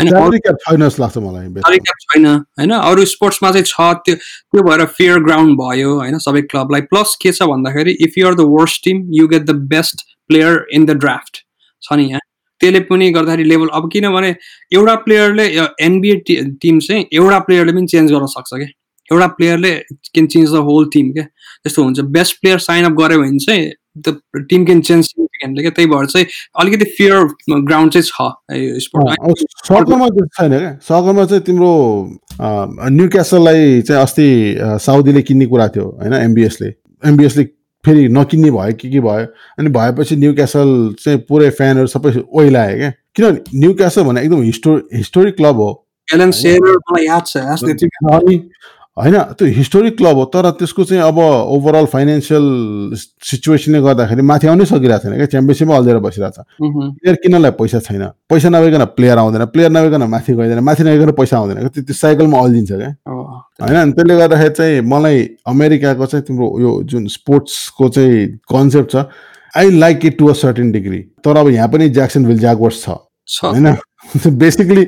[0.00, 1.48] होइन। लाग्छ मलाई
[2.04, 6.80] छैन होइन। अरू स्पोर्ट्समा चाहिँ छ त्यो त्यो भएर फेयर ग्राउन्ड भयो होइन। सबै क्लबलाई
[6.90, 10.66] प्लस के छ भन्दाखेरि if you are the worst team you get the best player
[10.72, 11.44] in the draft
[11.82, 12.20] छ नि यहाँ
[12.60, 14.34] त्यसले पनि गर्दाखेरि लेभल अब किनभने
[14.74, 15.46] एउटा प्लेयरले
[15.86, 16.16] एनबिए
[16.62, 18.68] टिम चाहिँ एउटा प्लेयरले पनि चेन्ज गर्न सक्छ क्या।
[19.10, 19.72] एउटा प्लेयरले
[20.14, 23.70] can change the whole team क्या। त्यस्तो हुन्छ। बेस्ट प्लेयर साइन अप गऱ्यो भने चाहिँ
[23.98, 26.26] the team can change significantly क्या। त्यही भएर चाहिँ
[26.60, 27.16] अलिकति फियर
[27.50, 28.12] ग्राउन्ड चाहिँ छ
[30.36, 31.72] छैन क्या। चाहिँ तिम्रो
[32.40, 34.28] न्यु क्यासललाई चाहिँ अस्ति
[34.84, 36.68] साउदीले किन्ने कुरा थियो होइन एमबिएसले
[37.02, 37.44] एमबिएसले
[37.86, 39.26] फेरि नकिन्ने भयो के के भयो?
[39.58, 44.42] अनि भएपछि न्यु क्यासल चाहिँ पुरै फ्यानहरू सबै ओइलायो क्या। किनभने न्यु क्यासल भने एकदम
[44.42, 45.84] हिस्टो हिस्टोरिक क्लब हो।
[48.96, 52.46] होइन त्यो हिस्टोरिक क्लब हो तर त्यसको चाहिँ अब ओभरअल फाइनेन्सियल
[53.22, 56.46] सिचुएसनले गर्दाखेरि माथि आउनै सकिरहेको छैन क्या च्याम्पियनसिपमा अल्झेर बसिरहेको छ।
[56.98, 61.38] प्लेयर किन्नलाई पैसा छैन। पैसा नभइकन प्लेयर आउँदैन प्लेयर नभइकन माथि गइँदैन माथि नभइकन पैसा
[61.38, 62.90] आउँदैन त्यो त्यो साइकलमा अल्झिन्छ क्या।
[63.62, 69.06] होइन अनि त्यसले गर्दाखेरि चाहिँ मलाई अमेरिकाको चाहिँ तिम्रो यो जुन स्पोर्ट्सको चाहिँ कन्सेप्ट छ
[69.56, 72.88] I like it to a certain degree तर अब यहाँ पनि ज्याक्सन विल ज्यागवर्स छ।
[73.44, 73.74] होइन?
[74.42, 74.84] बेसिकली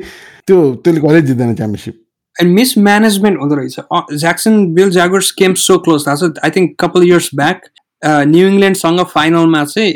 [0.46, 2.01] त्यो त्यसले कहिले जित्दैन च्याम्पियनसिप
[2.37, 3.76] एन्ड मिसम्यानेजमेन्ट हुँदो रहेछ।
[4.74, 7.61] Jacksonville Jaguars came so close थाहा छ I think couple years back
[8.03, 9.93] New इङ्ल्यान्डसँग फाइनलमा चाहिँ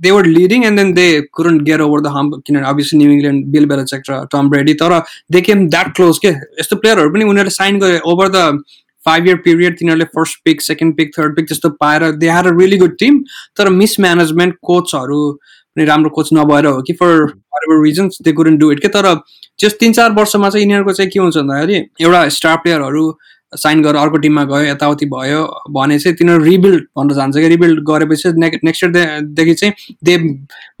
[0.00, 3.46] they were leading and then they couldn't get over the hump किनभने obviously New England
[3.52, 4.98] Bill Belichick र टम ब्रेडी तर
[5.32, 6.28] they came that close के
[6.60, 8.62] यस्तो प्लेयरहरू पनि उनीहरूले साइन गरे over the
[9.04, 12.50] five year period तिनीहरूले first pick second pick third pick त्यस्तो पाएर they had a
[12.58, 13.22] really good team
[13.56, 15.20] तर मिसम्यानेजमेन्ट कोचहरू
[15.76, 17.10] पनि राम्रो कोच नभएर हो कि for
[17.60, 18.88] ever reasons they couldn't do it के?
[18.88, 19.14] तर
[19.60, 23.12] जस तिन चार वर्षमा चाहिँ यिनीहरूको चाहिँ के हुन्छ भन्दाखेरि एउटा स्टार प्लेयरहरू
[23.52, 25.42] साइन गरेर अर्को टिममा गयो यताउति भयो
[25.74, 29.72] भने चाहिँ तिनीहरू रिबिल्ड भन्न जान्छ कि। रिबिल्ड गरेपछि नेक्स्ट इयरदेखि चाहिँ
[30.04, 30.16] they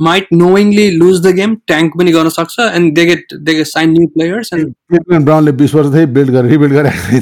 [0.02, 3.90] might knowingly lose the game tank पनि गर्न सक्छ and they get they get sign
[3.92, 7.16] new players and Brownlee बिस वर्ष बिल्ड गरेर रिबिल्ड गरेको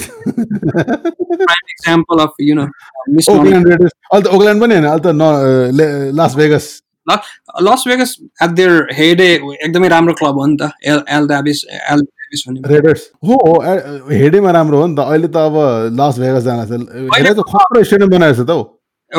[1.71, 6.67] एक्जाम्पल अफ यु नो अहिले त ओकल्यान्ड पनि होइन अहिले त Las Vegas
[7.09, 12.07] Las Vegas at their heyday एकदमै राम्रो क्लब हो नि त Al Al Davis Al
[12.67, 13.37] Raiders हो
[14.15, 15.55] हेडेमा राम्रो हो नि त अहिले त अब
[16.01, 16.71] लास भेगस जान छ।
[17.53, 18.65] खतरा स्टेडियम बनाएको छ त हौ।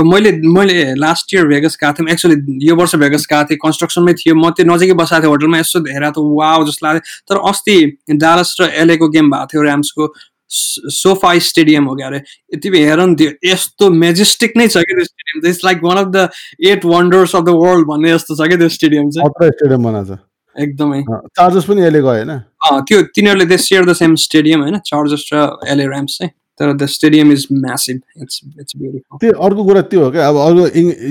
[0.06, 2.36] मैले मैले लास्ट इयर भेगस गएको थिएँ एक्चुली
[2.66, 6.10] यो वर्ष भेगस गएको थिएँ कन्स्ट्रक्सनमै थियो म त्यो नजिकै बसाएको थिएँ होटलमा यसो हेरेर
[6.10, 7.78] त वाव जस्तो लाग्यो। तर अस्ति
[8.14, 10.04] डालस र एलएको गेम भएको थियो ऱ्याम्सको
[10.50, 12.22] सोफा स्टेडियम हो क्या अरे
[12.54, 16.08] यति हेर नि त्यो यस्तो मेजेस्टिक नै छ क्या त्यो stadium it's like one of
[16.08, 16.30] the
[16.68, 20.20] eight wonders of the world भन्ने जस्तो छ क्या त्यो स्टेडियम चाहिँ स्टेडियम बनाएको छ
[20.56, 21.02] एकदमै।
[21.38, 22.38] चार्जर्स पनि अहिले गयो होइन
[22.88, 26.86] त्यो तिनीहरूले they share the same stadium होइन चार्जर्स र एलए ऱ्याम्स चाहिँ तर the
[26.92, 28.02] stadium is massive.
[28.22, 30.64] It's it's beautiful त्यो अर्को कुरा त्यो हो क्या अब अर्को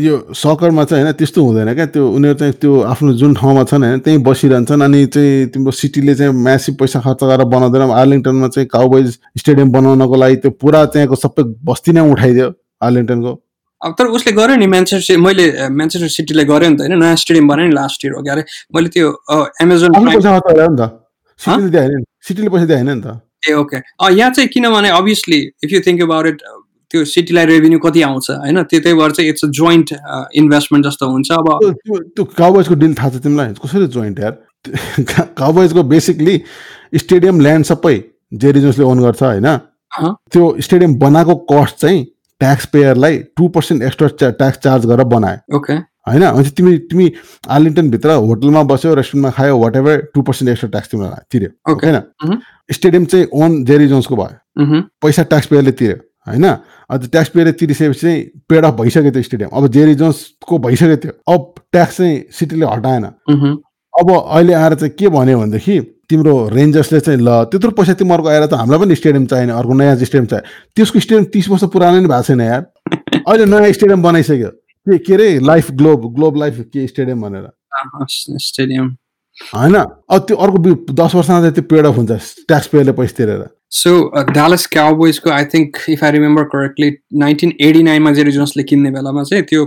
[0.04, 3.84] यो सकरमा चाहिँ होइन त्यस्तो हुँदैन क्या त्यो उनीहरू चाहिँ त्यो आफ्नो जुन ठाउँमा छन्
[3.84, 8.68] होइन त्यहीँ बसिरहन्छन् अनि चाहिँ तिम्रो सिटीले चाहिँ म्यासिभ पैसा खर्च गरेर बनाउँदैन। आर्लिङटनमा चाहिँ
[8.68, 12.48] काउबोइज स्टेडियम बनाउनको लागि त्यो पुरा त्यहाँको सबै बस्ती नै उठाइदियो
[12.82, 13.32] आर्लिङटनको।
[13.82, 17.48] अब तर उसले गर्यो नि म्यान्चेस्टर मैले म्यान्चेस्टर सिटीले गर्यो नि त होइन नयाँ स्टेडियम
[17.48, 18.42] बनायो नि लास्ट इयर हो क्या अरे।
[18.74, 19.06] मैले त्यो
[19.62, 19.90] एमाजोन
[22.26, 23.06] सिटीले पैसा दिएन नि त।
[23.42, 23.76] ए ओके
[24.16, 26.42] यहाँ चाहिँ किनभने obviously if you think about it
[26.90, 28.62] त्यो सिटीलाई रेभेन्यू कति आउँछ होइन?
[28.64, 29.92] त्यो त्यही भएर चाहिँ इट्स अ जोइन्ट
[30.42, 31.48] इन्भेस्टमेन्ट जस्तो हुन्छ। अब
[32.16, 33.52] त्यो काउबोइजको डिल थाहा छ तिमीलाई?
[33.64, 34.34] कसरी जोइन्ट यार?
[35.38, 36.40] काउबोइजको बेसिकली
[36.96, 37.96] स्टेडियम ल्यान्ड सबै
[38.44, 39.56] जेरिजोसले ओन गर्छ होइन?
[40.32, 42.04] त्यो स्टेडियम बनाएको कस्ट चाहिँ
[42.40, 45.76] tax पेयरलाई two percent extra tax charge गरेर बनायो ओके
[46.08, 46.24] होइन?
[46.24, 47.06] अनि तिमी तिमी
[47.48, 52.40] आर्लिङटनभित्र होटलमा बस्यो रेस्टुरेन्टमा खायो whatever two percent extra tax तिमीलाई तिर्यो होइन
[52.72, 55.96] स्टेडियम चाहिँ ओन जेरी जोन्सको भयो। पैसा ट्याक्स पेयरले तिर्यो
[56.26, 56.46] होइन?
[56.90, 61.12] अन्त ट्याक्स पेयरले तिरिसकेपछि चाहिँ पेड अफ भइसक्यो त्यो स्टेडियम। अब जेरी जोन्सको भइसक्यो त्यो।
[61.28, 63.04] अब ट्याक्स चाहिँ सिटीले हटाएन।
[63.94, 65.80] अब अहिले आएर चाहिँ के भन्यो भनेदेखि
[66.10, 69.96] तिम्रो रेन्जर्सले चाहिँ ल त्यत्रो पैसा तिमीहरूको आएर त हामीलाई पनि स्टेडियम चाहिने अर्को नयाँ
[69.96, 72.62] स्टेडियम चाहियो। त्यसको स्टेडियम तिस वर्ष पुरानो नै भएको छैन यार।
[73.28, 74.50] अहिले नयाँ स्टेडियम बनाइसक्यो।
[74.88, 77.48] के के अरे लाइफ ग्लोब ग्लोब लाइफ के स्टेडियम भनेर
[78.42, 78.96] स्टेडियम
[79.36, 82.18] होइन अब त्यो अर्को दस वर्षमा त्यो पेड अफ हुन्छ
[82.48, 83.92] ट्याक्स पेयरले पैसा तिरेर so
[84.30, 89.22] Dallas क्याउबोइजको I think if I remember correctly nineteen eighty नाइनमा जेरी जोन्सले किन्ने बेलामा
[89.24, 89.64] चाहिँ त्यो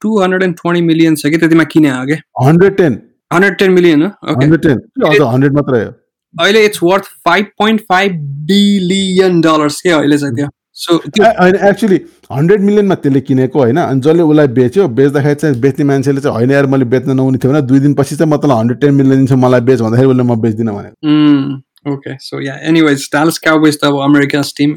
[0.00, 3.70] two hundred and twenty million छ कि त्यतिमा किने हो कि hundred ten hundred ten
[3.72, 5.92] million हो हन्ड्रेड टेन हन्ड्रेड मात्रै हो
[6.34, 12.00] अहिले it's worth five point five billion dollars के अहिले चाहिँ त्यो सो होइन एक्चुली
[12.32, 13.76] हन्ड्रेड मिलियनमा त्यसले किनेको होइन?
[13.78, 17.52] अनि जसले उसलाई बेच्यो बेच्दाखेरि चाहिँ बेच्ने मान्छेले चाहिँ होइन यार मैले बेच्न नहुने थियो
[17.52, 20.40] भने दुई दिनपछि चाहिँ म तँलाई हन्ड्रेड टेन मिलियन दिन्छु मलाई बेच भन्दाखेरि उसले म
[20.42, 24.70] बेच्दिनँ भने। Okay so yeah anyways Dallas Cowboys त अब अमेरिकास टिम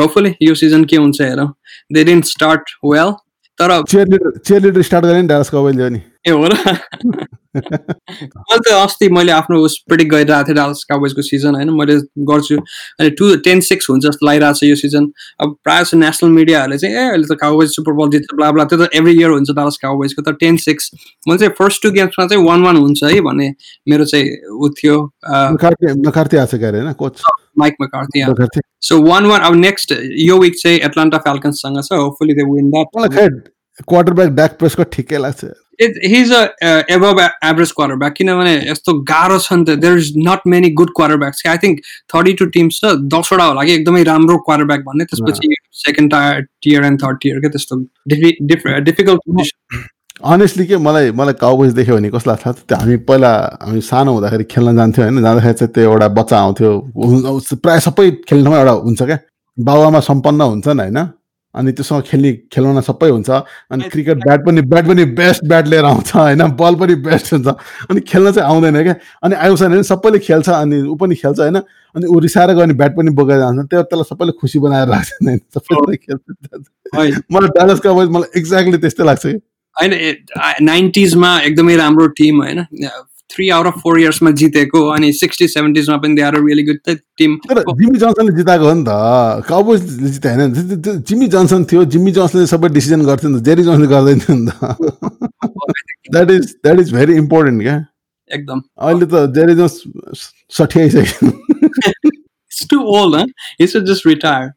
[0.00, 1.48] होपफुली यो सिजन के हुन्छ हेरौँ।
[1.92, 3.12] दे डिन्ट स्टार्ट वेल
[3.58, 6.54] तर cheerleader cheerleader start गरेँ नि डालस काउबोइजले नि ए हो र?
[7.56, 11.70] मैले त अस्ति मैले आफ्नो उस प्रिडिक्ट गरिरहेको थिएँ डालस काउबोइजको सिजन होइन?
[11.74, 11.96] मैले
[12.30, 16.30] गर्छु। अहिले टु टेन सिक्स हुन्छ जस्तो लागिरहेको छ यो सिजन अब प्रायः जस्तो नेसनल
[16.30, 19.30] मिडियाहरूले चाहिँ ए अहिले त काउबोइज सुपर बल जित्छ ब्ला ब्ला त्यो त एभ्री इयर
[19.30, 20.90] हुन्छ डालस काउबोइजको तर टेन सिक्स
[21.28, 23.48] मैले चाहिँ फर्स्ट टु गेम्समा चाहिँ वान वान हुन्छ है भन्ने
[23.88, 24.96] मेरो चाहिँ ऊ थियो।
[27.58, 32.42] Mike McCarthy so won won अब नेक्स्ट यो विक चाहिँ एटलान्टा फ्याल्कन्ससँग छ। Hopefully they
[32.52, 32.86] win that
[34.12, 35.44] quarterback Dak Prescott ठिकै लाग्छ।
[35.80, 36.42] हिज a
[36.90, 40.90] above average quarterback किनभने यस्तो गाह्रो छ नि त there is not many good
[41.16, 41.80] quarterbacks I think
[42.14, 46.46] thirty two teams छ दसवटा होला कि एकदमै राम्रो क्वार्टर ब्याक भन्ने त्यसपछि second tier
[46.62, 47.76] tier and third tier क्या त्यस्तो
[48.84, 49.20] डिफिकल्ट
[50.24, 53.30] अनेस्टली के मलाई मलाई काउबोइज देख्यो भने कस्तो लाग्छ त्यो हामी पहिला
[53.62, 56.72] हामी सानो हुँदाखेरि खेल्न जान्थ्यौँ होइन जाँदाखेरि चाहिँ त्यो एउटा बच्चा आउँथ्यो।
[57.56, 59.18] प्रायः सबै खेल्नेमा एउटा हुन्छ क्या?
[59.58, 60.98] बाबुआमा सम्पन्न हुन्छन् होइन?
[61.54, 63.30] अनि त्योसँग खेल्ने खेलाउन सबै हुन्छ।
[63.70, 66.42] अनि क्रिकेट ब्याट पनि ब्याट पनि बेस्ट ब्याट लिएर आउँछ होइन?
[66.54, 67.46] बल पनि बेस्ट हुन्छ।
[67.90, 71.56] अनि खेल्न चाहिँ आउँदैन क्या। अनि आउँछ भने सबैले खेल्छ अनि ऊ पनि खेल्छ होइन?
[71.94, 75.10] अनि ऊ रिसाएर गयो भने ब्याट पनि बोकेर जान्छ। त्यो त्यसलाई सबैले खुसी बनाएर राख्छ
[75.12, 75.38] होइन?
[75.58, 76.22] सबैले खेल्छ।
[77.32, 79.38] मलाई डालसको मलाई एक्ज्याक्टली त्यस्तै लाग्छ। कि
[79.76, 79.92] होइन
[80.66, 82.66] नाइन्टिजमा एकदमै राम्रो टिम होइन?
[83.34, 86.78] थ्री आउट अफ फोर इयर्समा जितेको अनि सिक्सटी सेभेन्टिजमा पनि they are really good
[87.18, 91.26] team तर जिमी जन्सनले जिताएको हो नि त। काउबोइजले जिताए होइन त्यो- त्यो- त्यो जिमी
[91.26, 94.54] जन्सन थियो जिमी जन्सनले सबै डिसिजन गर्थ्यो नि त। जेरी जन्सले गर्दैन थियो नि त।
[96.12, 97.76] That is that is very important क्या?
[98.34, 99.82] एकदम। अहिले त जेरी जन्स
[100.58, 101.28] साठी आइसक्यो
[102.08, 104.52] it's too old it's just retire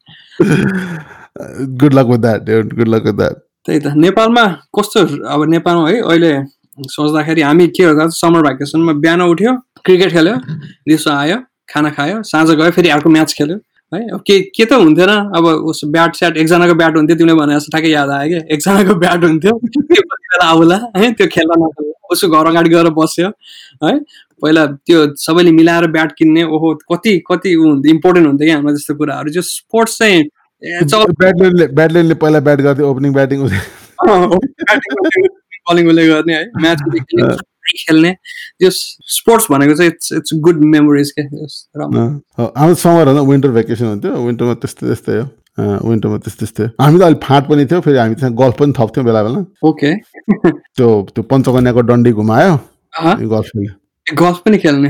[1.82, 3.34] good luck with that good luck with that
[3.66, 4.46] त्यही त। नेपालमा
[4.80, 6.34] कस्तो अब नेपालमा है अहिले
[6.78, 9.54] सोच्दाखेरि हामी के गर्दा समर भ्याकेसनमा बिहान उठ्यो
[9.86, 10.36] क्रिकेट खेल्यो
[10.88, 11.38] दिउँसो आयो
[11.70, 13.58] खाना खायो साँझ गयो फेरि अर्को म्याच खेल्यो
[13.92, 14.02] है?
[14.10, 17.72] अब के के त हुन्थेन। अब उस ब्याट स्याट एकजनाको ब्याट हुन्थ्यो तिमीले भने जस्तो
[17.72, 21.12] ठ्याक्कै याद आयो क्या एकजनाको ब्याट हुन्थ्यो त्यो बेला आउला है?
[21.14, 23.28] त्यो खेल्न नखेल्ला उसको घर अगाडि गएर बस्यो
[23.86, 23.98] है?
[24.42, 28.76] पहिला त्यो सबैले मिलाएर ब्याट किन्ने ओहो कति कति ऊ हुन्थ्यो इम्पोर्टेन्ट हुन्थ्यो क्या हाम्रो
[28.78, 30.24] जस्तो कुराहरू। जो स्पोर्ट्स चाहिँ
[31.20, 33.40] ब्याटल्यान्डले पहिला ब्याट गर्थ्यो ओपनिङ ब्याटिङ
[35.70, 36.80] बलिङ उसले गर्ने है। म्याच
[37.80, 38.12] खेल्ने
[38.60, 44.12] त्यो स्पोर्ट्स भनेको चाहिँ इट्स इट्स गुड मेमोरिज के हाम्रो समर होइन विन्टर भेकेसन हुन्थ्यो।
[44.26, 45.26] विन्टरमा त्यस्तै त्यस्तै हो।
[45.90, 49.06] विन्टरमा त्यस्तै त्यस्तै हामी त अलिक फाँट पनि थियो फेरि हामी त्यहाँ गल्फ पनि थप्थ्यौँ
[49.06, 49.40] बेला बेला।
[49.70, 49.92] ओके।
[50.76, 52.54] त्यो त्यो पञ्चकन्याको डन्डी घुमायो।
[53.34, 53.74] गल्फ खेल्यो
[54.22, 54.90] गल्फ पनि खेल्ने?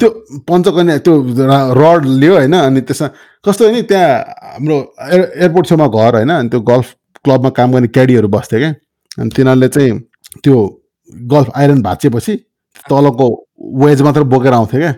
[0.00, 0.08] त्यो
[0.48, 1.14] पञ्चकन्या त्यो
[1.82, 3.08] रड लियो होइन अनि त्यसमा
[3.44, 4.08] कस्तो नि त्यहाँ
[4.56, 4.76] हाम्रो
[5.12, 8.72] एयर- एयरपोर्ट छेउमा घर होइन अनि त्यो गल्फ क्लबमा काम गर्ने क्याडीहरू बस्थ्यो क्या।
[9.18, 9.98] अनि तिनीहरूले चाहिँ
[10.44, 10.56] त्यो
[11.32, 12.36] गल्फ आइरन भाँचिएपछि
[12.90, 13.26] तलको
[13.84, 14.92] वेज मात्र बोकेर आउँथ्यो क्या।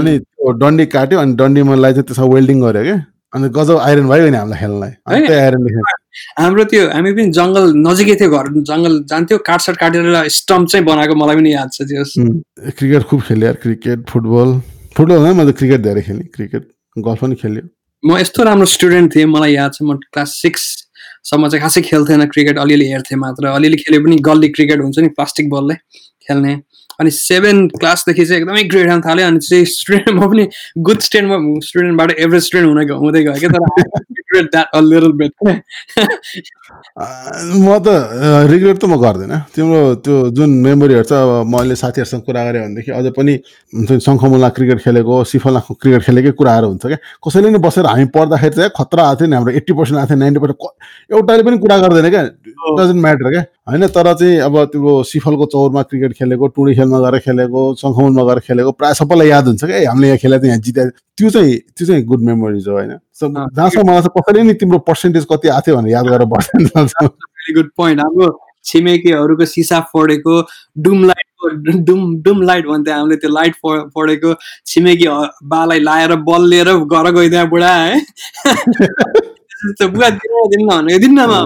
[0.00, 2.98] अनि त्यो डन्डी काट्यो अनि डन्डीमालाई चाहिँ त्यसमा वेल्डिङ गर्यो क्या।
[3.34, 4.92] अनि गजब आइरन भयो नि हामीलाई खेल्नलाई।
[6.38, 11.14] हाम्रो त्यो हामी पनि जङ्गल नजिकै थियो घर जङ्गल जान्थ्यो काटसाट काटेर स्टम्प चाहिँ बनाएको
[11.14, 12.04] मलाई पनि याद छ त्यो।
[12.78, 14.58] क्रिकेट खुब खेल्यो यार क्रिकेट फुटबल।
[14.96, 16.68] फुटबल होइन मैले क्रिकेट धेरै खेलेँ। क्रिकेट
[16.98, 17.62] गल्फ पनि खेल्यो।
[18.02, 20.28] म यस्तो राम्रो स्टुडेन्ट थिएँ मलाई याद छ म क्लास
[21.24, 25.08] सिक्ससम्म चाहिँ खासै खेल्थेन क्रिकेट अलिअलि हेर्थेँ मात्र। अलिअलि खेले पनि गल्ली क्रिकेट हुन्छ नि
[25.08, 25.74] प्लास्टिक बलले
[26.26, 26.54] खेल्ने।
[27.00, 30.44] अनि सेभेन क्लासदेखि चाहिँ एकदमै ग्रेड आउनु थाल्यो अनि चाहिँ स्टुडेन्ट म पनि
[30.84, 33.60] गुड स्टुडेन्टमा स्टुडेन्टबाट एभरेज स्टुडेन्ट हुन हुँदै गयो क्या तर
[36.70, 37.88] म त
[38.50, 42.90] रिग्रेट त म गर्दिनँ। तिम्रो त्यो जुन मेमोरीहरू छ अब मैले साथीहरूसँग कुरा गरेँ भनेदेखि
[42.90, 43.32] अझै पनि
[44.00, 48.70] शङ्खमुला क्रिकेट खेलेको सिफला क्रिकेट खेलेकै कुराहरू हुन्छ क्या। कसैले नि बसेर हामी पढ्दाखेरि चाहिँ
[48.74, 52.08] खतरा आएको थियो नि हाम्रो एट्टी पर्सेन्ट आएको थियो नाइन्टी पर्सेन्ट एउटाले पनि कुरा गर्दैन
[52.10, 52.22] क्या।
[52.78, 57.18] डजन्ट म्याटर क्या। होइन तर चाहिँ अब त्यो सिफलको चौरमा क्रिकेट खेलेको टुडी खेलमा गएर
[57.22, 61.30] खेलेको शङ्खमुलमा गएर खेलेको प्रायः सबैलाई याद हुन्छ क्या। हामीले यहाँ खेलेको यहाँ जिते त्यो
[61.30, 65.48] चाहिँ त्यो चाहिँ गुड मेमोरिज हो होइन। जहाँसम्म मलाई चाहिँ कसैले नि तिम्रो पर्सेन्टेज कति
[65.48, 66.59] आएको थियो भनेर याद गरेर बस्दैन।
[67.54, 68.28] गुड पोइन्ट हाम्रो
[68.64, 70.34] छिमेकीहरूको सिसा फोडेको
[70.86, 71.44] डुम लाइटको
[71.88, 73.54] डुम डुम लाइट भन्थ्यो हामीले त्यो लाइट
[73.94, 74.34] फोडेको
[74.66, 75.06] छिमेकी
[75.52, 78.00] बालाई लाएर बल लिएर घर गइदियो बुढा है?
[79.60, 81.40] त्यस्तो बुवा दिनु दिनु भनेको दिन्नमा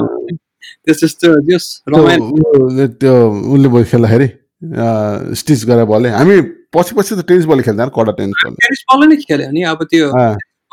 [3.01, 3.15] त्यो
[3.55, 4.29] उसले बल खेल्दाखेरि
[5.39, 6.41] स्टिच गरेर बलले हामी
[6.75, 9.81] पछि पछि त टेनिस बल खेल्दैन कडा टेनिस बल। टेनिस बलले नै खेल्यो नि अब
[9.91, 10.07] त्यो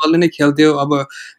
[0.02, 0.90] बलले नै खेल्थ्यो। अब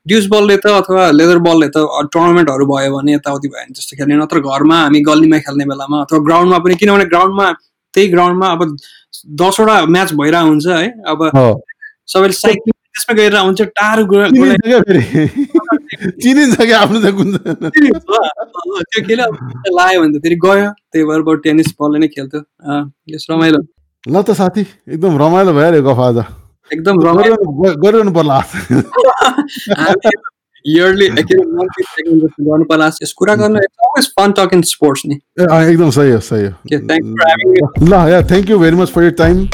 [0.08, 1.78] ड्युस बलले त अथवा लेदर बलले त
[2.14, 6.20] टुर्नामेन्टहरू भयो भने यताउति भयो भने जस्तो खेल्ने। नत्र घरमा हामी गल्लीमा खेल्ने बेलामा अथवा
[6.28, 7.46] ग्राउन्डमा पनि किनभने ग्राउन्डमा
[7.94, 8.62] त्यही ग्राउन्डमा अब
[9.42, 11.20] दसवटा म्याच भइरहेको हुन्छ है। अब।
[12.14, 14.04] सबैले साइक्लिङ त्यसमा गएर हुन्छ टाढो
[16.24, 19.34] चिनिन्छ क्या आफ्नो चाहिँ कुन। त्यो खेल्यो अब
[19.78, 22.42] लाग्यो भने त फेरि गयो। त्यही भएर बरु टेनिस बलले नै खेल्थ्यो।
[23.14, 23.60] यस रमाइलो।
[24.04, 24.62] ल त साथी
[24.94, 26.18] एकदम रमाइलो भयो अरे गफ आज।
[26.74, 28.38] एकदम गरिरहनु पर्ला।
[30.68, 33.60] इयरली गर्नु पर्ला। यस कुरा गर्नु
[34.02, 35.16] फन टक इन स्पोर्ट्स नि।
[35.72, 36.54] एकदम सही हो सही हो.
[37.86, 39.48] ल yeah thank you very much for your time.